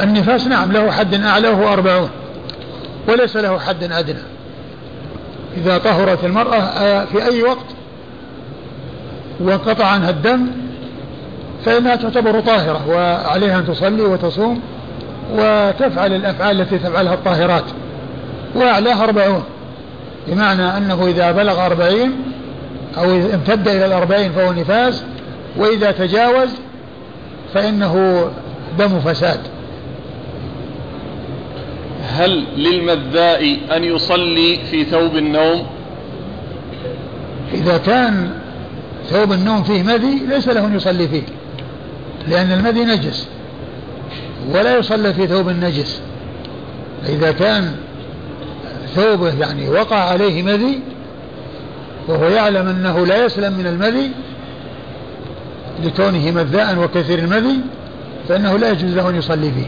النفاس 0.00 0.46
نعم 0.46 0.72
له 0.72 0.90
حد 0.90 1.14
أعلى 1.14 1.48
وهو 1.48 1.72
أربعون 1.72 2.10
وليس 3.08 3.36
له 3.36 3.58
حد 3.58 3.92
أدنى. 3.92 4.22
إذا 5.56 5.78
طهرت 5.78 6.24
المرأة 6.24 6.56
آه، 6.56 7.04
في 7.04 7.24
أي 7.24 7.42
وقت 7.42 7.66
وانقطع 9.40 9.86
عنها 9.86 10.10
الدم 10.10 10.46
فإنها 11.64 11.96
تعتبر 11.96 12.40
طاهرة 12.40 12.88
وعليها 12.88 13.58
أن 13.58 13.66
تصلي 13.66 14.02
وتصوم 14.02 14.60
وتفعل 15.32 16.14
الأفعال 16.14 16.60
التي 16.60 16.78
تفعلها 16.78 17.14
الطاهرات 17.14 17.64
وأعلاها 18.54 19.04
أربعون. 19.04 19.44
بمعنى 20.28 20.76
أنه 20.76 21.06
إذا 21.06 21.32
بلغ 21.32 21.66
أربعين 21.66 22.31
أو 22.98 23.10
امتد 23.34 23.68
إلى 23.68 23.86
الأربعين 23.86 24.32
فهو 24.32 24.52
نفاس 24.52 25.04
وإذا 25.56 25.90
تجاوز 25.90 26.48
فإنه 27.54 28.24
دم 28.78 29.00
فساد. 29.00 29.40
هل 32.08 32.44
للمذاء 32.56 33.56
أن 33.76 33.84
يصلي 33.84 34.58
في 34.70 34.84
ثوب 34.84 35.16
النوم؟ 35.16 35.66
إذا 37.54 37.78
كان 37.78 38.30
ثوب 39.10 39.32
النوم 39.32 39.62
فيه 39.62 39.82
مذي 39.82 40.18
ليس 40.28 40.48
له 40.48 40.66
أن 40.66 40.76
يصلي 40.76 41.08
فيه 41.08 41.22
لأن 42.28 42.52
المذي 42.52 42.84
نجس 42.84 43.28
ولا 44.50 44.76
يصلى 44.76 45.14
في 45.14 45.26
ثوب 45.26 45.48
النجس 45.48 46.00
فإذا 47.02 47.32
كان 47.32 47.76
ثوبه 48.94 49.40
يعني 49.40 49.68
وقع 49.68 49.96
عليه 49.96 50.42
مذي 50.42 50.80
وهو 52.08 52.28
يعلم 52.28 52.68
أنه 52.68 53.06
لا 53.06 53.24
يسلم 53.24 53.52
من 53.52 53.66
المذي 53.66 54.10
لكونه 55.84 56.30
مذاء 56.30 56.78
وكثير 56.78 57.18
المذي 57.18 57.60
فإنه 58.28 58.56
لا 58.56 58.70
يجوز 58.70 58.94
له 58.94 59.08
أن 59.08 59.16
يصلي 59.16 59.50
فيه. 59.50 59.66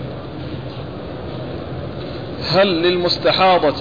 هل 2.53 2.66
للمستحاضة 2.66 3.74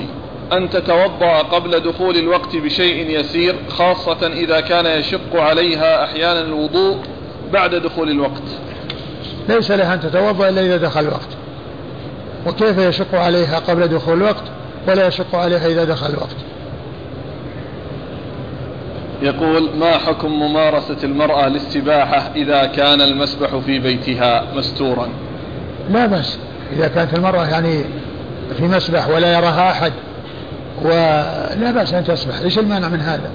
أن 0.53 0.69
تتوضأ 0.69 1.37
قبل 1.37 1.79
دخول 1.79 2.17
الوقت 2.17 2.55
بشيء 2.55 3.19
يسير 3.19 3.55
خاصة 3.69 4.27
إذا 4.27 4.59
كان 4.59 4.85
يشق 4.85 5.35
عليها 5.35 6.03
أحيانا 6.03 6.41
الوضوء 6.41 6.97
بعد 7.53 7.75
دخول 7.75 8.09
الوقت؟ 8.09 8.43
ليس 9.49 9.71
لها 9.71 9.93
أن 9.93 9.99
تتوضأ 9.99 10.49
إلا 10.49 10.61
إذا 10.61 10.77
دخل 10.77 10.99
الوقت. 10.99 11.29
وكيف 12.47 12.77
يشق 12.77 13.15
عليها 13.15 13.59
قبل 13.59 13.87
دخول 13.87 14.17
الوقت 14.17 14.43
ولا 14.87 15.07
يشق 15.07 15.35
عليها 15.35 15.67
إذا 15.67 15.83
دخل 15.83 16.09
الوقت؟ 16.09 16.35
يقول 19.23 19.69
ما 19.79 19.97
حكم 19.97 20.31
ممارسة 20.31 20.97
المرأة 21.03 21.49
للسباحة 21.49 22.31
إذا 22.35 22.65
كان 22.65 23.01
المسبح 23.01 23.55
في 23.55 23.79
بيتها 23.79 24.43
مستورا؟ 24.55 25.09
لا 25.89 26.05
بأس. 26.05 26.39
إذا 26.73 26.87
كانت 26.87 27.13
المرأة 27.13 27.45
يعني 27.49 27.83
في 28.57 28.63
مسبح 28.63 29.07
ولا 29.07 29.33
يراها 29.33 29.71
أحد 29.71 29.93
ولا 30.81 31.71
بأس 31.71 31.93
أن 31.93 32.03
تسبح. 32.03 32.39
إيش 32.39 32.59
المانع 32.59 32.89
من 32.89 32.99
هذا؟ 32.99 33.31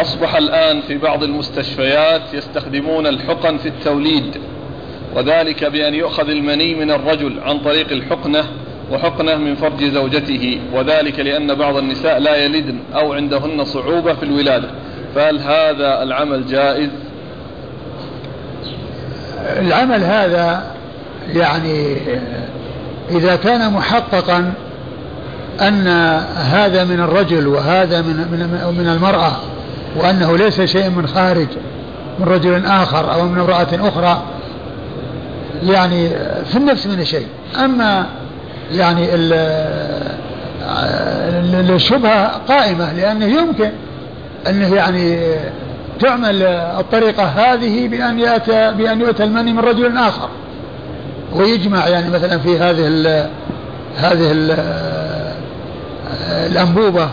أصبح 0.00 0.36
الآن 0.36 0.80
في 0.80 0.98
بعض 0.98 1.22
المستشفيات 1.22 2.22
يستخدمون 2.32 3.06
الحقن 3.06 3.58
في 3.58 3.68
التوليد 3.68 4.36
وذلك 5.16 5.64
بأن 5.64 5.94
يؤخذ 5.94 6.28
المني 6.28 6.74
من 6.74 6.90
الرجل 6.90 7.40
عن 7.40 7.58
طريق 7.58 7.92
الحقنة 7.92 8.44
وحقنة 8.90 9.36
من 9.36 9.54
فرج 9.54 9.84
زوجته 9.84 10.60
وذلك 10.74 11.20
لأن 11.20 11.54
بعض 11.54 11.76
النساء 11.76 12.18
لا 12.18 12.36
يلدن 12.36 12.78
أو 12.94 13.12
عندهن 13.12 13.64
صعوبة 13.64 14.14
في 14.14 14.22
الولادة. 14.22 14.68
فهل 15.14 15.38
هذا 15.38 16.02
العمل 16.02 16.46
جائز؟ 16.46 16.90
العمل 19.58 20.04
هذا 20.04 20.64
يعني 21.34 21.96
إذا 23.10 23.36
كان 23.36 23.72
محققا 23.72 24.52
أن 25.60 25.88
هذا 26.36 26.84
من 26.84 27.00
الرجل 27.00 27.46
وهذا 27.46 28.02
من 28.02 28.16
من 28.16 28.74
من 28.78 28.88
المرأة 28.88 29.32
وأنه 29.96 30.36
ليس 30.36 30.60
شيء 30.60 30.90
من 30.90 31.06
خارج 31.06 31.48
من 32.18 32.26
رجل 32.26 32.66
آخر 32.66 33.12
أو 33.14 33.24
من 33.24 33.38
امرأة 33.38 33.88
أخرى 33.88 34.22
يعني 35.62 36.08
في 36.44 36.56
النفس 36.56 36.86
من 36.86 37.04
شيء. 37.04 37.26
أما 37.64 38.06
يعني 38.72 39.08
الشبهة 41.74 42.26
قائمة 42.48 42.92
لأنه 42.92 43.24
يمكن 43.24 43.70
أنه 44.48 44.74
يعني 44.74 45.34
تعمل 46.00 46.42
الطريقة 46.78 47.24
هذه 47.24 47.88
بأن 47.88 48.18
يأتى 48.18 48.72
بأن 48.72 49.00
يؤتى 49.00 49.24
المني 49.24 49.52
من 49.52 49.58
رجل 49.58 49.98
آخر. 49.98 50.28
ويجمع 51.32 51.88
يعني 51.88 52.10
مثلا 52.10 52.38
في 52.38 52.58
هذه 52.58 52.86
ال 52.86 53.28
هذه 53.96 54.32
ال 54.32 54.56
الأنبوبة. 56.50 57.08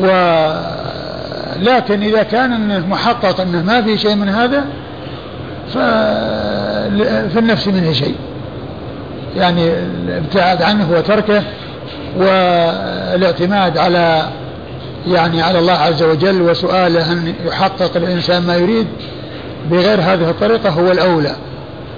ولكن 0.00 0.62
إذا 2.02 2.22
كان 2.22 2.52
أنه 2.52 2.86
محقق 2.86 3.40
أنه 3.40 3.62
ما 3.62 3.82
في 3.82 3.98
شيء 3.98 4.14
من 4.14 4.28
هذا 4.28 4.64
ففي 5.68 7.38
النفس 7.38 7.68
منه 7.68 7.92
شيء. 7.92 8.14
يعني 9.36 9.72
الابتعاد 10.08 10.62
عنه 10.62 10.90
وتركه 10.92 11.42
والاعتماد 12.16 13.78
على 13.78 14.28
يعني 15.06 15.42
على 15.42 15.58
الله 15.58 15.72
عز 15.72 16.02
وجل 16.02 16.42
وسؤاله 16.42 17.12
أن 17.12 17.34
يحقق 17.46 17.96
الإنسان 17.96 18.42
ما 18.42 18.56
يريد 18.56 18.86
بغير 19.70 20.00
هذه 20.00 20.30
الطريقة 20.30 20.70
هو 20.70 20.90
الأولى. 20.92 21.36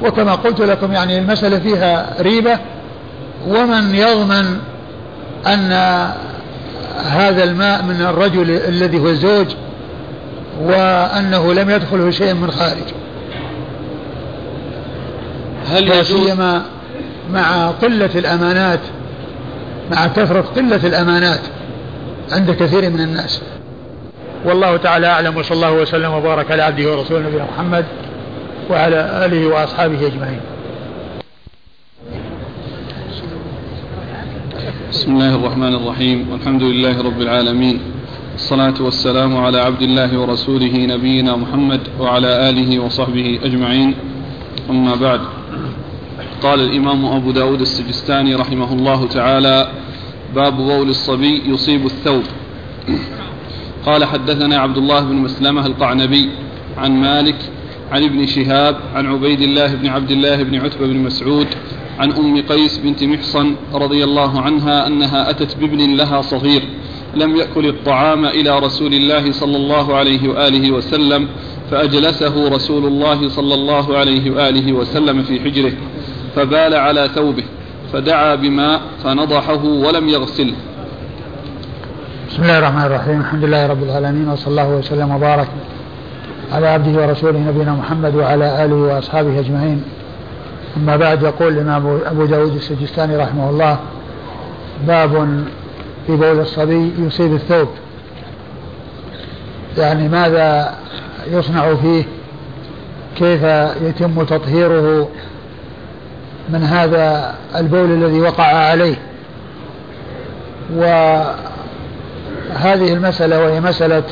وكما 0.03 0.35
قلت 0.35 0.61
لكم 0.61 0.93
يعني 0.93 1.19
المسألة 1.19 1.59
فيها 1.59 2.07
ريبة. 2.21 2.59
ومن 3.49 3.95
يضمن 3.95 4.59
أن 5.47 5.73
هذا 7.11 7.45
الماء 7.45 7.83
من 7.83 8.01
الرجل 8.01 8.51
الذي 8.51 9.01
هو 9.01 9.09
الزوج 9.09 9.47
وأنه 10.63 11.55
لم 11.55 11.71
يدخله 11.71 12.11
شيء 12.11 12.35
من 12.35 12.51
خارج. 12.51 12.93
هل 15.71 15.89
لا 15.89 16.03
سيما 16.03 16.63
مع 17.31 17.71
قلة 17.71 18.11
الأمانات 18.15 18.81
مع 19.93 20.07
كثرة 20.07 20.41
قلة 20.41 20.87
الأمانات 20.87 21.41
عند 22.33 22.51
كثير 22.51 22.91
من 22.91 23.01
الناس. 23.01 23.43
والله 24.45 24.77
تعالى 24.77 25.07
أعلم 25.07 25.37
وصلى 25.37 25.57
الله 25.57 25.73
وسلم 25.73 26.13
وبارك 26.13 26.51
على 26.51 26.63
عبده 26.63 26.93
ورسوله 26.93 27.29
نبينا 27.29 27.45
محمد 27.45 27.85
وعلى 28.71 29.27
آله 29.27 29.47
وأصحابه 29.47 30.07
أجمعين. 30.07 30.41
بسم 34.91 35.13
الله 35.13 35.35
الرحمن 35.35 35.75
الرحيم 35.75 36.33
والحمد 36.33 36.63
لله 36.63 37.03
رب 37.03 37.21
العالمين 37.21 37.81
الصلاة 38.35 38.75
والسلام 38.81 39.37
على 39.37 39.61
عبد 39.61 39.83
الله 39.83 40.19
ورسوله 40.19 40.87
نبينا 40.87 41.37
محمد 41.37 41.81
وعلى 42.01 42.49
آله 42.49 42.79
وصحبه 42.79 43.41
أجمعين. 43.45 43.95
أما 44.71 44.95
بعد 44.95 45.21
قال 46.43 46.61
الإمام 46.61 47.07
أبو 47.07 47.31
داود 47.31 47.61
السجستاني 47.61 48.35
رحمه 48.35 48.73
الله 48.73 49.07
تعالى 49.07 49.69
باب 50.35 50.57
بول 50.57 50.89
الصبي 50.89 51.43
يصيب 51.47 51.87
الثوب. 51.87 52.23
قال 53.87 54.05
حدثنا 54.05 54.59
عبد 54.59 54.79
الله 54.79 55.01
بن 55.01 55.15
مسلمة 55.17 55.67
القعنبي 55.67 56.29
عن 56.79 56.93
مالك 56.93 57.37
عن 57.93 58.05
ابن 58.05 58.27
شهاب 58.27 58.77
عن 58.95 59.07
عبيد 59.07 59.41
الله 59.41 59.75
بن 59.75 59.87
عبد 59.87 60.11
الله 60.11 60.43
بن 60.43 60.61
عتبة 60.61 60.87
بن 60.87 60.97
مسعود 60.97 61.47
عن 61.99 62.13
أم 62.13 62.43
قيس 62.43 62.79
بنت 62.79 63.05
محصن 63.05 63.55
رضي 63.75 64.05
الله 64.05 64.41
عنها 64.41 64.87
أنها 64.87 65.31
أتت 65.31 65.57
بابن 65.57 65.97
لها 65.97 66.23
صغير 66.23 66.63
لم 67.15 67.37
يأكل 67.37 67.67
الطعام 67.67 68.25
إلى 68.25 68.59
رسول 68.59 68.95
الله 68.95 69.33
صلى 69.33 69.57
الله 69.57 69.95
عليه 69.95 70.29
وآله 70.29 70.71
وسلم 70.71 71.29
فأجلسه 71.71 72.49
رسول 72.49 72.87
الله 72.87 73.29
صلى 73.29 73.55
الله 73.55 73.97
عليه 73.97 74.31
وآله 74.31 74.73
وسلم 74.73 75.23
في 75.23 75.41
حجره. 75.41 75.73
فبال 76.37 76.75
على 76.75 77.09
ثوبه 77.15 77.45
فدعا 77.93 78.35
بماء 78.35 78.81
فنضحه 79.05 79.65
ولم 79.65 80.09
يغسله 80.09 80.55
بسم 82.31 82.43
الله 82.43 82.59
الرحمن 82.59 82.83
الرحيم. 82.83 83.21
الحمد 83.21 83.45
لله 83.45 83.67
رب 83.67 83.83
العالمين 83.83 84.29
وصلى 84.29 84.51
الله 84.51 84.69
وسلم 84.69 85.15
وبارك 85.15 85.49
على 86.53 86.67
عبده 86.67 87.01
ورسوله 87.01 87.39
نبينا 87.39 87.73
محمد 87.73 88.15
وعلى 88.15 88.65
آله 88.65 88.75
وأصحابه 88.75 89.39
أجمعين. 89.39 89.85
أما 90.77 90.97
بعد 90.97 91.23
يقول 91.23 91.53
الإمام 91.53 92.01
أبو 92.07 92.25
داود 92.25 92.55
السجستاني 92.55 93.17
رحمه 93.17 93.51
الله 93.51 93.79
باب 94.87 95.45
في 96.07 96.17
بول 96.17 96.41
الصبي 96.41 96.93
يصيب 96.99 97.35
الثوب. 97.35 97.69
يعني 99.79 100.09
ماذا 100.09 100.75
يصنع 101.31 101.75
فيه؟ 101.75 102.05
كيف 103.17 103.43
يتم 103.83 104.23
تطهيره؟ 104.25 105.09
من 106.49 106.63
هذا 106.63 107.35
البول 107.57 107.91
الذي 107.93 108.21
وقع 108.21 108.45
عليه. 108.45 108.97
وهذه 110.75 111.35
المسألة 112.93 113.41
وهي 113.41 113.61
مسألة 113.61 114.03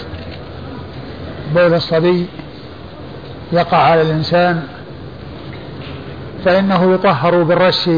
بول 1.54 1.74
الصبي 1.74 2.26
يقع 3.52 3.76
على 3.76 4.02
الإنسان 4.02 4.62
فإنه 6.44 6.94
يطهر 6.94 7.42
بالرش 7.42 7.90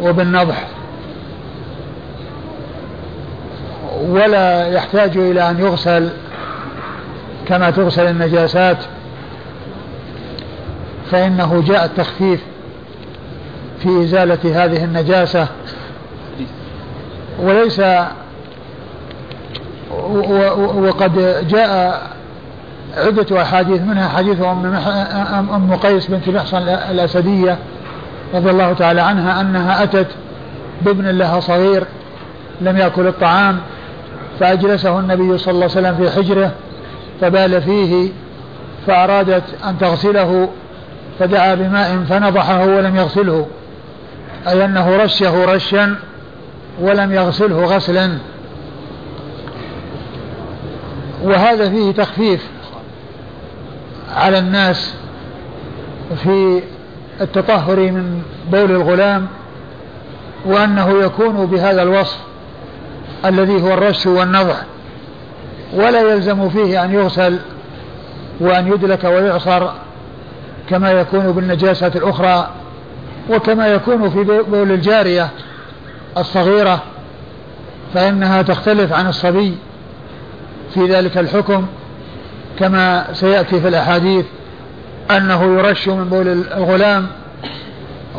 وبالنضح. 0.00 0.66
ولا 4.00 4.66
يحتاج 4.66 5.16
إلى 5.16 5.50
أن 5.50 5.60
يغسل 5.60 6.10
كما 7.46 7.70
تغسل 7.70 8.06
النجاسات 8.06 8.78
فإنه 11.10 11.62
جاء 11.66 11.84
التخفيف. 11.84 12.40
في 13.82 14.04
إزالة 14.04 14.64
هذه 14.64 14.84
النجاسة. 14.84 15.46
وليس 17.42 17.80
وقد 20.74 21.44
جاء 21.48 22.02
عدة 22.96 23.42
أحاديث 23.42 23.80
منها 23.80 24.08
حديث 24.08 24.42
أم, 24.42 24.66
أم 25.54 25.74
قيس 25.74 26.06
بنت 26.06 26.28
محصن 26.28 26.58
الأسدية 26.68 27.58
رضي 28.34 28.50
الله 28.50 28.72
تعالى 28.72 29.00
عنها 29.00 29.40
أنها 29.40 29.82
أتت 29.82 30.06
بابن 30.82 31.06
لها 31.06 31.40
صغير 31.40 31.84
لم 32.60 32.76
يأكل 32.76 33.06
الطعام 33.06 33.58
فأجلسه 34.40 34.98
النبي 34.98 35.38
صلى 35.38 35.52
الله 35.52 35.68
عليه 35.76 35.88
وسلم 35.88 35.96
في 35.96 36.10
حجره 36.10 36.52
فبال 37.20 37.62
فيه 37.62 38.08
فأرادت 38.86 39.44
أن 39.68 39.78
تغسله 39.78 40.48
فدعا 41.18 41.54
بماء 41.54 42.04
فنضحه 42.08 42.66
ولم 42.66 42.96
يغسله. 42.96 43.46
أي 44.48 44.64
أنه 44.64 44.96
رشه 44.96 45.44
رشا 45.44 45.96
ولم 46.80 47.12
يغسله 47.12 47.64
غسلا. 47.64 48.18
وهذا 51.22 51.70
فيه 51.70 51.92
تخفيف 51.92 52.46
على 54.14 54.38
الناس 54.38 54.94
في 56.22 56.62
التطهر 57.20 57.76
من 57.76 58.22
بول 58.52 58.70
الغلام 58.70 59.26
وأنه 60.46 61.02
يكون 61.02 61.46
بهذا 61.46 61.82
الوصف 61.82 62.18
الذي 63.24 63.62
هو 63.62 63.74
الرش 63.74 64.06
والنضح. 64.06 64.62
ولا 65.74 66.00
يلزم 66.00 66.48
فيه 66.48 66.84
أن 66.84 66.94
يغسل 66.94 67.38
وأن 68.40 68.72
يدلك 68.72 69.04
ويعصر 69.04 69.68
كما 70.68 70.90
يكون 70.92 71.32
بالنجاسة 71.32 71.92
الأخرى. 71.96 72.50
وكما 73.30 73.66
يكون 73.66 74.10
في 74.10 74.24
بول 74.24 74.72
الجارية 74.72 75.30
الصغيرة 76.18 76.82
فإنها 77.94 78.42
تختلف 78.42 78.92
عن 78.92 79.06
الصبي 79.08 79.54
في 80.74 80.86
ذلك 80.86 81.18
الحكم 81.18 81.66
كما 82.58 83.12
سيأتي 83.12 83.60
في 83.60 83.68
الأحاديث 83.68 84.24
أنه 85.10 85.58
يرش 85.58 85.88
من 85.88 86.04
بول 86.04 86.28
الغلام 86.28 87.06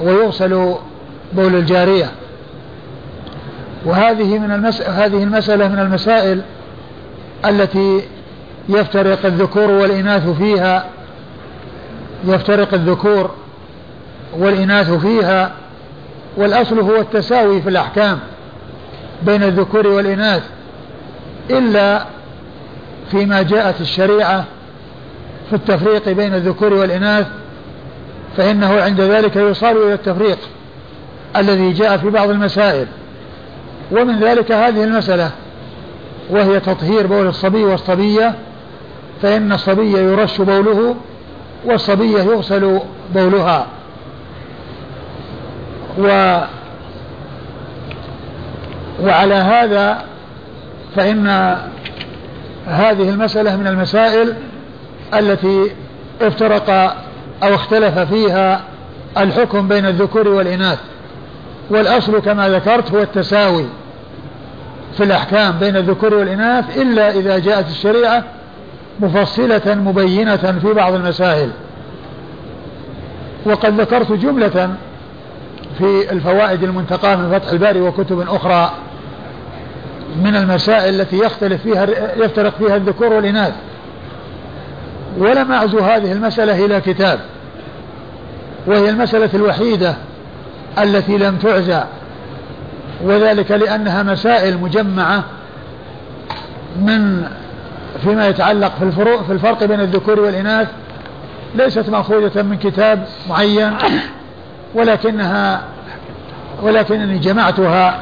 ويغسل 0.04 0.76
بول 1.34 1.56
الجارية. 1.56 2.12
وهذه 3.86 4.40
من 4.40 4.52
المس... 4.52 4.82
هذه 4.82 5.24
المسألة 5.24 5.68
من 5.68 5.80
المسائل 5.80 6.42
التي 7.46 8.02
يفترق 8.70 9.26
الذكور 9.26 9.72
والإناث 9.72 10.30
فيها 10.30 10.86
يفترق 12.26 12.74
الذكور 12.74 13.32
والإناث 14.38 14.92
فيها 14.92 15.52
والأصل 16.38 16.80
هو 16.80 16.96
التساوي 16.96 17.62
في 17.62 17.70
الأحكام 17.70 18.20
بين 19.24 19.44
الذكور 19.44 19.88
والإناث 19.88 20.44
إلا 21.50 22.06
فيما 23.12 23.42
جاءت 23.42 23.82
الشريعة 23.82 24.46
في 25.50 25.56
التفريق 25.56 26.10
بين 26.10 26.34
الذكور 26.34 26.74
والإناث 26.74 27.28
فإنه 28.38 28.82
عند 28.82 29.02
ذلك 29.02 29.36
يصار 29.36 29.72
إلى 29.72 29.94
التفريق 29.94 30.38
الذي 31.36 31.72
جاء 31.72 31.98
في 31.98 32.10
بعض 32.10 32.30
المسائل. 32.30 32.88
ومن 33.92 34.20
ذلك 34.20 34.52
هذه 34.52 34.84
المسألة 34.84 35.32
وهي 36.30 36.60
تطهير 36.60 37.08
بول 37.08 37.28
الصبي 37.28 37.64
والصبية 37.64 38.36
فإن 39.22 39.52
الصبي 39.52 39.92
يرش 39.92 40.42
بوله 40.42 40.96
والصبية 41.66 42.22
يغسل 42.22 42.80
بولها. 43.16 43.68
و 45.98 46.38
وعلى 49.04 49.34
هذا 49.36 50.04
فإن 50.96 51.28
هذه 52.68 53.10
المسألة 53.10 53.56
من 53.56 53.68
المسائل 53.68 54.34
التي 55.14 55.72
افترق 56.22 56.70
أو 57.44 57.56
اختلف 57.56 58.00
فيها 58.00 58.62
الحكم 59.18 59.68
بين 59.68 59.86
الذكور 59.86 60.28
والإناث. 60.28 60.80
والأصل 61.70 62.20
كما 62.20 62.50
ذكرت 62.50 62.92
هو 62.92 63.00
التساوي 63.00 63.66
في 64.98 65.04
الأحكام 65.04 65.52
بين 65.60 65.76
الذكور 65.76 66.14
والإناث 66.14 66.78
إلا 66.78 67.10
إذا 67.10 67.40
جاءت 67.40 67.70
الشريعة 67.70 68.24
مفصلة 69.00 69.76
مبينة 69.76 70.60
في 70.62 70.74
بعض 70.74 70.94
المسائل. 70.94 71.50
وقد 73.46 73.82
ذكرت 73.82 74.12
جملة 74.12 74.76
في 75.78 76.12
الفوائد 76.12 76.64
المنتقاة 76.64 77.16
من 77.16 77.40
فتح 77.40 77.52
الباري 77.52 77.82
وكتب 77.82 78.20
أخرى 78.20 78.72
من 80.24 80.36
المسائل 80.36 81.02
التي 81.02 81.18
يختلف 81.18 81.62
فيها 81.62 81.88
يفترق 82.16 82.58
فيها 82.58 82.76
الذكور 82.76 83.14
والإناث. 83.14 83.54
ولم 85.18 85.52
أعزو 85.52 85.80
هذه 85.80 86.12
المسألة 86.12 86.66
إلى 86.66 86.82
كتاب 86.82 87.20
وهي 88.68 88.90
المسألة 88.90 89.30
الوحيدة 89.34 89.96
التي 90.80 91.18
لم 91.18 91.38
تعزى 91.38 91.84
وذلك 93.04 93.52
لأنها 93.52 94.04
مسائل 94.04 94.58
مجمعة 94.58 95.24
من 96.82 97.28
فيما 98.04 98.28
يتعلق 98.28 98.76
في 98.78 98.84
الفروق 98.84 99.24
في 99.24 99.32
الفرق 99.32 99.64
بين 99.64 99.82
الذكور 99.82 100.20
والإناث 100.20 100.68
ليست 101.56 101.90
مأخوذة 101.90 102.42
من 102.42 102.58
كتاب 102.58 103.08
معين. 103.30 103.74
ولكنها 104.74 105.62
ولكنني 106.62 107.18
جمعتها 107.18 108.02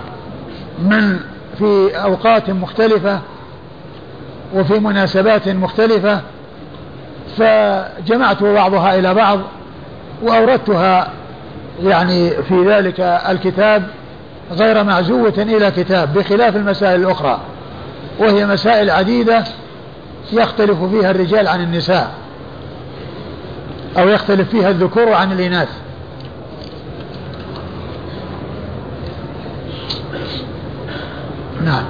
من 0.80 1.20
في 1.58 1.90
أوقات 2.04 2.50
مختلفة 2.50 3.20
وفي 4.56 4.80
مناسبات 4.80 5.50
مختلفة 5.50 6.22
فجمعت 7.38 8.44
بعضها 8.44 9.00
إلى 9.00 9.14
بعض 9.14 9.40
وأوردتها 10.24 11.10
يعني 11.84 12.30
في 12.30 12.66
ذلك 12.68 13.00
الكتاب 13.00 13.84
غير 14.52 14.84
معزوة 14.84 15.34
إلى 15.38 15.72
كتاب 15.72 16.14
بخلاف 16.14 16.56
المسائل 16.56 17.02
الأخرى 17.02 17.40
وهي 18.20 18.46
مسائل 18.46 18.90
عديدة 18.90 19.44
يختلف 20.32 20.84
فيها 20.84 21.12
الرجال 21.12 21.48
عن 21.48 21.62
النساء 21.62 22.12
أو 23.98 24.10
يختلف 24.10 24.50
فيها 24.50 24.70
الذكور 24.70 25.14
عن 25.14 25.32
الإناث. 25.32 25.70
نعم 31.70 31.86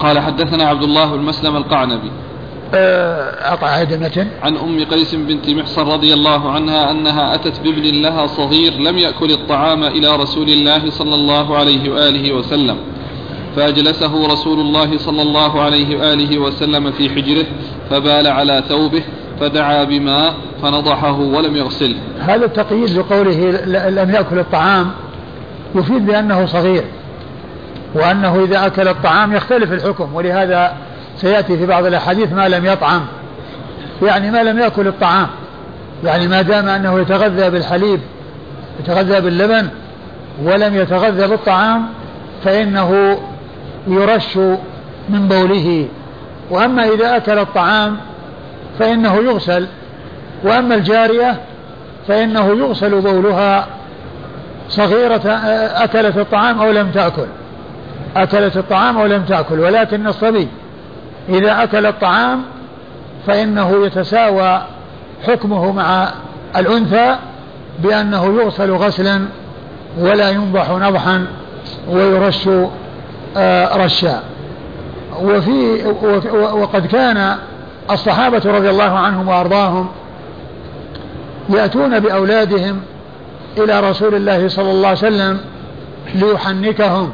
قال 0.00 0.18
حدثنا 0.18 0.64
عبد 0.64 0.82
الله 0.82 1.16
بن 1.16 1.22
مسلم 1.22 1.56
القعنبي. 1.56 2.10
أعطى 2.74 3.66
عهد 3.66 3.92
المتن 3.92 4.28
عن 4.42 4.56
أم 4.56 4.84
قيس 4.84 5.14
بنت 5.14 5.50
محصن 5.50 5.82
رضي 5.82 6.14
الله 6.14 6.50
عنها 6.50 6.90
أنها 6.90 7.34
أتت 7.34 7.60
بابن 7.60 8.02
لها 8.02 8.26
صغير 8.26 8.72
لم 8.72 8.98
يأكل 8.98 9.30
الطعام 9.30 9.84
إلى 9.84 10.16
رسول 10.16 10.48
الله 10.48 10.90
صلى 10.90 11.14
الله 11.14 11.56
عليه 11.56 11.90
وآله 11.90 12.32
وسلم. 12.32 12.76
فأجلسه 13.56 14.26
رسول 14.26 14.60
الله 14.60 14.98
صلى 14.98 15.22
الله 15.22 15.60
عليه 15.60 15.96
وآله 15.96 16.38
وسلم 16.38 16.90
في 16.90 17.10
حجره 17.10 17.46
فبال 17.90 18.26
على 18.26 18.64
ثوبه 18.68 19.02
فدعا 19.40 19.84
بماء 19.84 20.34
فنضحه 20.62 21.20
ولم 21.20 21.56
يغسله 21.56 21.96
هذا 22.20 22.44
التقييد 22.44 22.98
بقوله 22.98 23.50
لم 23.88 24.10
يأكل 24.10 24.38
الطعام 24.38 24.90
يفيد 25.74 26.06
بأنه 26.06 26.46
صغير 26.46 26.84
وأنه 27.94 28.44
إذا 28.44 28.66
أكل 28.66 28.88
الطعام 28.88 29.32
يختلف 29.32 29.72
الحكم 29.72 30.14
ولهذا 30.14 30.72
سيأتي 31.16 31.58
في 31.58 31.66
بعض 31.66 31.86
الأحاديث 31.86 32.32
ما 32.32 32.48
لم 32.48 32.66
يطعم 32.66 33.00
يعني 34.02 34.30
ما 34.30 34.42
لم 34.42 34.58
يأكل 34.58 34.86
الطعام 34.88 35.26
يعني 36.04 36.28
ما 36.28 36.42
دام 36.42 36.68
أنه 36.68 37.00
يتغذى 37.00 37.50
بالحليب 37.50 38.00
يتغذى 38.80 39.20
باللبن 39.20 39.68
ولم 40.42 40.76
يتغذى 40.76 41.28
بالطعام 41.28 41.86
فإنه 42.44 43.18
يرش 43.86 44.36
من 45.08 45.28
بوله. 45.28 45.88
وأما 46.50 46.84
إذا 46.84 47.16
أكل 47.16 47.38
الطعام 47.38 47.96
فإنه 48.78 49.14
يغسل 49.14 49.66
وأما 50.44 50.74
الجارية 50.74 51.40
فإنه 52.08 52.46
يغسل 52.46 53.00
بولها 53.00 53.66
صغيرة 54.68 55.28
أكلت 55.84 56.16
الطعام 56.16 56.60
أو 56.60 56.70
لم 56.70 56.90
تأكل 56.90 57.26
أكلت 58.16 58.56
الطعام 58.56 58.98
أو 58.98 59.06
لم 59.06 59.22
تأكل 59.22 59.60
ولكن 59.60 60.06
الصبي 60.06 60.48
إذا 61.28 61.62
أكل 61.62 61.86
الطعام 61.86 62.42
فإنه 63.26 63.86
يتساوى 63.86 64.62
حكمه 65.26 65.72
مع 65.72 66.08
الأنثى 66.56 67.16
بأنه 67.78 68.24
يغسل 68.24 68.70
غسلا 68.70 69.24
ولا 69.98 70.30
ينضح 70.30 70.70
نضحا 70.70 71.26
ويرش 71.88 72.48
آه، 73.36 73.76
رشا. 73.76 74.22
وفي 75.22 75.84
وقد 76.32 76.86
كان 76.86 77.36
الصحابة 77.90 78.42
رضي 78.44 78.70
الله 78.70 78.98
عنهم 78.98 79.28
وأرضاهم 79.28 79.88
يأتون 81.48 82.00
بأولادهم 82.00 82.80
إلى 83.58 83.80
رسول 83.80 84.14
الله 84.14 84.48
صلى 84.48 84.70
الله 84.70 84.88
عليه 84.88 84.98
وسلم 84.98 85.40
ليحنكهم 86.14 87.12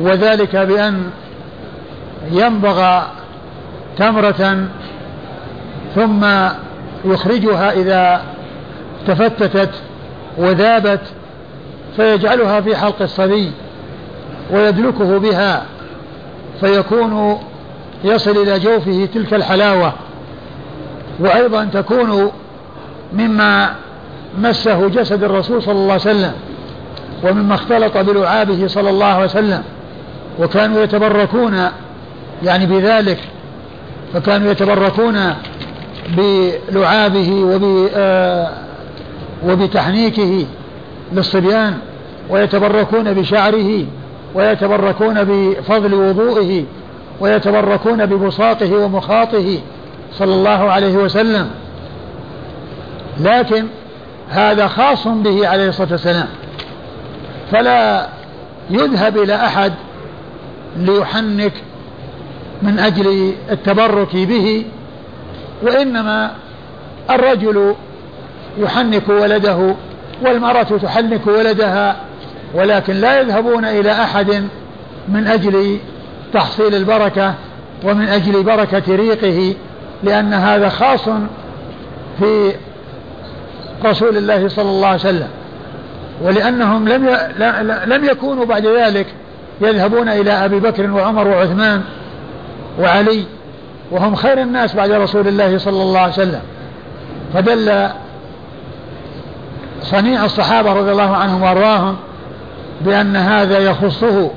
وذلك 0.00 0.56
بأن 0.56 1.10
ينبغ 2.30 3.02
تمرة 3.98 4.68
ثم 5.94 6.26
يخرجها 7.04 7.72
إذا 7.72 8.22
تفتتت 9.06 9.70
وذابت 10.38 11.00
فيجعلها 11.96 12.60
في 12.60 12.76
حلق 12.76 13.02
الصبي 13.02 13.52
ويدلكه 14.50 15.18
بها 15.18 15.64
فيكون 16.60 17.38
يصل 18.04 18.30
إلى 18.30 18.58
جوفه 18.58 19.08
تلك 19.14 19.34
الحلاوة 19.34 19.92
وأيضا 21.20 21.64
تكون 21.64 22.32
مما 23.12 23.74
مسه 24.38 24.88
جسد 24.88 25.24
الرسول 25.24 25.62
صلى 25.62 25.72
الله 25.72 25.92
عليه 25.92 26.02
وسلم 26.02 26.32
ومما 27.24 27.54
اختلط 27.54 27.96
بلعابه 27.98 28.66
صلى 28.66 28.90
الله 28.90 29.06
عليه 29.06 29.24
وسلم 29.24 29.62
وكانوا 30.38 30.82
يتبركون 30.82 31.68
يعني 32.42 32.66
بذلك 32.66 33.18
فكانوا 34.14 34.50
يتبركون 34.50 35.34
بلعابه 36.08 37.32
وب 37.32 37.88
آه 37.94 38.50
وبتحنيكه 39.46 40.46
للصبيان 41.12 41.78
ويتبركون 42.30 43.12
بشعره 43.12 43.84
ويتبركون 44.34 45.24
بفضل 45.24 45.94
وضوئه 45.94 46.64
ويتبركون 47.20 48.06
ببساطه 48.06 48.76
ومخاطه 48.76 49.60
صلى 50.12 50.34
الله 50.34 50.70
عليه 50.70 50.94
وسلم. 50.94 51.50
لكن 53.20 53.66
هذا 54.30 54.68
خاص 54.68 55.08
به 55.08 55.48
عليه 55.48 55.68
الصلاة 55.68 55.92
والسلام. 55.92 56.28
فلا 57.52 58.08
يذهب 58.70 59.18
إلى 59.18 59.34
أحد 59.34 59.72
ليحنك 60.76 61.52
من 62.62 62.78
أجل 62.78 63.34
التبرك 63.50 64.16
به 64.16 64.64
وإنما 65.62 66.30
الرجل 67.10 67.74
يحنك 68.58 69.08
ولده 69.08 69.74
والمرأة 70.22 70.62
تحنك 70.62 71.26
ولدها 71.26 71.96
ولكن 72.54 72.94
لا 72.94 73.20
يذهبون 73.20 73.64
إلى 73.64 73.92
أحد 73.92 74.44
من 75.08 75.26
أجل 75.26 75.78
تحصيل 76.32 76.74
البركة 76.74 77.34
ومن 77.84 78.08
أجل 78.08 78.42
بركة 78.42 78.96
ريقه 78.96 79.54
لأن 80.02 80.32
هذا 80.32 80.68
خاص 80.68 81.08
في 82.18 82.52
رسول 83.84 84.16
الله 84.16 84.48
صلى 84.48 84.70
الله 84.70 84.86
عليه 84.86 84.98
وسلم. 85.00 85.28
ولأنهم 86.22 86.88
لم 86.88 87.16
لم 87.86 88.04
يكونوا 88.04 88.44
بعد 88.44 88.66
ذلك 88.66 89.06
يذهبون 89.60 90.08
إلى 90.08 90.32
أبي 90.32 90.60
بكر 90.60 90.90
وعمر 90.90 91.28
وعثمان 91.28 91.82
وعلي 92.80 93.24
وهم 93.90 94.14
خير 94.14 94.42
الناس 94.42 94.74
بعد 94.74 94.90
رسول 94.90 95.28
الله 95.28 95.58
صلى 95.58 95.82
الله 95.82 96.00
عليه 96.00 96.12
وسلم. 96.12 96.40
فدل 97.34 97.88
صنيع 99.82 100.24
الصحابة 100.24 100.72
رضي 100.72 100.90
الله 100.90 101.16
عنهم 101.16 101.42
وأرضاهم 101.42 101.96
بأن 102.80 103.16
هذا 103.16 103.58
يخصه 103.58 104.30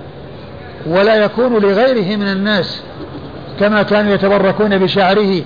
ولا 0.85 1.15
يكون 1.15 1.53
لغيره 1.53 2.15
من 2.15 2.27
الناس 2.27 2.83
كما 3.59 3.83
كانوا 3.83 4.13
يتبركون 4.13 4.77
بشعره 4.77 5.41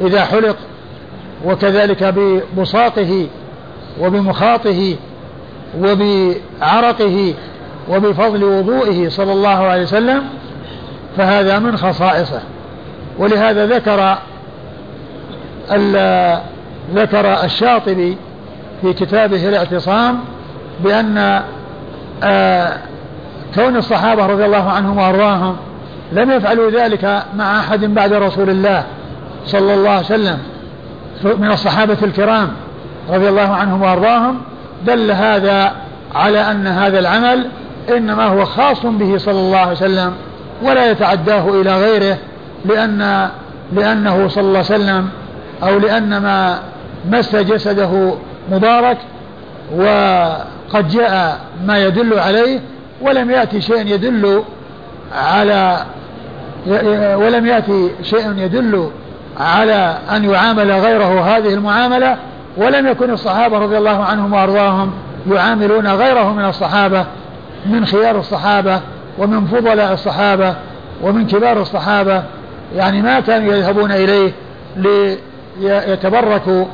إذا 0.00 0.24
حلق 0.24 0.56
وكذلك 1.44 2.04
ببساطه 2.04 3.26
وبمخاطه 4.00 4.96
وبعرقه 5.78 7.34
وبفضل 7.90 8.44
وضوئه 8.44 9.08
صلى 9.08 9.32
الله 9.32 9.48
عليه 9.48 9.82
وسلم 9.82 10.22
فهذا 11.16 11.58
من 11.58 11.76
خصائصه. 11.76 12.40
ولهذا 13.18 13.66
ذكر 13.66 14.18
ذكر 16.94 17.44
الشاطبي 17.44 18.16
في 18.82 18.92
كتابه 18.92 19.48
الاعتصام 19.48 20.18
بأن 20.84 21.42
آه، 22.22 22.78
كون 23.54 23.76
الصحابة 23.76 24.26
رضي 24.26 24.44
الله 24.44 24.70
عنهم 24.70 24.98
وأرضاهم 24.98 25.56
لم 26.12 26.30
يفعلوا 26.30 26.70
ذلك 26.70 27.22
مع 27.36 27.60
أحد 27.60 27.84
بعد 27.84 28.12
رسول 28.12 28.50
الله 28.50 28.84
صلى 29.46 29.74
الله 29.74 29.90
عليه 29.90 30.04
وسلم. 30.06 30.38
من 31.24 31.50
الصحابة 31.50 31.96
الكرام 32.02 32.48
رضي 33.10 33.28
الله 33.28 33.54
عنهم 33.54 33.82
وأرضاهم 33.82 34.40
دل 34.86 35.10
هذا 35.10 35.72
على 36.14 36.50
أن 36.50 36.66
هذا 36.66 36.98
العمل 36.98 37.46
إنما 37.96 38.24
هو 38.26 38.44
خاص 38.44 38.86
به 38.86 39.18
صلى 39.18 39.40
الله 39.40 39.58
عليه 39.58 39.72
وسلم 39.72 40.12
ولا 40.62 40.90
يتعداه 40.90 41.60
إلى 41.60 41.76
غيره 41.76 42.16
لأن 42.64 43.28
لأنه 43.72 44.28
صلى 44.28 44.42
الله 44.44 44.58
عليه 44.58 44.74
وسلم 44.74 45.08
أو 45.62 45.78
لأن 45.78 46.18
ما 46.18 46.58
مس 47.10 47.36
جسده 47.36 48.14
مبارك 48.52 48.98
وقد 49.76 50.88
جاء 50.88 51.40
ما 51.66 51.78
يدل 51.78 52.18
عليه 52.18 52.60
ولم 53.00 53.30
يأتي 53.30 53.60
شيء 53.60 53.86
يدل 53.86 54.42
على 55.14 55.78
ولم 57.16 57.46
يأتي 57.46 57.90
شيء 58.02 58.32
يدل 58.36 58.90
على 59.40 59.98
أن 60.10 60.24
يعامل 60.24 60.72
غيره 60.72 61.20
هذه 61.20 61.54
المعاملة 61.54 62.16
ولم 62.56 62.86
يكن 62.86 63.10
الصحابة 63.10 63.58
رضي 63.58 63.78
الله 63.78 64.04
عنهم 64.04 64.32
وأرضاهم 64.32 64.92
يعاملون 65.30 65.86
غيره 65.86 66.32
من 66.32 66.44
الصحابة 66.44 67.06
من 67.66 67.86
خيار 67.86 68.18
الصحابة 68.18 68.80
ومن 69.18 69.46
فضلاء 69.46 69.92
الصحابة 69.92 70.54
ومن 71.02 71.26
كبار 71.26 71.62
الصحابة. 71.62 72.22
يعني 72.76 73.02
ما 73.02 73.20
كانوا 73.20 73.54
يذهبون 73.54 73.92
إليه 73.92 74.32
ليتبركوا 75.60 76.64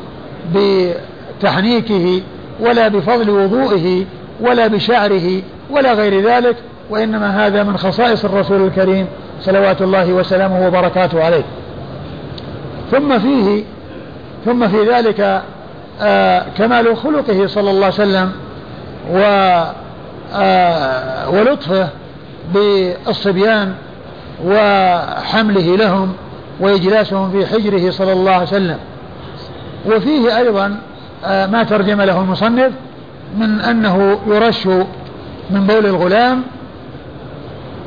بتحنيكه 0.54 2.20
ولا 2.60 2.88
بفضل 2.88 3.30
وضوئه 3.30 4.04
ولا 4.40 4.66
بشعره 4.66 5.42
ولا 5.70 5.92
غير 5.92 6.30
ذلك 6.30 6.56
وإنما 6.90 7.46
هذا 7.46 7.62
من 7.62 7.76
خصائص 7.76 8.24
الرسول 8.24 8.66
الكريم 8.66 9.06
صلوات 9.40 9.82
الله 9.82 10.12
وسلامه 10.12 10.66
وبركاته 10.66 11.24
عليه. 11.24 11.44
ثم 12.90 13.18
فيه 13.18 13.64
ثم 14.44 14.68
في 14.68 14.90
ذلك 14.92 15.42
آه 16.02 16.42
كمال 16.58 16.96
خلقه 16.96 17.46
صلى 17.46 17.70
الله 17.70 17.84
عليه 17.84 17.94
وسلم 17.94 18.32
و 19.12 19.18
آه 20.34 21.30
ولطفه 21.30 21.88
بالصبيان 22.54 23.74
وحمله 24.46 25.76
لهم 25.76 26.12
وإجلاسهم 26.60 27.30
في 27.30 27.46
حجره 27.46 27.90
صلى 27.90 28.12
الله 28.12 28.32
عليه 28.32 28.42
وسلم. 28.42 28.78
وفيه 29.86 30.38
أيضا 30.38 30.76
آه 31.24 31.46
ما 31.46 31.62
ترجم 31.62 32.02
له 32.02 32.20
المصنف 32.20 32.72
من 33.38 33.60
أنه 33.60 34.18
يرش 34.26 34.68
من 35.50 35.66
بول 35.66 35.86
الغلام 35.86 36.42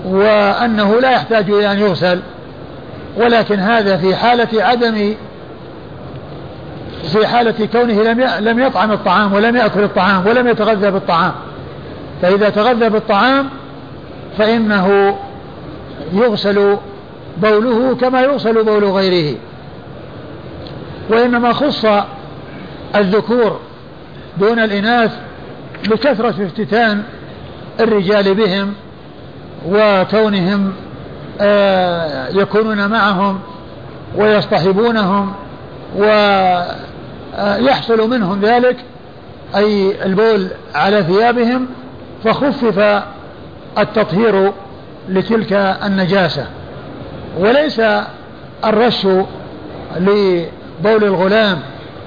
وأنه 0.05 0.99
لا 0.99 1.11
يحتاج 1.11 1.49
إلى 1.51 1.71
أن 1.71 1.79
يغسل. 1.79 2.19
ولكن 3.17 3.59
هذا 3.59 3.97
في 3.97 4.15
حالة 4.15 4.63
عدم 4.63 5.15
في 7.11 7.27
حالة 7.27 7.67
كونه 7.71 8.03
لم 8.03 8.21
لم 8.39 8.59
يطعم 8.59 8.91
الطعام 8.91 9.33
ولم 9.33 9.55
يأكل 9.55 9.83
الطعام 9.83 10.27
ولم 10.27 10.47
يتغذى 10.47 10.91
بالطعام. 10.91 11.31
فإذا 12.21 12.49
تغذى 12.49 12.89
بالطعام 12.89 13.49
فإنه 14.37 15.17
يغسل 16.13 16.77
بوله 17.37 17.95
كما 17.95 18.21
يغسل 18.21 18.63
بول 18.63 18.83
غيره. 18.85 19.37
وإنما 21.09 21.53
خص 21.53 21.85
الذكور 22.95 23.59
دون 24.37 24.59
الإناث 24.59 25.11
لكثرة 25.87 26.45
افتتان 26.45 27.03
الرجال 27.79 28.33
بهم 28.33 28.73
وكونهم 29.69 30.73
آه، 31.41 32.29
يكونون 32.29 32.87
معهم 32.87 33.39
ويصطحبونهم 34.15 35.33
ويحصل 35.97 36.69
منهم 38.09 38.41
ذلك 38.41 38.77
أي 39.55 40.05
البول 40.05 40.47
على 40.75 41.03
ثيابهم 41.03 41.67
فخفف 42.23 43.03
التطهير 43.77 44.51
لتلك 45.09 45.53
النجاسة. 45.85 46.45
وليس 47.39 47.81
الرش 48.65 49.07
لبول 49.97 51.03
الغلام 51.03 51.59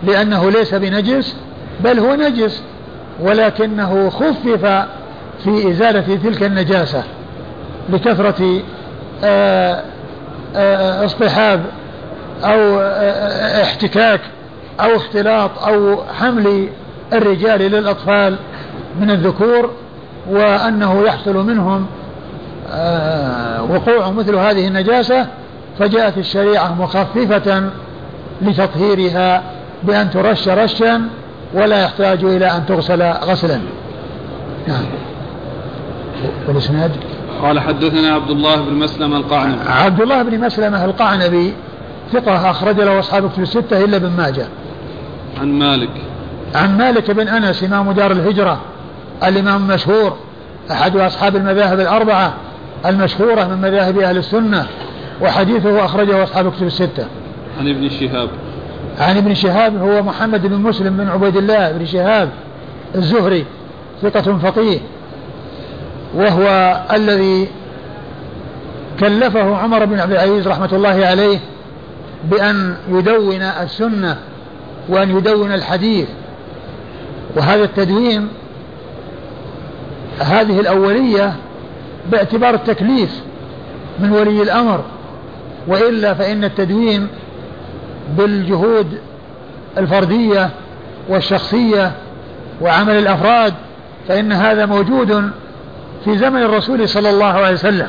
لأنه 0.03 0.51
ليس 0.51 0.75
بنجس 0.75 1.37
بل 1.85 1.99
هو 1.99 2.15
نجس 2.15 2.63
ولكنه 3.21 4.11
خفف 4.11 4.87
في 5.45 5.71
إزالة 5.71 6.17
تلك 6.17 6.43
النجاسة 6.43 7.03
لكثرة 7.89 8.63
آه، 9.25 9.83
آه، 10.57 11.05
اصطحاب 11.05 11.61
أو 12.45 12.81
آه، 12.81 13.63
احتكاك 13.63 14.21
أو 14.81 14.97
اختلاط 14.97 15.51
أو 15.67 16.03
حمل 16.19 16.69
الرجال 17.13 17.61
للأطفال 17.61 18.37
من 19.01 19.11
الذكور 19.11 19.71
وأنه 20.31 21.03
يحصل 21.07 21.47
منهم 21.47 21.87
وقوع 23.71 24.11
مثل 24.11 24.37
هذه 24.37 24.69
النجاسة 24.69 25.27
فجاءت 25.79 26.19
الشريعة 26.19 26.75
مخففة 26.75 27.71
لتطهيرها 28.43 29.43
بأن 29.83 30.11
ترش 30.11 30.49
رشا 30.49 31.03
ولا 31.55 31.83
يحتاج 31.83 32.25
إلى 32.25 32.47
أن 32.47 32.67
تغسل 32.67 33.03
غسلا. 33.03 33.61
نعم. 34.69 34.85
والإسناد؟ 36.49 36.91
قال 37.43 37.61
حدثنا 37.61 38.09
عبد 38.15 38.31
الله 38.31 38.57
بن 38.57 38.75
مسلم 38.75 39.15
القعنبي. 39.15 39.69
عبد 39.69 40.01
الله 40.01 40.23
بن 40.23 40.41
مسلمة 40.41 40.85
القعنبي 40.85 41.53
ثقة 42.13 42.51
أخرج 42.51 42.81
له 42.81 42.99
أصحاب 42.99 43.31
في 43.31 43.39
الستة 43.39 43.85
إلا 43.85 43.99
بن 43.99 44.11
ماجه. 44.19 44.47
عن 45.41 45.53
مالك. 45.59 45.91
عن 46.55 46.79
مالك 46.79 47.11
بن 47.11 47.29
أنس 47.29 47.65
إمام 47.65 47.93
دار 47.93 48.13
الهجرة 48.13 48.61
الإمام 49.25 49.63
المشهور 49.63 50.17
أحد 50.71 50.97
أصحاب 50.97 51.37
المذاهب 51.37 51.81
الأربعة 51.81 52.35
المشهورة 52.87 53.45
من 53.45 53.59
مذاهب 53.63 53.99
أهل 53.99 54.19
السنة 54.19 54.67
وحديثه 55.23 55.85
أخرجه 55.85 56.23
أصحاب 56.23 56.53
كتب 56.53 56.67
الستة. 56.67 57.07
عن 57.61 57.69
ابن 57.69 57.89
شهاب. 57.89 58.29
عن 58.99 59.17
ابن 59.17 59.35
شهاب 59.35 59.77
هو 59.77 60.03
محمد 60.03 60.47
بن 60.47 60.57
مسلم 60.57 60.97
بن 60.97 61.09
عبيد 61.09 61.37
الله 61.37 61.73
بن 61.73 61.87
شهاب 61.87 62.29
الزهري 62.95 63.45
ثقة 64.03 64.39
فقيه. 64.39 64.79
وهو 66.15 66.77
الذي 66.93 67.49
كلفه 69.01 69.57
عمر 69.57 69.85
بن 69.85 70.01
عبد 70.01 70.13
العزيز 70.13 70.49
رحمة 70.49 70.69
الله 70.73 71.07
عليه 71.07 71.39
بأن 72.25 72.77
يدون 72.91 73.43
السنة 73.43 74.17
وأن 74.89 75.17
يدون 75.17 75.53
الحديث. 75.53 76.09
وهذا 77.37 77.65
التدوين 77.65 78.29
هذه 80.21 80.61
الأولية 80.61 81.35
باعتبار 82.13 82.55
التكليف 82.55 83.21
من 84.01 84.13
ولي 84.13 84.43
الأمر. 84.43 84.85
وإلا 85.69 86.15
فإن 86.15 86.45
التدوين 86.45 87.09
بالجهود 88.19 88.99
الفردية 89.79 90.51
والشخصية 91.09 91.93
وعمل 92.61 92.99
الأفراد 92.99 93.55
فإن 94.09 94.33
هذا 94.33 94.67
موجود 94.67 95.31
في 96.05 96.19
زمن 96.19 96.43
الرسول 96.43 96.89
صلى 96.89 97.11
الله 97.11 97.27
عليه 97.27 97.55
وسلم 97.55 97.89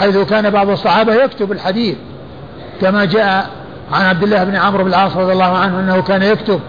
حيث 0.00 0.18
كان 0.18 0.50
بعض 0.50 0.70
الصحابة 0.70 1.14
يكتب 1.14 1.52
الحديث 1.52 1.96
كما 2.80 3.04
جاء 3.04 3.50
عن 3.92 4.02
عبد 4.06 4.22
الله 4.22 4.44
بن 4.44 4.56
عمرو 4.56 4.84
بن 4.84 4.90
العاص 4.90 5.16
رضي 5.16 5.32
الله 5.32 5.58
عنه 5.58 5.80
أنه 5.80 6.02
كان 6.02 6.22
يكتب 6.22 6.60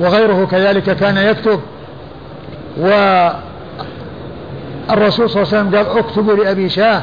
وغيره 0.00 0.48
كذلك 0.50 0.96
كان 0.96 1.16
يكتب. 1.16 1.60
والرسول 2.78 3.30
صلى 5.30 5.42
الله 5.42 5.54
عليه 5.54 5.68
وسلم 5.68 5.76
قال 5.76 5.98
اكتبوا 5.98 6.34
لأبي 6.36 6.68
شاه. 6.68 7.02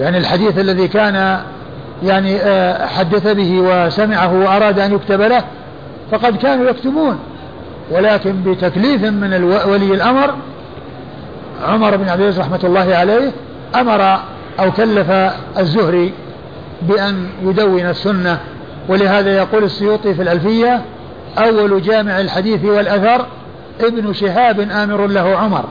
يعني 0.00 0.18
الحديث 0.18 0.58
الذي 0.58 0.88
كان 0.88 1.40
يعني 2.02 2.36
آه، 2.36 2.86
حدث 2.86 3.26
به 3.26 3.60
وسمعه 3.60 4.34
وأراد 4.34 4.78
أن 4.78 4.94
يكتب 4.94 5.20
له 5.20 5.44
فقد 6.10 6.36
كانوا 6.36 6.70
يكتبون. 6.70 7.18
ولكن 7.90 8.42
بتكليف 8.46 9.02
من 9.02 9.44
ولي 9.44 9.94
الأمر 9.94 10.34
عمر 11.64 11.96
بن 11.96 12.08
عبد 12.08 12.20
العزيز 12.20 12.40
رحمة 12.40 12.60
الله 12.64 12.96
عليه 12.96 13.32
أمر 13.74 14.20
أو 14.60 14.72
كلف 14.72 15.10
الزهري 15.58 16.12
بأن 16.82 17.26
يدون 17.42 17.86
السنة 17.86 18.38
ولهذا 18.88 19.36
يقول 19.36 19.64
السيوطي 19.64 20.14
في 20.14 20.22
الألفية 20.22 20.82
أول 21.38 21.82
جامع 21.82 22.20
الحديث 22.20 22.64
والأثر 22.64 23.26
ابن 23.80 24.12
شهاب 24.12 24.60
آمر 24.60 25.06
له 25.06 25.36
عمر. 25.36 25.64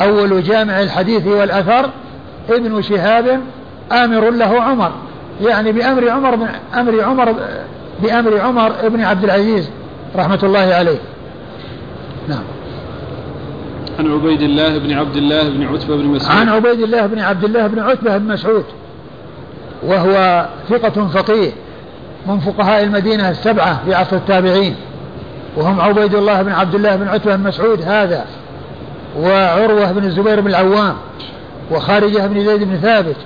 أول 0.00 0.42
جامع 0.42 0.80
الحديث 0.80 1.26
والأثر 1.26 1.90
ابن 2.50 2.82
شهاب 2.82 3.40
آمر 3.92 4.30
له 4.30 4.62
عمر. 4.62 4.92
يعني 5.42 5.72
بأمر 5.72 6.10
عمر 6.10 6.34
بن 6.34 6.48
أمر 6.74 7.02
عمر 7.02 7.34
بأمر 8.02 8.40
عمر 8.40 8.72
ابن 8.82 9.04
عبد 9.04 9.24
العزيز 9.24 9.70
رحمة 10.16 10.38
الله 10.42 10.74
عليه. 10.74 10.98
نعم. 12.28 12.42
عن 13.98 14.12
عبيد 14.12 14.42
الله 14.42 14.78
بن 14.78 14.92
عبد 14.92 15.16
الله 15.16 15.48
بن 15.48 15.66
عتبة 15.66 15.96
بن 15.96 16.04
مسعود. 16.04 16.38
عن 16.38 16.48
عبيد 16.48 16.80
الله 16.80 17.06
بن 17.06 17.18
عبد 17.18 17.44
الله 17.44 17.66
بن 17.66 17.78
عتبة 17.78 18.16
بن 18.16 18.26
مسعود 18.32 18.64
وهو 19.82 20.46
ثقة 20.68 21.06
فقيه 21.08 21.52
من 22.26 22.38
فقهاء 22.38 22.84
المدينة 22.84 23.30
السبعة 23.30 23.84
في 23.84 23.94
عصر 23.94 24.16
التابعين 24.16 24.74
وهم 25.56 25.80
عبيد 25.80 26.14
الله 26.14 26.42
بن 26.42 26.52
عبد 26.52 26.74
الله 26.74 26.96
بن 26.96 27.08
عتبة 27.08 27.36
بن 27.36 27.42
مسعود 27.42 27.82
هذا 27.82 28.24
وعروة 29.18 29.92
بن 29.92 30.04
الزبير 30.04 30.40
بن 30.40 30.46
العوام 30.46 30.96
وخارجة 31.70 32.26
بن 32.26 32.44
زيد 32.44 32.62
بن 32.62 32.76
ثابت 32.76 33.16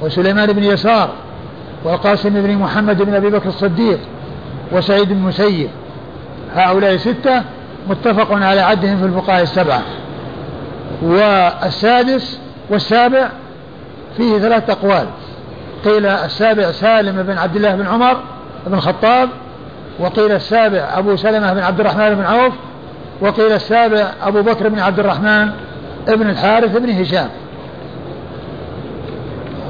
وسليمان 0.00 0.52
بن 0.52 0.64
يسار 0.64 1.10
والقاسم 1.84 2.30
بن 2.30 2.56
محمد 2.56 3.02
بن 3.02 3.14
أبي 3.14 3.30
بكر 3.30 3.48
الصديق 3.48 3.98
وسعيد 4.72 5.08
بن 5.08 5.18
مسيب 5.18 5.68
هؤلاء 6.54 6.96
ستة 6.96 7.42
متفق 7.88 8.32
على 8.32 8.60
عدهم 8.60 8.98
في 8.98 9.04
الفقهاء 9.04 9.42
السبعة. 9.42 9.82
والسادس 11.02 12.38
والسابع 12.70 13.28
فيه 14.16 14.38
ثلاث 14.38 14.70
أقوال. 14.70 15.06
قيل 15.84 16.06
السابع 16.06 16.70
سالم 16.70 17.22
بن 17.22 17.38
عبد 17.38 17.56
الله 17.56 17.74
بن 17.74 17.86
عمر 17.86 18.16
بن 18.66 18.74
الخطاب 18.74 19.28
وقيل 19.98 20.32
السابع 20.32 20.88
أبو 20.94 21.16
سلمة 21.16 21.52
بن 21.52 21.60
عبد 21.60 21.80
الرحمن 21.80 22.14
بن 22.14 22.24
عوف 22.24 22.52
وقيل 23.20 23.52
السابع 23.52 24.06
أبو 24.22 24.42
بكر 24.42 24.68
بن 24.68 24.78
عبد 24.78 24.98
الرحمن 24.98 25.50
بن 26.08 26.30
الحارث 26.30 26.76
بن 26.76 26.90
هشام. 26.90 27.28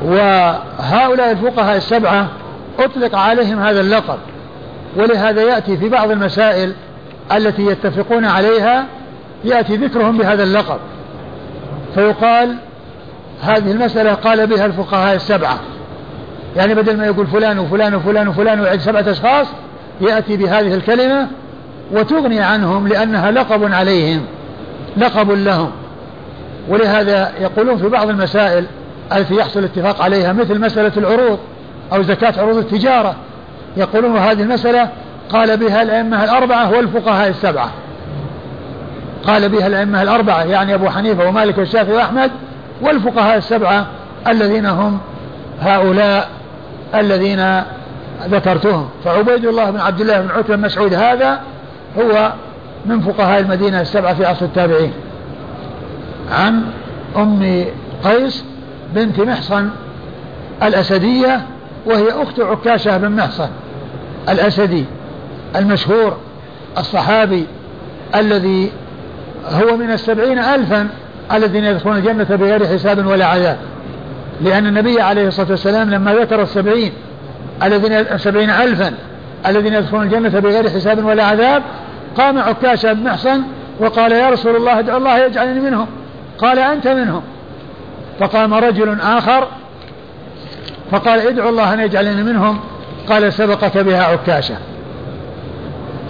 وهؤلاء 0.04 1.30
الفقهاء 1.30 1.76
السبعة 1.76 2.28
أطلق 2.78 3.16
عليهم 3.16 3.62
هذا 3.62 3.80
اللقب 3.80 4.18
ولهذا 4.96 5.42
يأتي 5.42 5.76
في 5.76 5.88
بعض 5.88 6.10
المسائل 6.10 6.72
التي 7.32 7.66
يتفقون 7.66 8.24
عليها 8.24 8.86
يأتي 9.44 9.76
ذكرهم 9.76 10.18
بهذا 10.18 10.42
اللقب. 10.42 10.78
فيقال 11.94 12.56
هذه 13.42 13.72
المسألة 13.72 14.14
قال 14.14 14.46
بها 14.46 14.66
الفقهاء 14.66 15.14
السبعة. 15.14 15.58
يعني 16.56 16.74
بدل 16.74 16.96
ما 16.96 17.06
يقول 17.06 17.26
فلان 17.26 17.58
وفلان 17.58 17.94
وفلان 17.94 18.28
وفلان 18.28 18.60
ويعد 18.60 18.80
سبعة 18.80 19.10
أشخاص 19.10 19.46
يأتي 20.00 20.36
بهذه 20.36 20.74
الكلمة 20.74 21.28
وتغني 21.92 22.40
عنهم 22.40 22.88
لأنها 22.88 23.30
لقب 23.30 23.72
عليهم 23.72 24.22
لقب 24.96 25.30
لهم. 25.30 25.70
ولهذا 26.68 27.32
يقولون 27.40 27.78
في 27.78 27.88
بعض 27.88 28.08
المسائل 28.08 28.66
التي 29.12 29.34
يحصل 29.34 29.60
الاتفاق 29.60 30.02
عليها 30.02 30.32
مثل 30.32 30.60
مسألة 30.60 30.92
العروض 30.96 31.38
أو 31.92 32.02
زكاة 32.02 32.40
عروض 32.40 32.56
التجارة. 32.56 33.14
يقولون 33.76 34.16
هذه 34.16 34.42
المسألة 34.42 34.88
قال 35.30 35.56
بها 35.56 35.82
الأئمة 35.82 36.24
الأربعة 36.24 36.70
والفقهاء 36.70 37.28
السبعة. 37.28 37.70
قال 39.26 39.48
بها 39.48 39.66
الأئمة 39.66 40.02
الأربعة 40.02 40.42
يعني 40.42 40.74
أبو 40.74 40.90
حنيفة 40.90 41.28
ومالك 41.28 41.58
والشافعي 41.58 41.94
وأحمد 41.96 42.30
والفقهاء 42.82 43.36
السبعة 43.38 43.86
الذين 44.28 44.66
هم 44.66 44.98
هؤلاء 45.60 46.28
الذين 46.94 47.62
ذكرتهم. 48.28 48.88
فعبيد 49.04 49.44
الله 49.46 49.70
بن 49.70 49.80
عبد 49.80 50.00
الله 50.00 50.20
بن 50.20 50.30
عتبة 50.30 50.56
مسعود 50.56 50.94
هذا 50.94 51.40
هو 51.98 52.32
من 52.86 53.00
فقهاء 53.00 53.40
المدينة 53.40 53.80
السبعة 53.80 54.14
في 54.14 54.24
عصر 54.24 54.44
التابعين. 54.44 54.92
عن 56.30 56.62
أم 57.16 57.64
قيس 58.04 58.44
بنت 58.94 59.20
محصن 59.20 59.70
الأسدية 60.62 61.40
وهي 61.86 62.22
أخت 62.22 62.40
عكاشة 62.40 62.96
بن 62.96 63.10
محصن 63.10 63.48
الأسدي. 64.28 64.84
المشهور 65.56 66.16
الصحابي 66.78 67.46
الذي 68.14 68.72
هو 69.50 69.76
من 69.76 69.90
السبعين 69.90 70.38
ألفا 70.38 70.88
الذين 71.32 71.64
يدخلون 71.64 71.96
الجنة 71.96 72.24
بغير 72.36 72.66
حساب 72.66 73.06
ولا 73.06 73.26
عذاب. 73.26 73.58
لأن 74.40 74.66
النبي 74.66 75.00
عليه 75.00 75.28
الصلاة 75.28 75.50
والسلام 75.50 75.90
لما 75.90 76.14
ذكر 76.14 76.42
السبعين 76.42 76.92
الذين 77.62 77.92
السبعين 77.92 78.50
ألفا 78.50 78.94
الذين 79.46 79.74
يدخلون 79.74 80.02
الجنة 80.02 80.40
بغير 80.40 80.70
حساب 80.70 81.04
ولا 81.04 81.24
عذاب 81.24 81.62
قام 82.16 82.38
عكاشة 82.38 82.92
بن 82.92 83.04
محصن 83.04 83.42
وقال 83.80 84.12
يا 84.12 84.30
رسول 84.30 84.56
الله 84.56 84.78
ادعو 84.78 84.96
الله 84.96 85.18
يجعلني 85.18 85.60
منهم. 85.60 85.86
قال 86.38 86.58
أنت 86.58 86.88
منهم. 86.88 87.22
فقام 88.20 88.54
رجل 88.54 89.00
آخر 89.00 89.48
فقال 90.90 91.20
ادعو 91.20 91.48
الله 91.48 91.74
أن 91.74 91.80
يجعلني 91.80 92.22
منهم. 92.22 92.60
قال 93.08 93.32
سبقك 93.32 93.78
بها 93.78 94.02
عكاشة. 94.02 94.54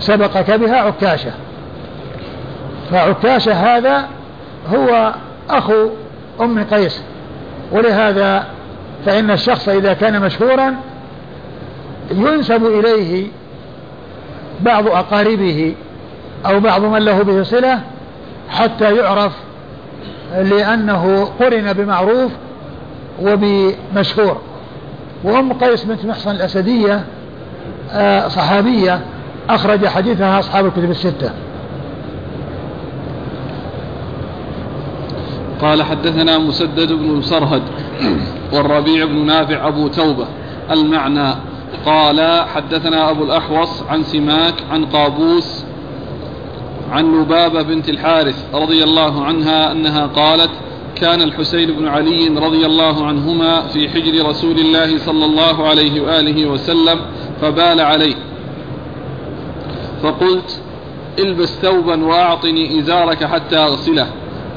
سبقك 0.01 0.51
بها 0.51 0.77
عكاشة. 0.77 1.33
فعكاشة 2.91 3.53
هذا 3.53 4.09
هو 4.75 5.15
أخو 5.51 5.89
أم 6.41 6.65
قيس. 6.65 7.03
ولهذا 7.73 8.47
فإن 9.07 9.31
الشخص 9.31 9.69
إذا 9.69 9.93
كان 9.93 10.21
مشهورا 10.21 10.75
ينسب 12.11 12.67
إليه 12.67 13.27
بعض 14.61 14.89
أقاربه 14.89 15.75
أو 16.47 16.61
بعض 16.61 16.85
من 16.85 16.99
له 16.99 17.23
به 17.23 17.43
صلة 17.43 17.81
حتى 18.51 18.97
يعرف 18.97 19.33
لأنه 20.33 21.29
قرن 21.41 21.73
بمعروف 21.73 22.33
وبمشهور. 23.23 24.41
وأم 25.25 25.53
قيس 25.53 25.85
بنت 25.85 26.05
محصن 26.05 26.31
الأسدية 26.31 27.05
آه، 27.93 28.29
صحابية. 28.29 29.01
أخرج 29.51 29.87
حديثها 29.87 30.39
أصحاب 30.39 30.67
الكتب 30.67 30.91
الستة. 30.91 31.31
قال 35.61 35.83
حدثنا 35.83 36.39
مسدد 36.39 36.93
بن 36.93 37.23
سرهد 37.23 37.63
والربيع 38.53 39.05
بن 39.05 39.27
نافع 39.27 39.69
أبو 39.69 39.89
توبة 39.89 40.27
المعنى. 40.71 41.35
قال 41.87 42.45
حدثنا 42.55 43.11
أبو 43.11 43.25
الأحوص 43.25 43.83
عن 43.83 44.03
سماك 44.03 44.55
عن 44.71 44.85
قابوس 44.85 45.65
عن 46.93 47.21
لبابة 47.21 47.63
بنت 47.63 47.89
الحارث 47.89 48.45
رضي 48.55 48.85
الله 48.85 49.25
عنها 49.25 49.73
أنها 49.73 50.07
قالت 50.07 50.51
كان 50.97 51.23
الحسين 51.23 51.73
بن 51.73 51.89
علي 51.89 52.29
رضي 52.29 52.67
الله 52.67 53.07
عنهما 53.07 53.63
في 53.63 53.89
حجر 53.89 54.29
رسول 54.29 54.59
الله 54.59 54.99
صلى 54.99 55.25
الله 55.25 55.69
عليه 55.69 56.01
وآله 56.01 56.47
وسلم 56.47 57.01
فبال 57.41 57.81
عليه. 57.81 58.15
فقلت 60.05 60.61
البس 61.19 61.49
ثوبا 61.63 62.05
وأعطني 62.05 62.81
إزارك 62.81 63.25
حتى 63.25 63.57
أغسله. 63.57 64.07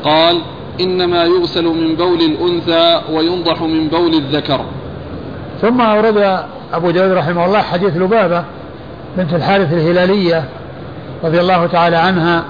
قال 0.03 0.41
إنما 0.81 1.23
يغسل 1.23 1.65
من 1.65 1.95
بول 1.95 2.21
الأنثى 2.21 3.01
وينضح 3.11 3.61
من 3.61 3.87
بول 3.87 4.13
الذكر. 4.13 4.65
ثم 5.61 5.81
أورد 5.81 6.45
أبو 6.73 6.91
داود 6.91 7.11
رحمه 7.11 7.45
الله 7.45 7.61
حديث 7.61 7.97
لبابة 7.97 8.43
بنت 9.17 9.33
الحارث 9.33 9.73
الهلالية 9.73 10.43
رضي 11.23 11.39
الله 11.39 11.67
تعالى 11.67 11.97
عنها 11.97 12.43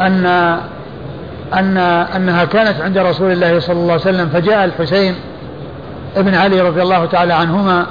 أن 0.00 0.26
أن 1.54 1.76
أنها 2.16 2.44
كانت 2.44 2.80
عند 2.80 2.98
رسول 2.98 3.32
الله 3.32 3.60
صلى 3.60 3.76
الله 3.76 3.92
عليه 3.92 4.02
وسلم 4.02 4.28
فجاء 4.28 4.64
الحسين 4.64 5.14
ابن 6.16 6.34
علي 6.34 6.60
رضي 6.60 6.82
الله 6.82 7.04
تعالى 7.06 7.32
عنهما 7.32 7.86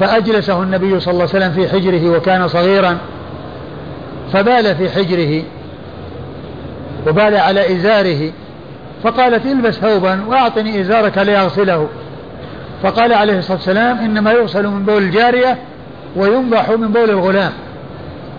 فأجلسه 0.00 0.62
النبي 0.62 1.00
صلى 1.00 1.12
الله 1.12 1.28
عليه 1.34 1.46
وسلم 1.46 1.52
في 1.52 1.68
حجره 1.68 2.10
وكان 2.16 2.48
صغيرا 2.48 2.98
فبال 4.32 4.76
في 4.76 4.90
حجره 4.90 5.42
وبال 7.08 7.36
على 7.36 7.76
إزاره 7.76 8.32
فقالت 9.02 9.46
إلبس 9.46 9.74
ثوبا 9.74 10.20
وأعطني 10.28 10.80
إزارك 10.80 11.18
لأغسله 11.18 11.88
فقال 12.82 13.12
عليه 13.12 13.38
الصلاة 13.38 13.56
والسلام 13.56 13.98
إنما 13.98 14.32
يغسل 14.32 14.66
من 14.66 14.84
بول 14.84 15.02
الجارية 15.02 15.58
وينضح 16.16 16.70
من 16.70 16.88
بول 16.88 17.10
الغلام. 17.10 17.52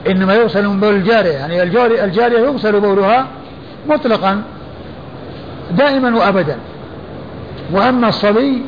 إنما 0.08 0.34
يغسل 0.34 0.68
من 0.68 0.80
بول 0.80 0.96
الجارية 0.96 1.32
يعني 1.32 1.64
الجارية 2.04 2.40
يغسل 2.40 2.80
بولها 2.80 3.28
مطلقا 3.90 4.42
دائما 5.72 6.18
وأبدا. 6.18 6.56
وأما 7.72 8.10
الصبي 8.10 8.62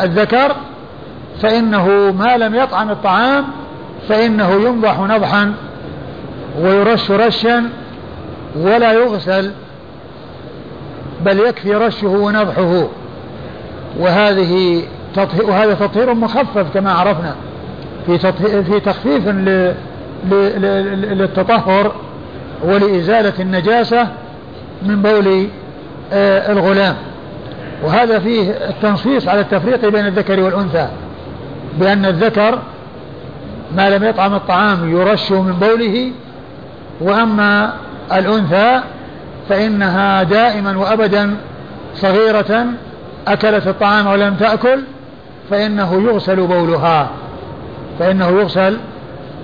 الذكر 0.00 0.56
فإنه 1.42 2.12
ما 2.18 2.36
لم 2.36 2.54
يطعم 2.54 2.90
الطعام 2.90 3.44
فإنه 4.08 4.52
ينضح 4.52 5.00
نضحا 5.00 5.54
ويرش 6.60 7.10
رشا 7.10 7.70
ولا 8.56 8.92
يغسل 8.92 9.50
بل 11.24 11.38
يكفي 11.38 11.74
رشه 11.74 12.06
ونضحه. 12.06 12.88
وهذه 13.98 14.82
تطهير 15.14 15.50
وهذا 15.50 15.74
تطهير 15.74 16.14
مخفف 16.14 16.66
كما 16.74 16.92
عرفنا. 16.92 17.34
في 18.06 18.18
في 18.64 18.80
تخفيف 18.80 19.28
للتطهر 21.12 21.92
ولإزالة 22.64 23.32
النجاسة 23.40 24.08
من 24.82 25.02
بول 25.02 25.48
آه، 26.12 26.52
الغلام. 26.52 26.96
وهذا 27.84 28.18
فيه 28.18 28.50
التنصيص 28.50 29.28
على 29.28 29.40
التفريق 29.40 29.88
بين 29.88 30.06
الذكر 30.06 30.40
والأنثى. 30.40 30.88
بأن 31.80 32.04
الذكر 32.04 32.58
ما 33.76 33.90
لم 33.90 34.04
يطعم 34.04 34.34
الطعام 34.34 34.90
يرش 34.90 35.32
من 35.32 35.52
بوله 35.52 36.12
وأما 37.00 37.72
الأنثى 38.12 38.80
فإنها 39.48 40.22
دائما 40.22 40.76
وأبدا 40.76 41.36
صغيرة 41.94 42.66
أكلت 43.28 43.66
الطعام 43.66 44.06
ولم 44.06 44.34
تأكل 44.34 44.80
فإنه 45.50 45.94
يغسل 45.94 46.46
بولها 46.46 47.10
فإنه 47.98 48.28
يغسل 48.28 48.76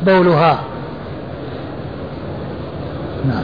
بولها. 0.03 0.59
نعم. 3.29 3.43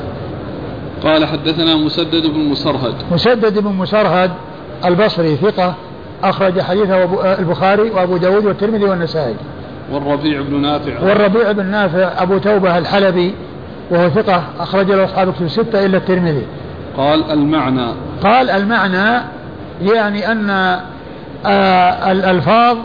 قال 1.03 1.27
حدثنا 1.27 1.77
مسدد 1.77 2.27
بن 2.27 2.41
مسرهد. 2.41 2.95
مسدد 3.13 3.59
بن 3.59 3.73
مسرهد 3.73 4.31
البصري 4.85 5.37
ثقة 5.37 5.75
أخرج 6.25 6.61
حديثه 6.61 7.05
البخاري 7.39 7.91
وأبو 7.91 8.17
داود 8.17 8.45
والترمذي 8.45 8.85
والنسائي. 8.85 9.35
والربيع 9.93 10.41
بن 10.41 10.61
نافع. 10.61 11.01
والربيع 11.03 11.53
بن 11.53 11.67
نافع 11.67 12.23
أبو 12.23 12.39
توبة 12.39 12.79
الحلبي 12.79 13.35
وهو 13.91 14.09
ثقة 14.09 14.43
أخرج 14.61 14.91
له 14.91 15.05
أصحاب 15.05 15.33
كتب 15.33 15.45
الستة 15.45 15.87
إلا 15.87 15.99
الترمذي. 15.99 16.47
قال 16.97 17.31
المعنى. 17.31 17.93
قال 18.23 18.51
المعنى 18.51 19.23
يعني 19.83 20.33
أن 20.33 20.51
آه 21.47 22.13
الألفاظ 22.13 22.77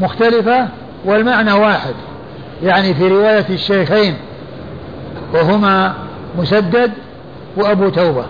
مختلفة 0.00 0.68
والمعنى 1.04 1.52
واحد. 1.52 1.94
يعني 2.62 2.94
في 2.94 3.08
رواية 3.08 3.46
الشيخين 3.50 4.14
وهما 5.34 5.94
مسدد 6.38 6.92
وأبو 7.56 7.88
توبة. 7.88 8.24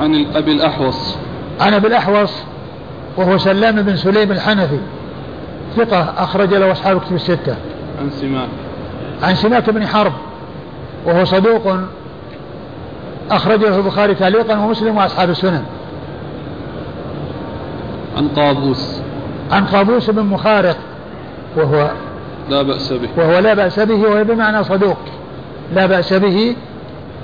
عن 0.00 0.26
أبي 0.34 0.52
الأحوص. 0.52 1.16
عن 1.60 1.74
أبي 1.74 1.86
الأحوص 1.86 2.32
وهو 3.16 3.38
سلام 3.38 3.82
بن 3.82 3.96
سليم 3.96 4.32
الحنفي. 4.32 4.78
ثقة 5.76 6.14
أخرج 6.18 6.54
له 6.54 6.72
أصحاب 6.72 7.00
كتب 7.00 7.14
الستة. 7.14 7.56
عن 8.00 8.10
سماك. 8.10 8.48
عن 9.22 9.34
سماك 9.34 9.70
بن 9.70 9.86
حرب 9.86 10.12
وهو 11.06 11.24
صدوق 11.24 11.76
أخرجه 13.30 13.76
البخاري 13.76 14.14
تعليقا 14.14 14.58
ومسلم 14.58 14.96
وأصحاب 14.96 15.30
السنن. 15.30 15.64
عن 18.16 18.28
قابوس 18.28 19.00
عن 19.50 19.66
قابوس 19.66 20.10
بن 20.10 20.22
مخارق 20.22 20.76
وهو 21.56 21.90
لا 22.50 22.62
بأس 22.62 22.92
به. 22.92 23.08
وهو 23.16 23.38
لا 23.38 23.54
بأس 23.54 23.80
به 23.80 24.08
وهي 24.08 24.24
بمعنى 24.24 24.64
صدوق. 24.64 24.98
لا 25.74 25.86
بأس 25.86 26.12
به 26.12 26.56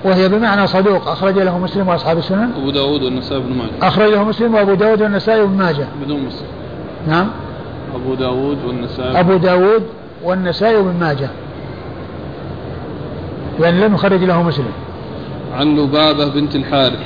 وهي 0.04 0.28
بمعنى 0.28 0.66
صدوق. 0.66 1.08
أخرج 1.08 1.38
له 1.38 1.58
مسلم 1.58 1.88
وأصحاب 1.88 2.18
السنن. 2.18 2.50
أبو 2.56 2.70
داود 2.70 3.02
والنسائي 3.02 3.40
بن 3.40 3.52
ماجه. 3.52 3.88
أخرجه 3.88 4.22
مسلم 4.22 4.54
وأبو 4.54 4.74
داود 4.74 5.02
والنسائي 5.02 5.46
بن 5.46 5.56
ماجه. 5.56 5.86
بدون 6.04 6.20
مسلم 6.20 6.46
نعم. 7.08 7.30
أبو 7.94 8.14
داود 8.14 8.58
والنسائي. 8.66 9.20
أبو 9.20 9.36
داود 9.36 9.82
والنسائي 10.24 10.82
بن 10.82 10.94
ماجه. 11.00 11.28
يعني 13.60 13.80
لم 13.80 13.94
يخرج 13.94 14.24
له 14.24 14.42
مسلم. 14.42 14.72
عن 15.54 15.76
لبابة 15.76 16.28
بنت 16.28 16.56
الحارث. 16.56 16.98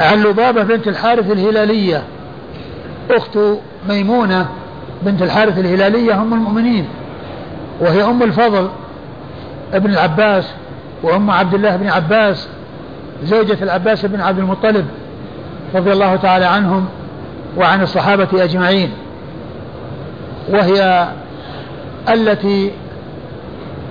عن 0.00 0.22
لبابة 0.22 0.62
بنت 0.62 0.88
الحارث 0.88 1.30
الهلالية. 1.30 2.02
أخت 3.10 3.38
ميمونة 3.88 4.46
بنت 5.02 5.22
الحارث 5.22 5.58
الهلالية 5.58 6.22
أم 6.22 6.34
المؤمنين. 6.34 6.84
وهي 7.80 8.04
أم 8.04 8.22
الفضل 8.22 8.68
ابن 9.72 9.90
العباس. 9.90 10.44
وأم 11.04 11.30
عبد 11.30 11.54
الله 11.54 11.76
بن 11.76 11.88
عباس 11.88 12.48
زوجة 13.24 13.56
العباس 13.62 14.06
بن 14.06 14.20
عبد 14.20 14.38
المطلب 14.38 14.86
رضي 15.74 15.92
الله 15.92 16.16
تعالى 16.16 16.44
عنهم 16.44 16.86
وعن 17.56 17.82
الصحابة 17.82 18.28
أجمعين. 18.34 18.90
وهي 20.48 21.08
التي 22.08 22.70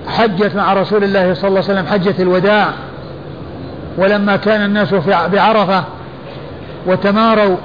حجت 0.08 0.56
مع 0.56 0.74
رسول 0.74 1.04
الله 1.04 1.34
صلى 1.34 1.48
الله 1.48 1.64
عليه 1.64 1.74
وسلم 1.74 1.86
حجة 1.86 2.22
الوداع. 2.22 2.68
ولما 3.98 4.36
كان 4.36 4.66
الناس 4.66 4.94
بعرفة 5.08 5.84
وتماروا 6.88 7.58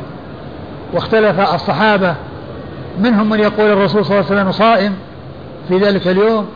واختلف 0.92 1.54
الصحابة 1.54 2.14
منهم 3.00 3.28
من 3.28 3.40
يقول 3.40 3.70
الرسول 3.70 4.04
صلى 4.04 4.18
الله 4.18 4.30
عليه 4.30 4.40
وسلم 4.40 4.52
صائم 4.52 4.94
في 5.68 5.78
ذلك 5.78 6.08
اليوم 6.08 6.48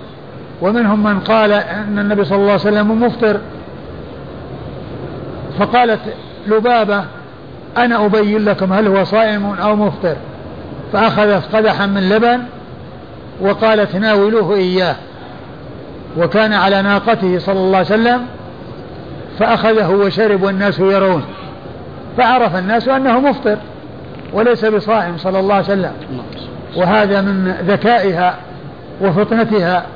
ومنهم 0.62 1.02
من 1.02 1.20
قال 1.20 1.52
أن 1.52 1.98
النبي 1.98 2.24
صلى 2.24 2.36
الله 2.38 2.50
عليه 2.50 2.60
وسلم 2.60 3.02
مفطر. 3.02 3.40
فقالت 5.58 6.00
لبابة 6.46 7.04
أنا 7.76 8.06
أبين 8.06 8.44
لكم 8.44 8.72
هل 8.72 8.86
هو 8.86 9.04
صائم 9.04 9.54
أو 9.62 9.76
مفطر. 9.76 10.16
فأخذت 10.92 11.56
قدحا 11.56 11.86
من 11.86 12.08
لبن 12.08 12.42
وقالت 13.40 13.96
ناولوه 13.96 14.56
إياه. 14.56 14.96
وكان 16.18 16.52
على 16.52 16.82
ناقته 16.82 17.38
صلى 17.38 17.58
الله 17.58 17.76
عليه 17.76 17.86
وسلم 17.86 18.26
فأخذه 19.38 19.90
وشرب 19.90 20.42
والناس 20.42 20.78
يرون. 20.78 21.22
فعرف 22.18 22.56
الناس 22.56 22.88
أنه 22.88 23.20
مفطر 23.20 23.56
وليس 24.32 24.64
بصائم 24.64 25.18
صلى 25.18 25.40
الله 25.40 25.54
عليه 25.54 25.64
وسلم. 25.64 25.92
وهذا 26.76 27.20
من 27.20 27.54
ذكائها 27.66 28.36
وفطنتها. 29.00 29.86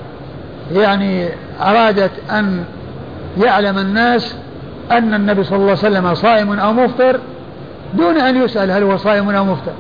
يعني 0.73 1.29
أرادت 1.61 2.11
أن 2.31 2.65
يعلم 3.39 3.79
الناس 3.79 4.37
أن 4.91 5.15
النبي 5.15 5.45
صلى 5.45 5.57
الله 5.57 5.69
عليه 5.69 5.73
وسلم 5.73 6.15
صائم 6.15 6.59
أو 6.59 6.73
مفطر 6.73 7.21
دون 7.95 8.17
أن 8.17 8.43
يسأل 8.43 8.71
هل 8.71 8.83
هو 8.83 8.97
صائم 8.97 9.31
أو 9.31 9.45
مفطر. 9.45 9.73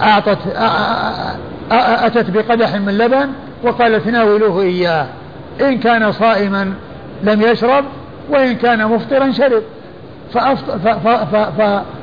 أعطت 0.00 0.38
أتت 1.70 2.30
بقدح 2.30 2.74
من 2.74 2.98
لبن 2.98 3.28
وقالت 3.62 4.06
ناولوه 4.06 4.62
إياه. 4.62 5.06
إن 5.60 5.78
كان 5.78 6.12
صائما 6.12 6.72
لم 7.22 7.42
يشرب 7.42 7.84
وإن 8.30 8.54
كان 8.54 8.86
مفطرا 8.86 9.32
شرب. 9.32 9.62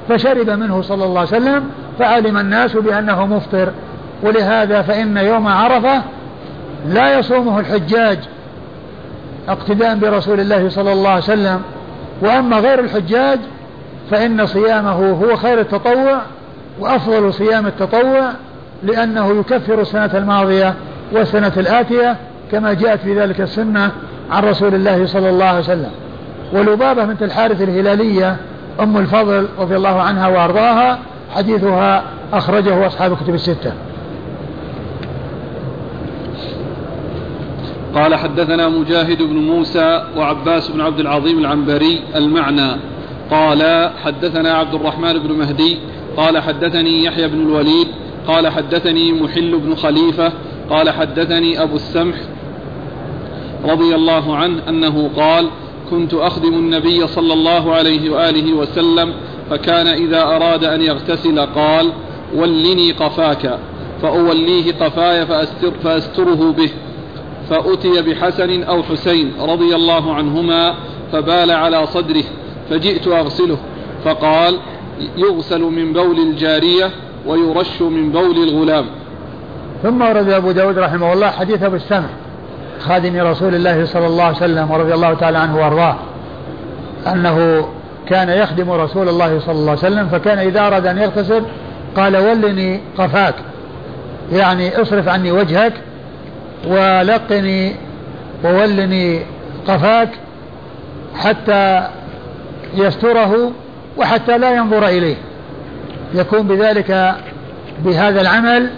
فشرب 0.10 0.50
منه 0.50 0.82
صلى 0.82 1.06
الله 1.06 1.20
عليه 1.20 1.30
وسلم 1.30 1.70
فعلم 2.00 2.38
الناس 2.38 2.74
بأنه 2.74 3.26
مفطر. 3.26 3.72
ولهذا 4.24 4.82
فإن 4.82 5.18
يوم 5.18 5.48
عرفة 5.48 6.02
لا 6.88 7.20
يصومه 7.20 7.60
الحجاج 7.60 8.20
اقتداء 9.50 9.96
برسول 9.96 10.40
الله 10.40 10.70
صلى 10.70 10.94
الله 10.94 11.10
عليه 11.10 11.24
وسلم. 11.24 11.62
وأما 12.22 12.60
غير 12.60 12.80
الحجاج 12.80 13.40
فإن 14.12 14.46
صيامه 14.46 15.12
هو 15.12 15.36
خير 15.36 15.60
التطوع 15.60 16.22
وأفضل 16.80 17.34
صيام 17.34 17.68
التطوع 17.68 18.32
لأنه 18.84 19.40
يكفر 19.40 19.82
السنة 19.82 20.10
الماضية 20.14 20.74
والسنة 21.12 21.52
الآتية 21.58 22.16
كما 22.52 22.74
جاءت 22.74 23.00
في 23.00 23.20
ذلك 23.20 23.42
السنة 23.42 23.92
عن 24.32 24.44
رسول 24.44 24.76
الله 24.76 25.06
صلى 25.06 25.30
الله 25.30 25.46
عليه 25.46 25.60
وسلم. 25.60 25.92
ولبابة 26.54 27.06
بنت 27.06 27.24
الحارث 27.24 27.62
الهلالية 27.62 28.38
أم 28.80 28.98
الفضل 28.98 29.48
رضي 29.60 29.76
الله 29.76 30.02
عنها 30.02 30.28
وأرضاها 30.28 31.00
حديثها 31.36 32.04
أخرجه 32.34 32.88
أصحاب 32.88 33.12
الكتب 33.12 33.34
الستة. 33.34 33.72
قال 37.98 38.16
حدثنا 38.16 38.70
مجاهد 38.70 39.24
بن 39.24 39.36
موسى 39.36 40.04
وعباس 40.18 40.68
بن 40.72 40.82
عبد 40.82 41.00
العظيم 41.00 41.40
العنبري 41.40 42.02
المعنى. 42.16 42.78
قال 43.32 43.92
حدثنا 44.04 44.54
عبد 44.54 44.74
الرحمن 44.74 45.14
بن 45.14 45.34
مهدي 45.34 45.78
قال 46.18 46.38
حدثني 46.38 47.04
يحيى 47.04 47.28
بن 47.28 47.42
الوليد 47.42 47.88
قال 48.28 48.48
حدثني 48.48 49.12
محل 49.12 49.58
بن 49.58 49.76
خليفة 49.76 50.32
قال 50.70 50.90
حدثني 50.90 51.62
أبو 51.62 51.76
السمح 51.76 52.16
رضي 53.66 53.96
الله 53.96 54.36
عنه 54.36 54.62
أنه 54.70 55.10
قال 55.18 55.48
كنت 55.90 56.14
أخدم 56.14 56.54
النبي 56.54 57.08
صلى 57.08 57.34
الله 57.34 57.74
عليه 57.76 58.10
وآله 58.10 58.54
وسلم 58.54 59.14
فكان 59.50 59.88
إذا 59.88 60.22
أراد 60.22 60.64
أن 60.64 60.82
يغتسل 60.82 61.40
قال 61.40 61.92
ولني 62.36 62.92
قفاك 62.92 63.60
فأوليه 64.02 64.74
قفاي 64.74 65.26
فأستر 65.26 65.72
فأستره 65.84 66.52
به. 66.58 66.70
فأتي 67.50 68.02
بحسن 68.02 68.64
أو 68.64 68.84
حسين 68.84 69.34
رضي 69.40 69.76
الله 69.76 70.14
عنهما 70.14 70.74
فبال 71.12 71.52
على 71.52 71.88
صدره 71.88 72.24
فجئت 72.70 73.08
أغسله 73.08 73.58
فقال 74.06 74.60
يغسل 75.18 75.62
من 75.62 75.94
بول 75.94 76.20
الجارية 76.20 76.92
ويرش 77.28 77.82
من 77.82 78.12
بول 78.12 78.38
الغلام. 78.38 78.86
ثم 79.84 80.02
ورد 80.02 80.30
أبو 80.30 80.52
داود 80.52 80.78
رحمه 80.80 81.14
الله 81.14 81.30
حديث 81.30 81.64
أبو 81.64 81.76
السمع 81.76 82.10
خادم 82.80 83.18
رسول 83.18 83.56
الله 83.56 83.86
صلى 83.86 84.08
الله 84.08 84.24
عليه 84.24 84.38
وسلم 84.38 84.72
ورضي 84.72 84.94
الله 84.94 85.14
تعالى 85.14 85.38
عنه 85.38 85.58
وأرضاه 85.58 85.96
أنه 87.08 87.68
كان 88.10 88.30
يخدم 88.30 88.72
رسول 88.72 89.10
الله 89.10 89.40
صلى 89.40 89.56
الله 89.56 89.70
عليه 89.70 89.80
وسلم 89.80 90.08
فكان 90.08 90.38
إذا 90.38 90.68
أراد 90.68 90.88
أن 90.88 90.98
يغتسل 90.98 91.44
قال 91.96 92.18
ولني 92.18 92.82
قفاك 92.98 93.36
يعني 94.32 94.82
اصرف 94.82 95.08
عني 95.08 95.32
وجهك 95.32 95.74
ولقني 96.66 97.76
وولني 98.44 99.22
قفاك 99.68 100.10
حتى 101.16 101.88
يستره 102.76 103.52
وحتى 103.98 104.38
لا 104.38 104.56
ينظر 104.56 104.88
إليه. 104.88 105.16
يكون 106.14 106.48
بذلك 106.48 107.16
بهذا 107.86 108.22
العمل 108.22 108.70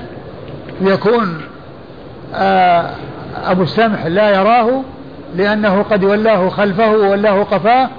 يكون 0.82 1.42
آه 2.36 2.90
أبو 3.46 3.64
السمح 3.64 4.06
لا 4.06 4.30
يراه 4.30 4.82
لأنه 5.36 5.82
قد 5.82 6.04
ولاه 6.04 6.50
خلفه 6.50 6.92
وولاه 6.92 7.44
قفاه 7.44 7.90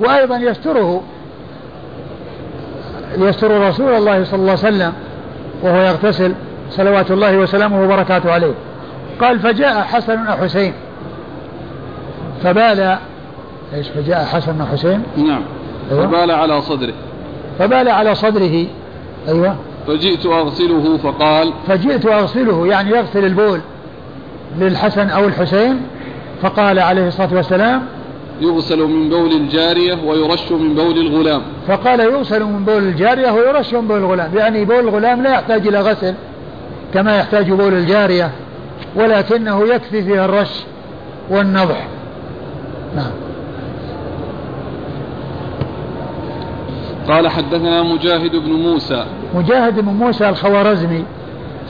وأيضا 0.00 0.36
يستره 0.36 1.02
يستر 3.18 3.68
رسول 3.68 3.92
الله 3.92 4.24
صلى 4.24 4.40
الله 4.40 4.50
عليه 4.50 4.76
وسلم 4.76 4.92
وهو 5.62 5.80
يغتسل 5.80 6.34
صلوات 6.70 7.10
الله 7.10 7.36
وسلامه 7.36 7.84
وبركاته 7.84 8.32
عليه. 8.32 8.54
قال 9.20 9.40
فجاء 9.40 9.82
حسن 9.82 10.28
وحسين 10.28 10.72
فبال 12.42 12.98
إيش 13.74 13.88
فجاء 13.88 14.24
حسن 14.24 14.60
وحسين 14.60 15.02
نعم. 15.16 15.42
أيوة. 15.90 16.06
فبال 16.06 16.30
على 16.30 16.60
صدره. 16.60 16.92
فبال 17.58 17.88
على 17.88 18.14
صدره. 18.14 18.66
أيوة. 19.28 19.56
فجئت 19.86 20.26
أغسله 20.26 20.96
فقال 20.96 21.52
فجئت 21.68 22.06
أغسله 22.06 22.66
يعني 22.66 22.90
يغسل 22.90 23.24
البول 23.24 23.60
للحسن 24.58 25.08
أو 25.08 25.24
الحسين 25.24 25.80
فقال 26.42 26.78
عليه 26.78 27.08
الصلاة 27.08 27.34
والسلام 27.34 27.82
يغسل 28.40 28.78
من 28.78 29.08
بول 29.08 29.32
الجارية 29.32 29.98
ويرش 30.06 30.52
من 30.52 30.74
بول 30.74 30.98
الغلام. 30.98 31.42
فقال 31.68 32.00
يغسل 32.00 32.44
من 32.44 32.64
بول 32.64 32.82
الجارية 32.82 33.30
ويرش 33.30 33.74
من 33.74 33.88
بول 33.88 33.98
الغلام 33.98 34.30
يعني 34.36 34.64
بول 34.64 34.78
الغلام 34.80 35.22
لا 35.22 35.30
يحتاج 35.30 35.66
إلى 35.66 35.80
غسل 35.80 36.14
كما 36.94 37.16
يحتاج 37.16 37.52
بول 37.52 37.74
الجارية. 37.74 38.30
ولكنه 38.96 39.74
يكفي 39.74 40.02
فيها 40.02 40.24
الرش 40.24 40.64
والنضح. 41.30 41.86
نعم. 42.96 43.10
قال 47.08 47.28
حدثنا 47.28 47.82
مجاهد 47.82 48.36
بن 48.36 48.52
موسى. 48.52 49.04
مجاهد 49.34 49.80
بن 49.80 49.92
موسى 49.92 50.28
الخوارزمي 50.28 51.04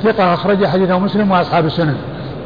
ثقة 0.03 0.35
أخرج 0.35 0.67
حديثه 0.67 0.99
مسلم 0.99 1.31
وأصحاب 1.31 1.67
السنن. 1.67 1.97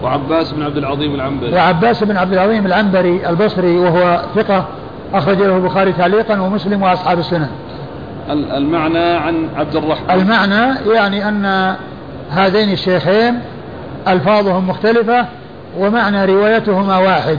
وعباس 0.03 0.53
بن 0.53 0.63
عبد 0.63 0.77
العظيم 0.77 1.15
العنبري. 1.15 1.55
وعباس 1.55 2.05
بن 2.05 2.17
عبد 2.17 2.33
العظيم 2.33 2.67
العنبري 2.67 3.29
البصري 3.29 3.79
وهو 3.79 4.23
ثقة 4.37 4.65
أخرج 5.15 5.39
له 5.39 5.57
البخاري 5.57 5.93
تعليقا 5.93 6.41
ومسلم 6.41 6.83
وأصحاب 6.83 7.19
السنن. 7.19 7.49
المعنى 8.31 8.99
عن 8.99 9.49
عبد 9.57 9.77
الرحمن. 9.77 10.11
المعنى 10.11 10.75
يعني 10.95 11.29
أن 11.29 11.75
هذين 12.31 12.73
الشيخين 12.73 13.41
ألفاظهم 14.09 14.69
مختلفة 14.69 15.27
ومعنى 15.79 16.25
روايتهما 16.25 16.99
واحد. 16.99 17.39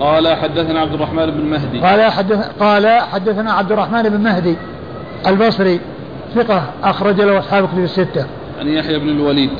قال 0.00 0.36
حدثنا 0.36 0.80
عبد 0.80 0.94
الرحمن 0.94 1.26
بن 1.26 1.44
مهدي. 1.44 1.80
قال 1.80 2.12
حدث 2.12 2.50
قال 2.60 3.00
حدثنا 3.12 3.52
عبد 3.52 3.72
الرحمن 3.72 4.02
بن 4.02 4.20
مهدي 4.20 4.56
البصري 5.26 5.80
ثقة 6.34 6.62
أخرج 6.84 7.20
له 7.20 7.38
أصحاب 7.38 7.68
كتب 7.68 7.78
الستة. 7.78 8.26
عن 8.60 8.68
يحيى 8.68 8.98
بن 8.98 9.08
الوليد. 9.08 9.50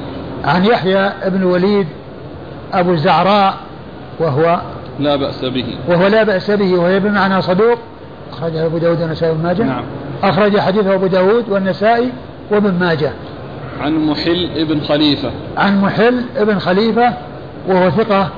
عن 0.44 0.64
يحيى 0.64 1.12
بن 1.26 1.42
الوليد 1.42 1.86
أبو 2.72 2.92
الزعراء 2.92 3.54
وهو 4.18 4.60
لا 5.00 5.16
بأس 5.16 5.44
به. 5.44 5.66
وهو 5.88 6.06
لا 6.06 6.22
بأس 6.22 6.50
به 6.50 6.74
وهي 6.74 7.00
بمعنى 7.00 7.42
صدوق. 7.42 7.78
أخرجه 8.32 8.66
أبو 8.66 8.78
داود 8.78 9.00
والنسائي 9.00 9.32
وابن 9.32 9.42
ماجه. 9.42 9.62
نعم. 9.62 9.84
أخرج 10.22 10.58
حديثه 10.58 10.94
أبو 10.94 11.06
داود 11.06 11.48
والنسائي 11.48 12.12
وابن 12.50 12.74
ماجه. 12.80 13.12
عن 13.80 14.06
محل 14.06 14.50
ابن 14.56 14.80
خليفة. 14.80 15.30
عن 15.56 15.80
محل 15.80 16.24
ابن 16.36 16.58
خليفة 16.58 17.12
وهو 17.68 17.90
ثقة. 17.90 18.28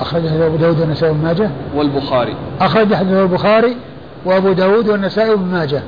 أخرجه 0.00 0.46
أبو 0.46 0.56
داود 0.56 0.80
والنسائي 0.80 1.12
وابن 1.12 1.24
ماجه. 1.24 1.50
والبخاري. 1.74 2.34
أخرج 2.60 2.94
حديثه 2.94 3.22
البخاري 3.22 3.76
وأبو 4.24 4.52
داود 4.52 4.88
والنسائي 4.88 5.30
وابن 5.30 5.44
ماجه. 5.44 5.82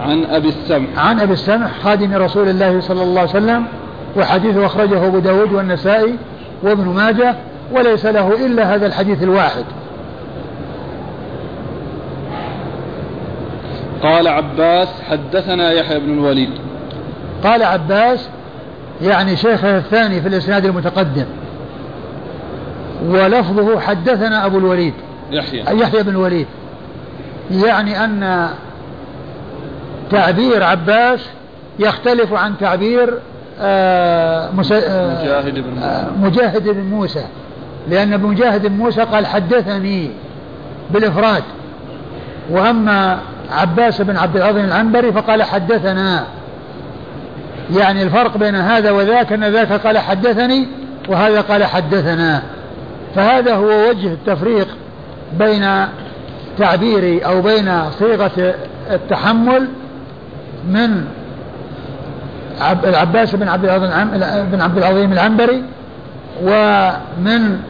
عن 0.00 0.24
أبي 0.24 0.48
السمح. 0.48 0.88
عن 0.96 1.20
أبي 1.20 1.32
السمح 1.32 1.70
خادم 1.82 2.14
رسول 2.14 2.48
الله 2.48 2.80
صلى 2.80 3.02
الله 3.02 3.20
عليه 3.20 3.30
وسلم 3.30 3.64
وحديثه 4.16 4.66
أخرجه 4.66 5.06
أبو 5.06 5.18
داود 5.18 5.52
والنسائي 5.52 6.14
وابن 6.62 6.84
ماجه 6.84 7.34
وليس 7.72 8.06
له 8.06 8.46
إلا 8.46 8.74
هذا 8.74 8.86
الحديث 8.86 9.22
الواحد. 9.22 9.64
قال 14.02 14.28
عباس 14.28 14.88
حدثنا 15.10 15.72
يحيى 15.72 16.00
بن 16.00 16.12
الوليد. 16.12 16.50
قال 17.44 17.62
عباس 17.62 18.28
يعني 19.02 19.36
شيخه 19.36 19.76
الثاني 19.76 20.20
في 20.20 20.28
الإسناد 20.28 20.64
المتقدم 20.64 21.26
ولفظه 23.04 23.80
حدثنا 23.80 24.46
أبو 24.46 24.58
الوليد 24.58 24.94
يحيى. 25.30 25.60
يحيى 25.60 26.02
بن 26.02 26.10
الوليد. 26.10 26.46
يعني 27.50 28.04
أن 28.04 28.48
تعبير 30.10 30.62
عباس 30.62 31.20
يختلف 31.78 32.32
عن 32.32 32.58
تعبير 32.58 33.18
آه، 33.60 34.48
آه، 34.48 34.52
مجاهد 34.52 35.54
بن 35.54 35.70
موسى. 35.70 35.86
آه، 35.86 36.10
مجاهد 36.20 36.68
بن 36.68 36.82
موسى. 36.82 37.24
لأن 37.88 38.20
مجاهد 38.20 38.66
بن 38.66 38.76
موسى 38.76 39.00
قال 39.00 39.26
حدثني 39.26 40.10
بالإفراد. 40.90 41.42
وأما 42.50 43.18
عباس 43.50 44.00
بن 44.00 44.16
عبد 44.16 44.36
العظيم 44.36 44.64
العنبري 44.64 45.12
فقال 45.12 45.42
حدثنا. 45.42 46.24
يعني 47.74 48.02
الفرق 48.02 48.36
بين 48.36 48.54
هذا 48.54 48.90
وذاك 48.90 49.32
أن 49.32 49.44
ذاك 49.44 49.72
قال 49.72 49.98
حدثني 49.98 50.68
وهذا 51.08 51.40
قال 51.40 51.64
حدثنا. 51.64 52.42
فهذا 53.14 53.54
هو 53.54 53.88
وجه 53.88 54.12
التفريق 54.12 54.68
بين 55.38 55.66
تعبيري 56.58 57.20
أو 57.20 57.42
بين 57.42 57.90
صيغة 57.90 58.54
التحمل 58.90 59.68
من 60.68 61.04
العباس 62.84 63.34
بن 63.34 63.48
عبد 63.48 63.64
العظيم 63.64 63.90
بن 64.50 64.60
عبد 64.60 64.78
العظيم 64.78 65.12
العنبري 65.12 65.62
ومن 66.42 67.60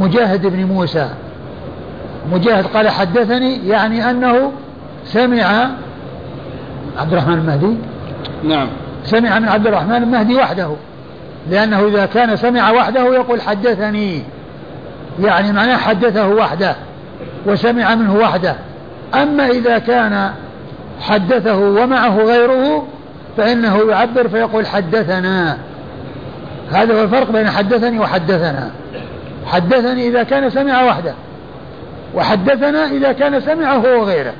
مجاهد 0.00 0.46
بن 0.46 0.64
موسى. 0.64 1.08
مجاهد 2.32 2.66
قال 2.66 2.88
حدثني 2.88 3.68
يعني 3.68 4.10
أنه 4.10 4.52
سمع 5.04 5.70
عبد 6.98 7.12
الرحمن 7.12 7.34
المهدي. 7.34 7.76
نعم. 8.44 8.68
سمع 9.04 9.38
من 9.38 9.48
عبد 9.48 9.66
الرحمن 9.66 9.96
المهدي 9.96 10.34
وحده. 10.34 10.70
لأنه 11.50 11.86
إذا 11.86 12.06
كان 12.06 12.36
سمع 12.36 12.70
وحده 12.70 13.14
يقول 13.14 13.40
حدثني. 13.40 14.22
يعني 15.20 15.52
معناه 15.52 15.76
حدثه 15.76 16.28
وحده 16.28 16.76
وسمع 17.46 17.94
منه 17.94 18.14
وحده. 18.14 18.56
أما 19.14 19.46
إذا 19.46 19.78
كان 19.78 20.30
حدثه 21.00 21.58
ومعه 21.58 22.16
غيره 22.16 22.86
فإنه 23.36 23.90
يعبر 23.90 24.28
فيقول 24.28 24.66
حدثنا. 24.66 25.58
هذا 26.72 26.94
هو 26.94 27.02
الفرق 27.02 27.30
بين 27.30 27.50
حدثني 27.50 27.98
وحدثنا. 27.98 28.70
حدثني 29.46 30.08
إذا 30.08 30.22
كان 30.22 30.50
سمع 30.50 30.82
وحده. 30.82 31.14
وحدثنا 32.14 32.86
إذا 32.86 33.12
كان 33.12 33.40
سمع 33.40 33.74
هو 33.74 34.00
وغيره. 34.00 34.32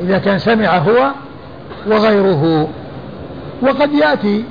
إذا 0.00 0.18
كان 0.18 0.38
سمع 0.38 0.78
هو 0.78 1.10
وغيره. 1.86 2.68
وقد 3.62 3.92
يأتي 3.92 4.44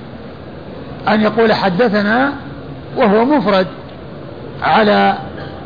أن 1.07 1.21
يقول 1.21 1.53
حدثنا 1.53 2.33
وهو 2.97 3.25
مفرد 3.25 3.67
على 4.63 5.13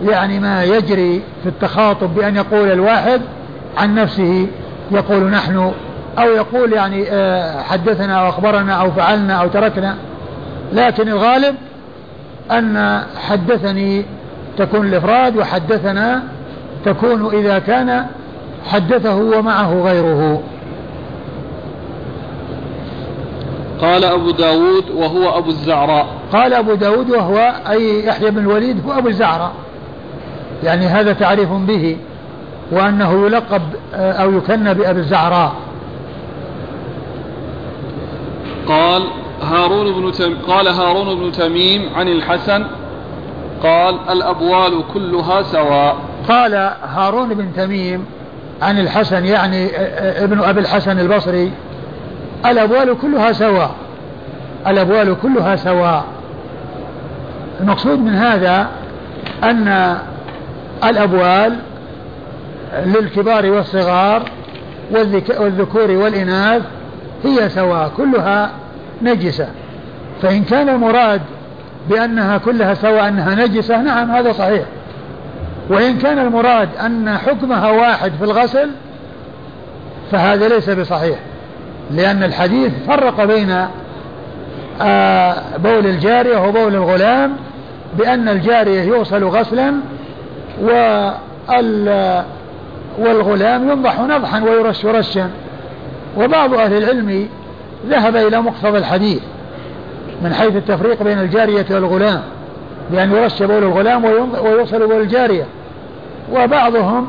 يعني 0.03 0.39
ما 0.39 0.63
يجري 0.63 1.21
في 1.43 1.49
التخاطب 1.49 2.15
بأن 2.15 2.35
يقول 2.35 2.71
الواحد 2.71 3.21
عن 3.77 3.95
نفسه 3.95 4.47
يقول 4.91 5.23
نحن 5.23 5.71
أو 6.19 6.29
يقول 6.29 6.73
يعني 6.73 7.05
آه، 7.11 7.61
حدثنا 7.61 8.13
أو 8.13 8.29
أخبرنا 8.29 8.73
أو 8.73 8.91
فعلنا 8.91 9.33
أو 9.33 9.47
تركنا. 9.47 9.95
لكن 10.73 11.07
الغالب 11.07 11.55
أن 12.51 13.01
حدثني 13.29 14.05
تكون 14.57 14.87
الإفراد 14.87 15.37
وحدثنا 15.37 16.23
تكون 16.85 17.35
إذا 17.35 17.59
كان 17.59 18.05
حدثه 18.65 19.15
ومعه 19.15 19.81
غيره. 19.81 20.41
قال 23.81 24.03
أبو 24.03 24.31
داود 24.31 24.89
وهو 24.95 25.37
أبو 25.37 25.49
الزعراء. 25.49 26.07
قال 26.33 26.53
أبو 26.53 26.73
داود 26.73 27.09
وهو 27.09 27.53
أي 27.69 28.05
يحيى 28.05 28.31
بن 28.31 28.37
الوليد 28.37 28.85
هو 28.85 28.97
أبو 28.97 29.07
الزعراء. 29.07 29.51
يعني 30.63 30.85
هذا 30.85 31.13
تعريف 31.13 31.49
به 31.51 31.97
وأنه 32.71 33.25
يلقب 33.25 33.61
أو 33.93 34.37
يكنى 34.37 34.73
بأبي 34.73 34.99
الزعراء. 34.99 35.53
قال 38.67 39.03
هارون 39.41 39.93
بن 39.93 40.11
تم 40.11 40.33
قال 40.47 40.67
هارون 40.67 41.19
بن 41.19 41.31
تميم 41.31 41.89
عن 41.95 42.07
الحسن 42.07 42.65
قال 43.63 43.95
الأبوال 44.09 44.83
كلها 44.93 45.41
سواء. 45.41 45.95
قال 46.29 46.53
هارون 46.83 47.33
بن 47.33 47.53
تميم 47.55 48.05
عن 48.61 48.79
الحسن 48.79 49.25
يعني 49.25 49.69
ابن 50.23 50.39
أبي 50.39 50.59
الحسن 50.59 50.99
البصري 50.99 51.51
الأبوال 52.45 52.97
كلها 53.01 53.31
سواء. 53.31 53.71
الأبوال 54.67 55.15
كلها 55.21 55.55
سواء. 55.55 56.03
المقصود 57.61 57.99
من 57.99 58.15
هذا 58.15 58.67
أن 59.43 59.97
الأبوال 60.83 61.55
للكبار 62.85 63.45
والصغار 63.45 64.23
والذكور 65.39 65.91
والإناث 65.91 66.61
هي 67.23 67.49
سواء 67.49 67.91
كلها 67.97 68.49
نجسة. 69.01 69.47
فإن 70.21 70.43
كان 70.43 70.69
المراد 70.69 71.21
بأنها 71.89 72.37
كلها 72.37 72.73
سواء 72.73 73.07
أنها 73.07 73.35
نجسة 73.35 73.81
نعم 73.81 74.11
هذا 74.11 74.31
صحيح. 74.31 74.63
وإن 75.69 75.97
كان 75.97 76.19
المراد 76.19 76.69
أن 76.85 77.17
حكمها 77.17 77.71
واحد 77.71 78.11
في 78.19 78.23
الغسل 78.23 78.69
فهذا 80.11 80.47
ليس 80.47 80.69
بصحيح. 80.69 81.19
لأن 81.91 82.23
الحديث 82.23 82.71
فرق 82.87 83.23
بين 83.25 83.67
آه، 84.81 85.57
بول 85.57 85.85
الجارية 85.85 86.37
وبول 86.37 86.75
الغلام 86.75 87.35
بأن 87.97 88.29
الجارية 88.29 88.81
يوصل 88.81 89.23
غسلا 89.23 89.73
والغلام 92.99 93.69
ينضح 93.69 93.99
نضحا 93.99 94.43
ويرش 94.43 94.85
رشا. 94.85 95.29
وبعض 96.17 96.53
أهل 96.53 96.77
العلم 96.77 97.29
ذهب 97.87 98.15
إلى 98.15 98.41
مقتضى 98.41 98.77
الحديث 98.77 99.21
من 100.21 100.33
حيث 100.33 100.55
التفريق 100.55 101.03
بين 101.03 101.19
الجارية 101.19 101.65
والغلام 101.71 102.21
بأن 102.91 103.11
يرش 103.11 103.43
بول 103.43 103.63
الغلام 103.63 104.05
ويوصل 104.43 104.87
بول 104.87 105.01
الجارية. 105.01 105.45
وبعضهم 106.33 107.07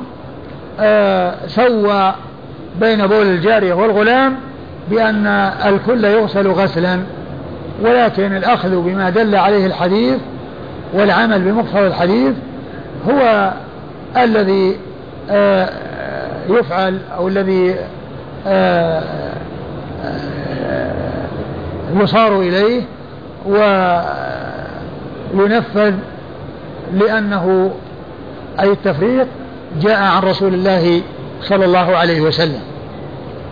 آه 0.80 1.34
سوى 1.46 2.14
بين 2.80 3.06
بول 3.06 3.26
الجارية 3.26 3.74
والغلام 3.74 4.36
بأن 4.90 5.26
الكل 5.66 6.04
يغسل 6.04 6.48
غسلا 6.48 7.00
ولكن 7.82 8.36
الأخذ 8.36 8.76
بما 8.82 9.10
دل 9.10 9.36
عليه 9.36 9.66
الحديث 9.66 10.18
والعمل 10.94 11.42
بمقتضى 11.42 11.86
الحديث 11.86 12.34
هو 13.10 13.52
الذي 14.16 14.76
آه 15.30 15.68
يفعل 16.48 16.98
أو 17.16 17.28
الذي 17.28 17.76
آه 18.46 19.02
يصار 22.00 22.40
إليه 22.40 22.82
وينفذ 25.34 25.94
لأنه 26.94 27.70
أي 28.60 28.70
التفريق 28.70 29.26
جاء 29.80 30.02
عن 30.02 30.22
رسول 30.22 30.54
الله 30.54 31.02
صلى 31.42 31.64
الله 31.64 31.96
عليه 31.96 32.20
وسلم. 32.20 32.60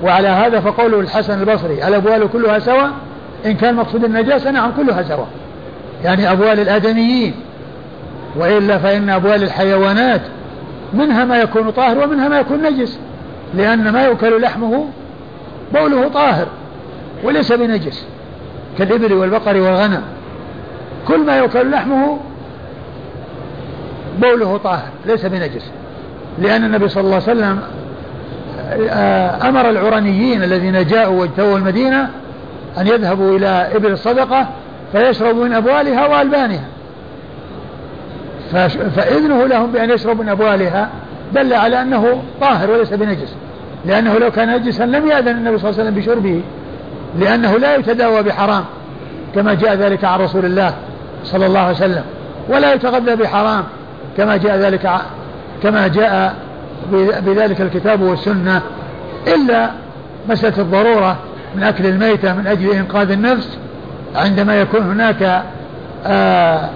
وعلى 0.03 0.29
هذا 0.29 0.61
فقوله 0.61 1.01
الحسن 1.01 1.41
البصري 1.41 1.89
الأبوال 1.89 2.29
كلها 2.33 2.59
سواء؟ 2.59 2.91
إن 3.47 3.53
كان 3.55 3.75
مقصود 3.75 4.05
النجاسة 4.05 4.51
نعم 4.51 4.73
كلها 4.77 5.03
سواء. 5.03 5.29
يعني 6.05 6.33
أبوال 6.33 6.61
الآدميين 6.61 7.35
وإلا 8.37 8.79
فإن 8.79 9.11
أبوال 9.11 9.43
الحيوانات 9.43 10.21
منها 10.95 11.25
ما 11.25 11.39
يكون 11.39 11.71
طاهر 11.71 11.99
ومنها 11.99 12.29
ما 12.29 12.39
يكون 12.39 12.63
نجس 12.63 12.99
لأن 13.55 13.89
ما 13.93 14.05
يؤكل 14.05 14.43
لحمه 14.43 14.87
بوله 15.75 16.09
طاهر 16.09 16.47
وليس 17.25 17.53
بنجس 17.53 18.05
كالإبل 18.79 19.13
والبقر 19.13 19.57
والغنم. 19.57 20.03
كل 21.09 21.21
ما 21.27 21.37
يؤكل 21.39 21.71
لحمه 21.71 22.19
بوله 24.19 24.57
طاهر 24.57 24.89
ليس 25.07 25.27
بنجس. 25.27 25.71
لأن 26.39 26.65
النبي 26.65 26.89
صلى 26.89 27.01
الله 27.01 27.15
عليه 27.15 27.25
وسلم 27.25 27.61
أمر 29.49 29.71
العرنيين 29.71 30.43
الذين 30.43 30.87
جاءوا 30.87 31.21
واجتووا 31.21 31.59
المدينة 31.59 32.11
أن 32.79 32.87
يذهبوا 32.87 33.37
إلى 33.37 33.69
إبل 33.75 33.93
الصدقة 33.93 34.49
فيشربوا 34.93 35.45
من 35.45 35.53
أبوالها 35.53 36.07
وألبانها 36.07 36.65
فإذنه 38.97 39.47
لهم 39.47 39.73
بأن 39.73 39.91
يشربوا 39.91 40.25
من 40.25 40.31
أبوالها 40.31 40.89
دل 41.35 41.55
على 41.55 41.83
أنه 41.83 42.23
طاهر 42.41 42.71
وليس 42.71 42.93
بنجس. 42.93 43.35
لأنه 43.87 44.19
لو 44.19 44.31
كان 44.31 44.57
نجسا 44.57 44.83
لم 44.83 45.09
يأذن 45.09 45.29
النبي 45.29 45.59
صلى 45.59 45.71
الله 45.71 45.81
عليه 45.81 45.91
وسلم 45.91 45.95
بشربه 45.95 46.43
لأنه 47.19 47.59
لا 47.59 47.77
يتداوى 47.77 48.23
بحرام 48.23 48.65
كما 49.35 49.55
جاء 49.55 49.75
ذلك 49.75 50.05
عن 50.05 50.21
رسول 50.21 50.45
الله 50.45 50.75
صلى 51.25 51.47
الله 51.47 51.61
عليه 51.61 51.77
وسلم. 51.77 52.03
ولا 52.49 52.75
يتغذى 52.75 53.17
بحرام 53.17 53.65
كما 54.17 54.37
جاء 54.37 54.57
ذلك 54.57 54.91
كما 55.63 55.89
جاء 55.89 56.35
بذلك 57.23 57.61
الكتاب 57.61 58.03
والسنة 58.03 58.63
إلا 59.27 59.71
مسألة 60.29 60.63
الضرورة 60.63 61.17
من 61.55 61.63
أكل 61.63 61.87
الميتة 61.87 62.35
من 62.35 62.47
أجل 62.47 62.71
إنقاذ 62.71 63.11
النفس 63.11 63.59
عندما 64.15 64.61
يكون 64.61 64.83
هناك 64.83 65.23
آآ 65.23 65.43
آه، 66.07 66.57
آآ 66.57 66.69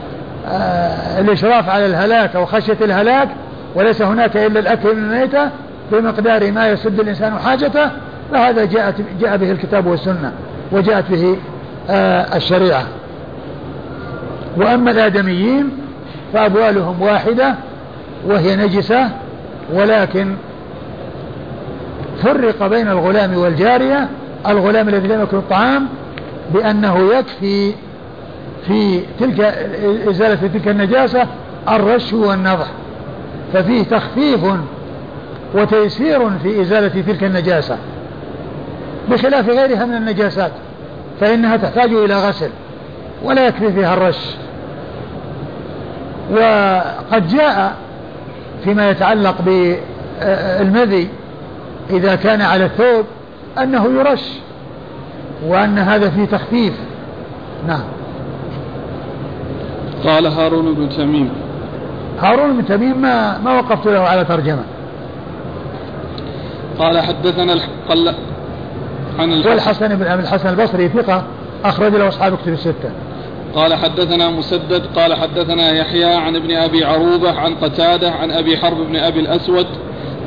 آه، 0.48 1.20
الإشراف 1.20 1.68
على 1.68 1.86
الهلاك 1.86 2.36
أو 2.36 2.46
خشية 2.46 2.76
الهلاك 2.80 3.28
وليس 3.74 4.02
هناك 4.02 4.36
إلا 4.36 4.60
الأكل 4.60 4.96
من 4.96 5.04
الميتة 5.04 5.50
بمقدار 5.92 6.52
ما 6.52 6.68
يسد 6.68 7.00
الإنسان 7.00 7.38
حاجته 7.38 7.90
فهذا 8.32 8.64
جاءت 8.64 8.94
جاء 9.20 9.36
به 9.36 9.50
الكتاب 9.50 9.86
والسنة 9.86 10.32
وجاءت 10.72 11.10
به 11.10 11.36
آه 11.90 12.36
الشريعة. 12.36 12.84
وأما 14.56 14.90
الآدميين 14.90 15.70
فأبوالهم 16.32 17.02
واحدة 17.02 17.54
وهي 18.26 18.56
نجسة 18.56 19.10
ولكن 19.72 20.34
فرق 22.22 22.66
بين 22.66 22.88
الغلام 22.88 23.38
والجارية 23.38 24.08
الغلام 24.46 24.88
الذي 24.88 25.08
لم 25.08 25.22
يكن 25.22 25.36
الطعام 25.36 25.86
بأنه 26.54 27.14
يكفي 27.14 27.72
في 28.66 29.00
تلك 29.20 29.40
إزالة 30.08 30.48
تلك 30.48 30.68
النجاسة 30.68 31.26
الرش 31.68 32.12
والنضح 32.12 32.66
ففيه 33.52 33.82
تخفيف 33.82 34.40
وتيسير 35.54 36.30
في 36.38 36.60
إزالة 36.60 37.02
تلك 37.02 37.24
النجاسة 37.24 37.78
بخلاف 39.10 39.48
غيرها 39.48 39.84
من 39.84 39.94
النجاسات 39.94 40.52
فإنها 41.20 41.56
تحتاج 41.56 41.92
إلى 41.92 42.14
غسل 42.14 42.50
ولا 43.24 43.46
يكفي 43.46 43.72
فيها 43.72 43.94
الرش. 43.94 44.36
وقد 46.32 47.28
جاء 47.28 47.72
فيما 48.64 48.90
يتعلق 48.90 49.34
بالمذي 49.40 51.08
إذا 51.90 52.14
كان 52.14 52.40
على 52.40 52.64
الثوب 52.64 53.04
أنه 53.58 53.84
يرش 53.84 54.22
وأن 55.46 55.78
هذا 55.78 56.10
فيه 56.10 56.24
تخفيف. 56.24 56.74
نعم. 57.68 57.84
قال 60.04 60.26
هارون 60.26 60.74
بن 60.74 60.88
تميم. 60.88 61.30
هارون 62.20 62.56
بن 62.56 62.66
تميم 62.66 63.02
ما 63.02 63.38
ما 63.38 63.52
وقفت 63.52 63.86
له 63.86 64.00
على 64.00 64.24
ترجمة. 64.24 64.62
قال 66.78 67.00
حدثنا 67.00 67.54
قال 67.88 68.14
عن 69.18 69.32
والحسن 69.32 69.96
بن 69.96 70.02
الحسن 70.02 70.48
البصري 70.48 70.88
ثقة 70.88 71.22
أخرج 71.64 71.94
له 71.94 72.08
أصحاب 72.08 72.36
كتب 72.36 72.52
الستة. 72.52 72.90
قال 73.56 73.74
حدثنا 73.74 74.30
مسدد 74.30 74.86
قال 74.96 75.14
حدثنا 75.14 75.70
يحيى 75.70 76.14
عن 76.14 76.36
ابن 76.36 76.50
أبي 76.50 76.84
عروبة 76.84 77.32
عن 77.32 77.54
قتادة 77.54 78.10
عن 78.10 78.30
أبي 78.30 78.56
حرب 78.56 78.76
بن 78.76 78.96
أبي 78.96 79.20
الأسود 79.20 79.66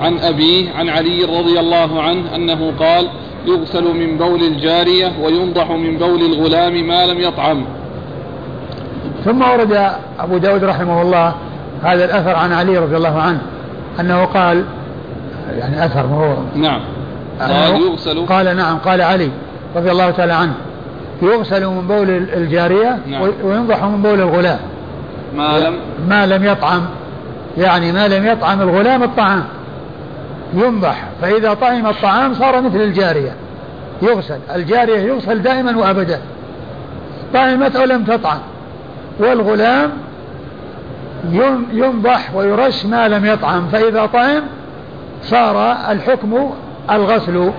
عن 0.02 0.20
أبيه 0.20 0.72
عن 0.72 0.90
علي 0.90 1.24
رضي 1.24 1.60
الله 1.60 2.02
عنه 2.02 2.36
أنه 2.36 2.74
قال 2.80 3.08
يغسل 3.46 3.84
من 3.84 4.18
بول 4.18 4.44
الجارية 4.44 5.12
وينضح 5.22 5.72
من 5.72 5.98
بول 5.98 6.22
الغلام 6.22 6.88
ما 6.88 7.06
لم 7.06 7.20
يطعم. 7.20 7.66
ثم 9.26 9.42
ورد 9.42 9.92
أبو 10.20 10.38
داود 10.38 10.64
رحمه 10.64 11.02
الله 11.02 11.34
هذا 11.84 12.06
الأثر 12.06 12.36
عن 12.36 12.54
علي 12.54 12.78
رضي 12.78 12.98
الله 12.98 13.22
عنه 13.22 13.42
أنه 14.00 14.26
قال 14.26 14.66
يعني 15.60 15.86
أثر 15.86 16.08
ما 16.08 16.16
هو 16.16 16.36
نعم 16.56 16.82
قال 17.42 17.82
يغسل. 17.82 18.26
قال 18.26 18.58
نعم 18.58 18.78
قال 18.78 19.02
علي 19.02 19.30
رضي 19.76 19.92
الله 19.92 20.12
تعالى 20.12 20.34
عنه. 20.34 20.54
يغسل 21.22 21.66
من 21.66 21.88
بول 21.88 22.10
الجارية 22.10 23.00
نعم. 23.08 23.32
وينضح 23.44 23.84
من 23.84 24.02
بول 24.02 24.22
الغلام. 24.22 24.60
ما 25.36 25.60
لم 25.60 25.76
ما 26.10 26.26
لم 26.26 26.44
يطعم. 26.44 26.82
يعني 27.58 27.92
ما 27.92 28.08
لم 28.08 28.28
يطعم 28.28 28.62
الغلام 28.62 29.04
الطعام. 29.04 29.44
ينضح. 30.54 31.04
فإذا 31.22 31.54
طعم 31.54 31.88
الطعام 31.88 32.34
صار 32.34 32.62
مثل 32.62 32.82
الجارية. 32.82 33.36
يغسل. 34.02 34.40
الجارية 34.56 35.00
يغسل 35.00 35.42
دائما 35.42 35.78
وأبدا. 35.78 36.20
طعمت 37.34 37.76
أو 37.76 37.86
لم 37.86 38.04
تطعم. 38.04 38.40
والغلام 39.20 39.90
ينضح 41.74 42.36
ويرش 42.36 42.86
ما 42.86 43.08
لم 43.08 43.26
يطعم. 43.26 43.68
فإذا 43.68 44.06
طعم 44.06 44.42
صار 45.24 45.72
الحكم 45.72 46.52
الغسل. 46.92 47.52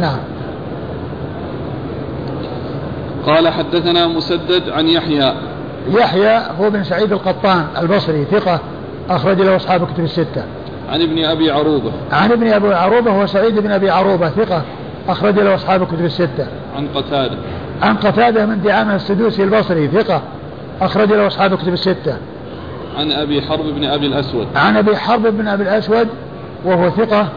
نعم. 0.00 0.18
قال 3.26 3.48
حدثنا 3.48 4.06
مسدد 4.06 4.68
عن 4.68 4.86
يحيى. 4.86 5.34
يحيى 5.88 6.42
هو 6.60 6.70
بن 6.70 6.84
سعيد 6.84 7.12
القطان 7.12 7.66
البصري 7.78 8.24
ثقة 8.24 8.60
أخرج 9.10 9.40
له 9.40 9.56
أصحاب 9.56 9.86
كتب 9.86 10.04
الستة. 10.04 10.44
عن 10.88 11.02
ابن 11.02 11.24
أبي 11.24 11.50
عروبة. 11.50 11.92
عن 12.12 12.32
ابن 12.32 12.52
أبي 12.52 12.74
عروبة 12.74 13.10
هو 13.10 13.26
سعيد 13.26 13.58
بن 13.58 13.70
أبي 13.70 13.90
عروبة 13.90 14.28
ثقة 14.28 14.62
أخرج 15.08 15.38
له 15.38 15.54
أصحاب 15.54 15.86
كتب 15.86 16.04
الستة. 16.04 16.46
عن 16.76 16.88
قتادة. 16.94 17.36
عن 17.82 17.96
قتادة 17.96 18.46
من 18.46 18.62
دعامة 18.62 18.94
السدوسي 18.94 19.44
البصري 19.44 19.88
ثقة 19.88 20.22
أخرج 20.80 21.12
له 21.12 21.26
أصحاب 21.26 21.54
كتب 21.54 21.72
الستة. 21.72 22.16
عن 22.98 23.12
أبي 23.12 23.42
حرب 23.42 23.64
بن 23.64 23.84
أبي 23.84 24.06
الأسود. 24.06 24.46
عن 24.56 24.76
أبي 24.76 24.96
حرب 24.96 25.26
بن 25.26 25.48
أبي 25.48 25.62
الأسود 25.62 26.08
وهو 26.64 26.90
ثقة 26.90 27.28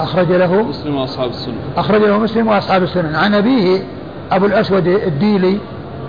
أخرج 0.00 0.32
له 0.32 0.62
مسلم 0.62 0.96
وأصحاب 0.96 1.30
السنة. 1.30 1.54
أخرج 1.76 2.00
له 2.00 2.18
مسلم 2.18 2.48
وأصحاب 2.48 2.82
السنة. 2.82 3.18
عن 3.18 3.34
أبيه 3.34 3.82
أبو 4.32 4.46
الأسود 4.46 4.86
الديلي 4.86 5.58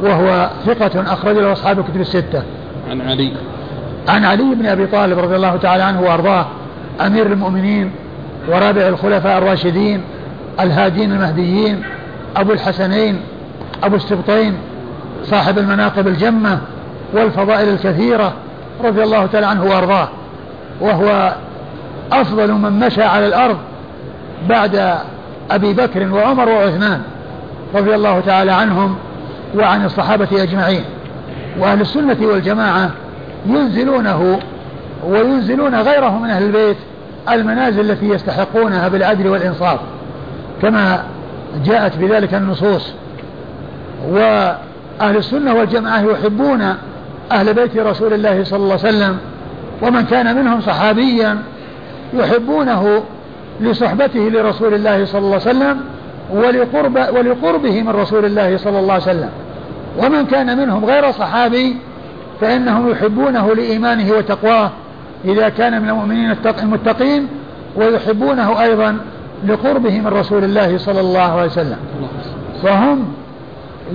وهو 0.01 0.49
ثقة 0.65 1.13
أخرج 1.13 1.37
له 1.37 1.51
أصحاب 1.51 1.79
الكتب 1.79 2.01
الستة. 2.01 2.43
عن 2.89 3.01
علي. 3.01 3.31
عن 4.07 4.25
علي 4.25 4.55
بن 4.55 4.65
أبي 4.65 4.87
طالب 4.87 5.19
رضي 5.19 5.35
الله 5.35 5.57
تعالى 5.57 5.83
عنه 5.83 6.01
وأرضاه 6.01 6.45
أمير 7.01 7.25
المؤمنين 7.25 7.91
ورابع 8.47 8.87
الخلفاء 8.87 9.37
الراشدين 9.37 10.01
الهادين 10.59 11.11
المهديين 11.11 11.83
أبو 12.35 12.51
الحسنين 12.51 13.21
أبو 13.83 13.95
السبطين 13.95 14.53
صاحب 15.23 15.57
المناقب 15.57 16.07
الجمة 16.07 16.59
والفضائل 17.13 17.69
الكثيرة 17.69 18.33
رضي 18.83 19.03
الله 19.03 19.25
تعالى 19.25 19.47
عنه 19.47 19.63
وأرضاه. 19.63 20.09
وهو 20.81 21.35
أفضل 22.11 22.51
من 22.51 22.79
مشى 22.79 23.03
على 23.03 23.27
الأرض 23.27 23.57
بعد 24.49 24.97
أبي 25.51 25.73
بكر 25.73 26.13
وعمر 26.13 26.49
وعثمان. 26.49 27.01
رضي 27.73 27.95
الله 27.95 28.19
تعالى 28.19 28.51
عنهم 28.51 28.95
وعن 29.55 29.85
الصحابة 29.85 30.43
أجمعين. 30.43 30.83
وأهل 31.59 31.81
السنة 31.81 32.17
والجماعة 32.21 32.89
ينزلونه 33.45 34.39
وينزلون 35.07 35.75
غيره 35.75 36.19
من 36.19 36.29
أهل 36.29 36.43
البيت 36.43 36.77
المنازل 37.31 37.91
التي 37.91 38.09
يستحقونها 38.09 38.87
بالعدل 38.87 39.27
والإنصاف. 39.27 39.79
كما 40.61 41.03
جاءت 41.65 41.97
بذلك 41.97 42.33
النصوص. 42.33 42.93
وأهل 44.09 45.17
السنة 45.17 45.53
والجماعة 45.53 46.01
يحبون 46.01 46.75
أهل 47.31 47.53
بيت 47.53 47.77
رسول 47.77 48.13
الله 48.13 48.43
صلى 48.43 48.57
الله 48.57 48.79
عليه 48.83 48.89
وسلم. 48.89 49.17
ومن 49.81 50.05
كان 50.05 50.35
منهم 50.35 50.61
صحابيا 50.61 51.37
يحبونه 52.13 53.03
لصحبته 53.61 54.19
لرسول 54.19 54.73
الله 54.73 55.05
صلى 55.05 55.19
الله 55.19 55.39
عليه 55.45 55.57
وسلم. 55.57 55.79
ولقرب 56.33 56.95
ولقربه 56.95 57.81
من 57.81 57.89
رسول 57.89 58.25
الله 58.25 58.57
صلى 58.57 58.79
الله 58.79 58.93
عليه 58.93 59.03
وسلم. 59.03 59.29
ومن 59.97 60.25
كان 60.25 60.57
منهم 60.57 60.85
غير 60.85 61.11
صحابي 61.11 61.77
فإنهم 62.41 62.89
يحبونه 62.89 63.55
لإيمانه 63.55 64.11
وتقواه 64.11 64.71
إذا 65.25 65.49
كان 65.49 65.81
من 65.81 65.89
المؤمنين 65.89 66.35
المتقين 66.63 67.27
ويحبونه 67.75 68.61
أيضا 68.61 68.97
لقربه 69.47 69.99
من 69.99 70.07
رسول 70.07 70.43
الله 70.43 70.77
صلى 70.77 70.99
الله 70.99 71.19
عليه 71.19 71.51
وسلم. 71.51 71.77
فهم 72.63 73.05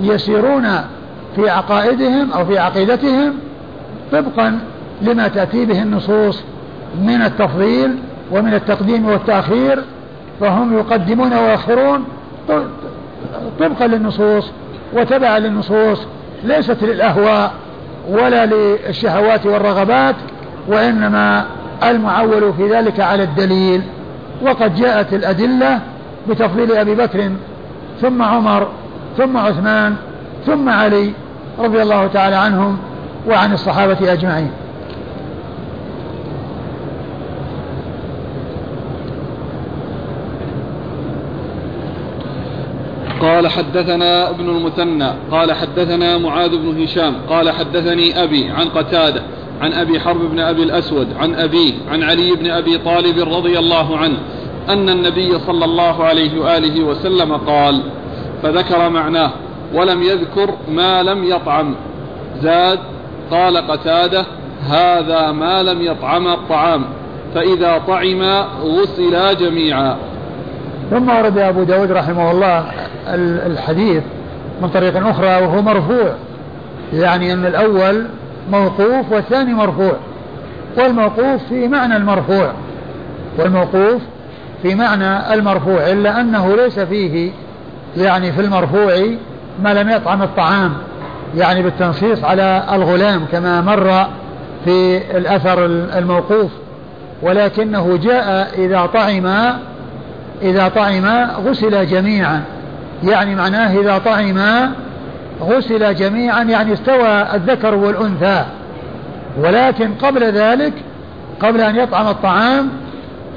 يسيرون 0.01 0.67
في 1.35 1.49
عقائدهم 1.49 2.31
أو 2.31 2.45
في 2.45 2.57
عقيدتهم 2.57 3.33
طبقا 4.11 4.59
لما 5.01 5.27
تأتي 5.27 5.65
به 5.65 5.81
النصوص 5.81 6.43
من 7.01 7.21
التفضيل 7.21 7.95
ومن 8.31 8.53
التقديم 8.53 9.05
والتأخير 9.05 9.83
فهم 10.39 10.77
يقدمون 10.77 11.33
ويؤخرون 11.33 12.05
طبقا 13.59 13.87
للنصوص 13.87 14.51
وتبعا 14.93 15.39
للنصوص 15.39 15.99
ليست 16.43 16.83
للأهواء 16.83 17.51
ولا 18.09 18.45
للشهوات 18.45 19.45
والرغبات 19.45 20.15
وإنما 20.67 21.45
المعول 21.83 22.53
في 22.53 22.69
ذلك 22.69 22.99
على 22.99 23.23
الدليل. 23.23 23.81
وقد 24.41 24.75
جاءت 24.75 25.13
الأدلة 25.13 25.79
بتفضيل 26.29 26.71
أبي 26.71 26.95
بكر 26.95 27.31
ثم 28.01 28.21
عمر 28.21 28.67
ثم 29.17 29.37
عثمان 29.37 29.95
ثم 30.45 30.69
علي 30.69 31.13
رضي 31.59 31.81
الله 31.81 32.07
تعالى 32.07 32.35
عنهم 32.35 32.77
وعن 33.27 33.53
الصحابة 33.53 34.13
أجمعين. 34.13 34.51
قال 43.21 43.47
حدثنا 43.47 44.29
ابن 44.29 44.49
المثنى 44.49 45.13
قال 45.31 45.53
حدثنا 45.53 46.17
معاذ 46.17 46.57
بن 46.57 46.83
هشام 46.83 47.15
قال 47.29 47.51
حدثني 47.51 48.23
أبي 48.23 48.49
عن 48.49 48.69
قتادة 48.69 49.21
عن 49.61 49.73
أبي 49.73 49.99
حرب 49.99 50.31
بن 50.31 50.39
أبي 50.39 50.63
الأسود 50.63 51.07
عن 51.19 51.35
أبيه 51.35 51.73
عن 51.91 52.03
علي 52.03 52.31
بن 52.35 52.51
أبي 52.51 52.77
طالب 52.77 53.33
رضي 53.33 53.59
الله 53.59 53.97
عنه 53.97 54.17
أن 54.69 54.89
النبي 54.89 55.39
صلى 55.39 55.65
الله 55.65 56.03
عليه 56.03 56.39
وآله 56.41 56.83
وسلم 56.83 57.37
قال 57.37 57.81
فذكر 58.43 58.89
معناه 58.89 59.31
ولم 59.73 60.03
يذكر 60.03 60.53
ما 60.71 61.03
لم 61.03 61.23
يطعم. 61.23 61.75
زاد 62.41 62.79
قال 63.31 63.57
قتادة 63.57 64.25
هذا 64.69 65.31
ما 65.31 65.63
لم 65.63 65.81
يطعم 65.81 66.27
الطعام 66.27 66.85
فإذا 67.35 67.81
طعم 67.87 68.21
غسلا 68.63 69.33
جميعا. 69.33 69.97
ثم 70.91 71.09
ورد 71.09 71.37
أبو 71.37 71.63
داود 71.63 71.91
رحمه 71.91 72.31
الله 72.31 72.65
الحديث 73.45 74.03
من 74.61 74.69
طريق 74.69 75.07
أخرى 75.07 75.27
وهو 75.27 75.61
مرفوع 75.61 76.13
يعني 76.93 77.33
أن 77.33 77.45
الأول 77.45 78.05
موقوف 78.51 79.11
والثاني 79.11 79.53
مرفوع. 79.53 79.93
والموقوف 80.77 81.43
في 81.49 81.67
معنى 81.67 81.97
المرفوع 81.97 82.51
والموقوف 83.37 84.01
في 84.63 84.75
معنى 84.75 85.33
المرفوع 85.33 85.91
إلا 85.91 86.21
أنه 86.21 86.55
ليس 86.55 86.79
فيه 86.79 87.31
يعني 87.97 88.31
في 88.31 88.41
المرفوع 88.41 88.93
ما 89.63 89.73
لم 89.73 89.89
يطعم 89.89 90.21
الطعام 90.21 90.73
يعني 91.37 91.61
بالتنصيص 91.63 92.23
على 92.23 92.63
الغلام 92.73 93.25
كما 93.31 93.61
مر 93.61 94.07
في 94.65 94.97
الأثر 95.17 95.65
الموقوف. 95.65 96.51
ولكنه 97.21 97.97
جاء 97.97 98.49
إذا 98.57 98.85
طعم 98.85 99.27
إذا 100.41 100.67
طعم 100.67 101.05
غسل 101.47 101.87
جميعا. 101.87 102.43
يعني 103.03 103.35
معناه 103.35 103.79
إذا 103.79 103.97
طعم 103.97 104.39
غسل 105.41 105.95
جميعا 105.95 106.43
يعني 106.43 106.73
استوى 106.73 107.27
الذكر 107.33 107.75
والأنثى. 107.75 108.45
ولكن 109.43 109.93
قبل 109.93 110.23
ذلك 110.23 110.73
قبل 111.41 111.61
أن 111.61 111.75
يطعم 111.75 112.07
الطعام 112.07 112.69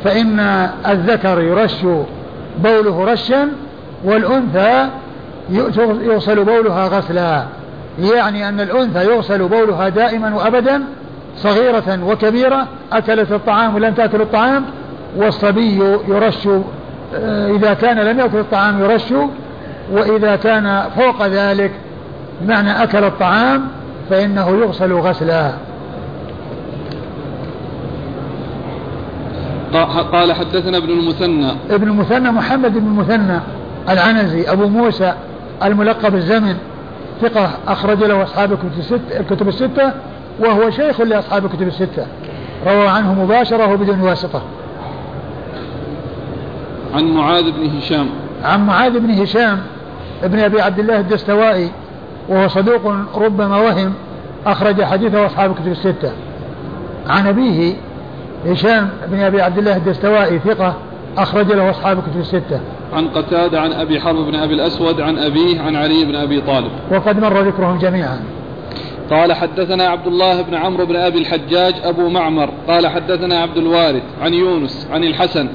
فإن 0.04 0.40
الذكر 0.88 1.40
يرش 1.40 1.86
بوله 2.58 3.04
رشا 3.04 3.48
والأنثى 4.04 4.88
يغسل 5.50 6.44
بولها 6.44 6.86
غسلا. 6.86 7.44
يعني 7.98 8.48
أن 8.48 8.60
الأنثى 8.60 9.04
يغسل 9.04 9.48
بولها 9.48 9.88
دائما 9.88 10.34
وأبدا 10.34 10.84
صغيرة 11.36 11.98
وكبيرة 12.06 12.66
أكلت 12.92 13.32
الطعام 13.32 13.74
ولم 13.74 13.94
تأكل 13.94 14.20
الطعام 14.20 14.64
والصبي 15.16 15.80
يرش 16.08 16.48
إذا 17.56 17.74
كان 17.74 17.98
لم 17.98 18.20
يأكل 18.20 18.38
الطعام 18.38 18.80
يرش 18.84 19.12
وإذا 19.92 20.36
كان 20.36 20.84
فوق 20.96 21.26
ذلك 21.26 21.70
بمعنى 22.40 22.82
أكل 22.82 23.04
الطعام 23.04 23.68
فإنه 24.10 24.48
يغسل 24.48 24.92
غسلا. 24.92 25.52
قال 30.12 30.32
حدثنا 30.32 30.76
ابن 30.76 30.90
المثنى. 30.90 31.50
ابن 31.70 31.88
المثنى 31.88 32.30
محمد 32.30 32.72
بن 32.72 32.86
المثنى 32.86 33.40
العنزي 33.88 34.52
أبو 34.52 34.68
موسى 34.68 35.14
الملقب 35.62 36.14
الزمن 36.14 36.56
ثقة 37.22 37.50
أخرج 37.68 38.04
له 38.04 38.22
أصحاب 38.22 38.58
الكتب 39.20 39.48
الستة 39.48 39.92
وهو 40.40 40.70
شيخ 40.70 41.00
لأصحاب 41.00 41.44
الكتب 41.44 41.68
الستة. 41.68 42.06
روى 42.66 42.88
عنه 42.88 43.24
مباشرة 43.24 43.72
وبدون 43.72 44.00
واسطة. 44.00 44.42
عن 46.94 47.04
معاذ 47.04 47.50
بن 47.50 47.78
هشام. 47.78 48.06
عن 48.44 48.66
معاذ 48.66 48.98
بن 48.98 49.10
هشام 49.10 49.60
ابن 50.24 50.38
أبي 50.38 50.60
عبد 50.60 50.78
الله 50.78 51.00
الدستوائي 51.00 51.70
وهو 52.28 52.48
صدوق 52.48 52.94
ربما 53.14 53.56
وهم 53.56 53.94
أخرج 54.46 54.82
حديثه 54.82 55.26
أصحاب 55.26 55.50
الكتب 55.50 55.72
الستة. 55.72 56.12
عن 57.06 57.26
أبيه 57.26 57.74
هشام 58.46 58.88
بن 59.08 59.20
أبي 59.20 59.42
عبد 59.42 59.58
الله 59.58 59.76
الدستوائي 59.76 60.38
ثقة 60.38 60.74
أخرج 61.18 61.52
له 61.52 61.70
أصحاب 61.70 61.98
الكتب 61.98 62.20
الستة. 62.20 62.60
عن 62.92 63.08
قتادة 63.08 63.60
عن 63.60 63.72
أبي 63.72 64.00
حرب 64.00 64.16
بن 64.16 64.34
أبي 64.34 64.54
الأسود 64.54 65.00
عن 65.00 65.18
أبيه 65.18 65.60
عن 65.60 65.76
علي 65.76 66.04
بن 66.04 66.14
أبي 66.14 66.40
طالب. 66.40 66.70
وقد 66.90 67.20
مر 67.20 67.40
ذكرهم 67.40 67.78
جميعا. 67.78 68.20
قال 69.10 69.32
حدثنا 69.32 69.84
عبد 69.84 70.06
الله 70.06 70.42
بن 70.42 70.54
عمرو 70.54 70.86
بن 70.86 70.96
أبي 70.96 71.18
الحجاج 71.18 71.74
أبو 71.84 72.08
معمر. 72.08 72.50
قال 72.68 72.86
حدثنا 72.86 73.38
عبد 73.38 73.56
الوارث 73.56 74.02
عن 74.22 74.34
يونس 74.34 74.88
عن 74.92 75.04
الحسن 75.04 75.48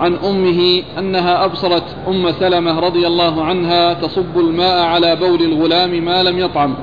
عن 0.00 0.16
أمه 0.24 0.82
أنها 0.98 1.44
أبصرت 1.44 1.82
أم 2.08 2.32
سلمة 2.32 2.80
رضي 2.80 3.06
الله 3.06 3.44
عنها 3.44 3.94
تصب 3.94 4.38
الماء 4.38 4.86
على 4.86 5.16
بول 5.16 5.42
الغلام 5.42 6.04
ما 6.04 6.22
لم 6.22 6.38
يطعم 6.38 6.74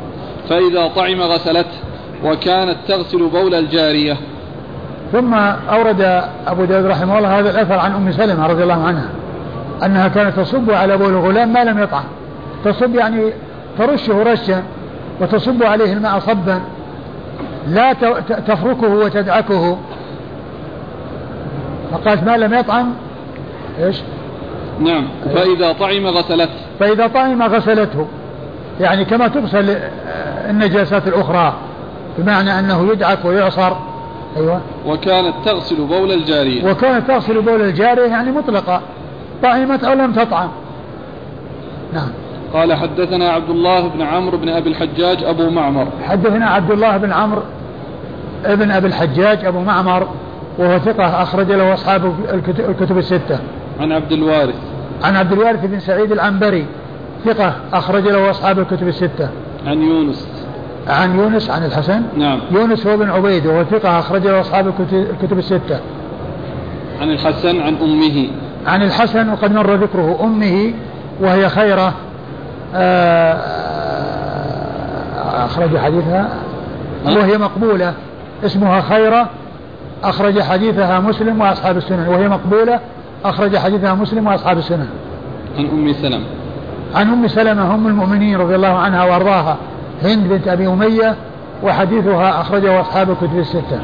فإذا 0.49 0.87
طعم 0.95 1.21
غسلته 1.21 1.77
وكانت 2.23 2.75
تغسل 2.87 3.27
بول 3.27 3.53
الجارية. 3.53 4.17
ثم 5.11 5.33
أورد 5.69 6.01
أبو 6.47 6.65
داود 6.65 6.85
رحمه 6.85 7.17
الله 7.17 7.39
هذا 7.39 7.49
الأثر 7.49 7.73
عن 7.73 7.91
أم 7.91 8.11
سلمة 8.11 8.47
رضي 8.47 8.63
الله 8.63 8.83
عنها 8.83 9.09
أنها 9.83 10.07
كانت 10.07 10.39
تصب 10.39 10.71
على 10.71 10.97
بول 10.97 11.09
الغلام 11.09 11.53
ما 11.53 11.63
لم 11.63 11.79
يطعم. 11.79 12.03
تصب 12.65 12.95
يعني 12.95 13.33
ترشه 13.77 14.23
رشا 14.23 14.63
وتصب 15.21 15.63
عليه 15.63 15.93
الماء 15.93 16.19
صبا 16.19 16.61
لا 17.67 17.93
تفركه 18.47 18.87
وتدعكه. 18.87 19.77
فقالت 21.91 22.23
ما 22.23 22.37
لم 22.37 22.53
يطعم؟ 22.53 22.93
إيش؟ 23.83 23.97
نعم. 24.79 25.07
فإذا 25.35 25.71
طعم 25.71 26.07
غسلته. 26.07 26.53
فإذا 26.79 27.07
طعم 27.07 27.43
غسلته. 27.43 28.07
يعني 28.79 29.05
كما 29.05 29.27
تغسل 29.27 29.77
النجاسات 30.49 31.07
الأخرى 31.07 31.53
بمعنى 32.17 32.59
أنه 32.59 32.91
يدعك 32.91 33.25
ويعصر. 33.25 33.73
أيوة. 34.37 34.61
وكانت 34.87 35.33
تغسل 35.45 35.75
بول 35.75 36.11
الجارية. 36.11 36.71
وكانت 36.71 37.07
تغسل 37.07 37.41
بول 37.41 37.61
الجارية 37.61 38.05
يعني 38.05 38.31
مطلقة. 38.31 38.81
طعمت 39.43 39.83
أو 39.83 39.93
لم 39.93 40.13
تطعم. 40.13 40.49
نعم. 41.93 42.09
قال 42.53 42.73
حدثنا 42.73 43.29
عبد 43.29 43.49
الله 43.49 43.87
بن 43.87 44.01
عمرو 44.01 44.37
بن 44.37 44.49
أبي 44.49 44.69
الحجاج 44.69 45.23
أبو 45.23 45.49
معمر. 45.49 45.87
حدثنا 46.03 46.45
عبد 46.45 46.71
الله 46.71 46.97
بن 46.97 47.11
عمرو 47.11 47.41
ابن 48.45 48.71
أبي 48.71 48.87
الحجاج 48.87 49.45
أبو 49.45 49.59
معمر 49.59 50.07
وهو 50.57 50.79
ثقة 50.79 51.21
أخرج 51.21 51.51
له 51.51 51.73
أصحاب 51.73 52.13
الكتب 52.69 52.97
الستة. 52.97 53.39
عن 53.79 53.91
عبد 53.91 54.11
الوارث. 54.11 54.55
عن 55.03 55.15
عبد 55.15 55.31
الوارث 55.31 55.65
بن 55.65 55.79
سعيد 55.79 56.11
العنبري 56.11 56.65
ثقة 57.25 57.55
أخرج 57.73 58.03
له 58.03 58.29
أصحاب 58.29 58.59
الكتب 58.59 58.87
الستة. 58.87 59.29
عن 59.67 59.81
يونس. 59.81 60.27
عن 60.87 61.19
يونس 61.19 61.49
عن 61.49 61.65
الحسن؟ 61.65 62.01
نعم. 62.17 62.39
يونس 62.51 62.87
هو 62.87 62.97
بن 62.97 63.09
عبيد 63.09 63.45
وهو 63.45 63.63
ثقة 63.63 63.99
أخرج 63.99 64.27
له 64.27 64.41
أصحاب 64.41 64.67
الكتب 64.67 65.37
الستة. 65.37 65.79
عن 67.01 67.11
الحسن 67.11 67.61
عن 67.61 67.75
أمه. 67.81 68.27
عن 68.67 68.83
الحسن 68.83 69.29
وقد 69.29 69.51
مر 69.51 69.75
ذكره 69.75 70.19
أمه 70.23 70.73
وهي 71.21 71.49
خيرة. 71.49 71.93
آه، 72.75 73.37
أخرج 75.45 75.77
حديثها. 75.77 76.29
وهي 77.05 77.37
مقبولة 77.37 77.93
اسمها 78.45 78.81
خيرة 78.81 79.29
أخرج 80.03 80.41
حديثها 80.41 80.99
مسلم 80.99 81.41
وأصحاب 81.41 81.77
السنن 81.77 82.07
وهي 82.07 82.29
مقبولة. 82.29 82.79
أخرج 83.25 83.57
حديثها 83.57 83.93
مسلم 83.93 84.27
وأصحاب 84.27 84.57
السنن 84.57 84.87
عن 85.57 85.65
أم 85.65 85.93
سلمة. 85.93 86.25
عن 86.95 87.09
أم 87.09 87.27
سلمة 87.27 87.75
أم 87.75 87.87
المؤمنين 87.87 88.37
رضي 88.37 88.55
الله 88.55 88.67
عنها 88.67 89.03
وأرضاها 89.03 89.57
هند 90.03 90.27
بنت 90.27 90.47
أبي 90.47 90.67
أمية 90.67 91.15
وحديثها 91.63 92.41
أخرجه 92.41 92.81
أصحاب 92.81 93.09
الكتب 93.09 93.39
الستة. 93.39 93.81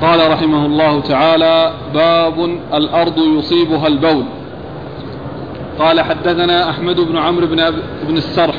قال 0.00 0.32
رحمه 0.32 0.66
الله 0.66 1.00
تعالى 1.00 1.72
باب 1.94 2.50
الأرض 2.74 3.18
يصيبها 3.18 3.86
البول. 3.86 4.24
قال 5.78 6.00
حدثنا 6.00 6.70
أحمد 6.70 7.00
بن 7.00 7.16
عمرو 7.16 7.46
بن, 7.46 7.70
بن 8.08 8.16
السرح 8.16 8.54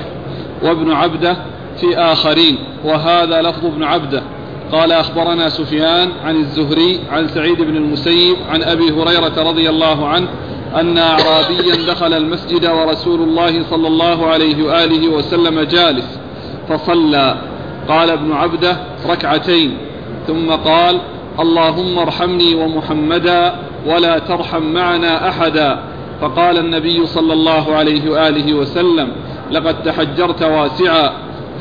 وابن 0.63 0.91
عبدة 0.91 1.35
في 1.77 1.97
آخرين 1.97 2.57
وهذا 2.85 3.41
لفظ 3.41 3.65
ابن 3.65 3.83
عبدة. 3.83 4.21
قال 4.71 4.91
أخبرنا 4.91 5.49
سفيان 5.49 6.09
عن 6.23 6.35
الزهري 6.35 6.99
عن 7.11 7.27
سعيد 7.27 7.61
بن 7.61 7.75
المسيب 7.75 8.35
عن 8.49 8.63
أبي 8.63 8.91
هريرة 8.91 9.49
رضي 9.49 9.69
الله 9.69 10.07
عنه 10.07 10.27
أن 10.75 10.97
أعرابيا 10.97 11.75
دخل 11.87 12.13
المسجد 12.13 12.65
ورسول 12.65 13.21
الله 13.21 13.63
صلى 13.69 13.87
الله 13.87 14.27
عليه 14.27 14.63
وآله 14.63 15.07
وسلم 15.07 15.59
جالس 15.59 16.19
فصلى. 16.69 17.35
قال 17.87 18.09
ابن 18.09 18.31
عبده 18.31 18.77
ركعتين. 19.09 19.77
ثم 20.27 20.51
قال 20.51 20.97
اللهم 21.39 21.99
ارحمني 21.99 22.55
ومحمدا 22.55 23.55
ولا 23.85 24.19
ترحم 24.19 24.63
معنا 24.63 25.29
أحدا. 25.29 25.79
فقال 26.21 26.57
النبي 26.57 27.05
صلى 27.05 27.33
الله 27.33 27.75
عليه 27.75 28.11
وآله 28.11 28.53
وسلم 28.53 29.07
لقد 29.51 29.83
تحجرت 29.83 30.43
واسعا. 30.43 31.11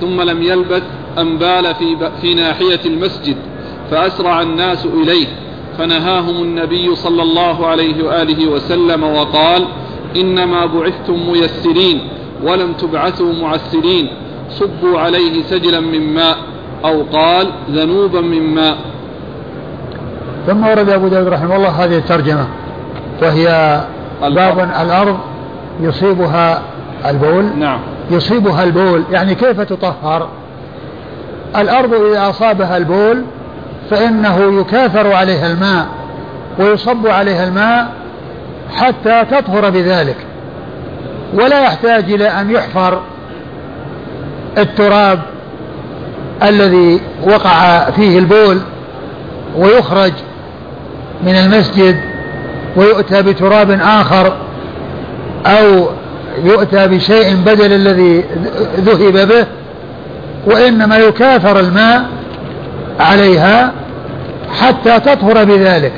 ثم 0.01 0.21
لم 0.21 0.43
يلبث 0.43 0.83
أن 1.19 1.39
بال 1.39 1.75
في, 1.75 2.11
في 2.21 2.35
ناحية 2.35 2.81
المسجد 2.87 3.37
فأسرع 3.91 4.43
الناس 4.43 4.87
إليه 4.87 5.27
فنهاهم 5.79 6.43
النبي 6.43 6.95
صلى 6.95 7.23
الله 7.23 7.67
عليه 7.67 8.05
وآله 8.05 8.49
وسلم 8.49 9.05
وقال 9.05 9.65
إنما 10.17 10.67
بعثتم 10.67 11.31
ميسرين 11.31 12.01
ولم 12.45 12.73
تبعثوا 12.73 13.33
معسرين 13.33 14.09
صبوا 14.51 14.99
عليه 14.99 15.43
سجلا 15.43 15.81
من 15.81 16.15
ماء 16.15 16.37
أو 16.85 17.03
قال 17.13 17.47
ذنوبا 17.71 18.21
من 18.21 18.55
ماء. 18.55 18.77
ثم 20.47 20.67
ورد 20.67 20.89
أبو 20.89 21.09
داود 21.09 21.29
رحمه 21.29 21.57
الله 21.57 21.69
هذه 21.69 21.99
الترجمة 21.99 22.47
وهي 23.23 23.81
باب 24.23 24.59
الأرض 24.83 25.19
يصيبها 25.81 26.63
البول. 27.07 27.45
نعم. 27.59 27.81
يصيبها 28.11 28.65
البول 28.65 29.05
يعني 29.11 29.35
كيف 29.35 29.61
تطهر؟ 29.61 30.29
الأرض 31.57 31.95
إذا 31.95 32.31
أصابها 32.31 32.77
البول 32.77 33.25
فإنه 33.91 34.61
يكاثر 34.61 35.13
عليها 35.13 35.47
الماء 35.47 35.87
ويصب 36.59 37.07
عليها 37.07 37.45
الماء 37.45 37.89
حتى 38.77 39.25
تطهر 39.31 39.71
بذلك. 39.71 40.17
ولا 41.35 41.61
يحتاج 41.61 42.13
إلى 42.13 42.29
أن 42.29 42.51
يحفر 42.51 43.01
التراب 44.59 45.21
الذي 46.43 47.01
وقع 47.23 47.91
فيه 47.91 48.19
البول 48.19 48.61
ويخرج 49.57 50.13
من 51.23 51.35
المسجد 51.35 52.01
ويؤتى 52.77 53.23
بتراب 53.23 53.71
آخر 53.71 54.37
أو 55.47 55.89
يؤتى 56.45 56.87
بشيء 56.89 57.37
بدل 57.37 57.73
الذي 57.73 58.25
ذهب 58.77 59.29
به 59.29 59.47
وإنما 60.47 60.97
يكاثر 60.97 61.61
الماء 61.61 62.05
عليها 63.01 63.73
حتى 64.61 65.01
تطهر 65.01 65.45
بذلك. 65.45 65.93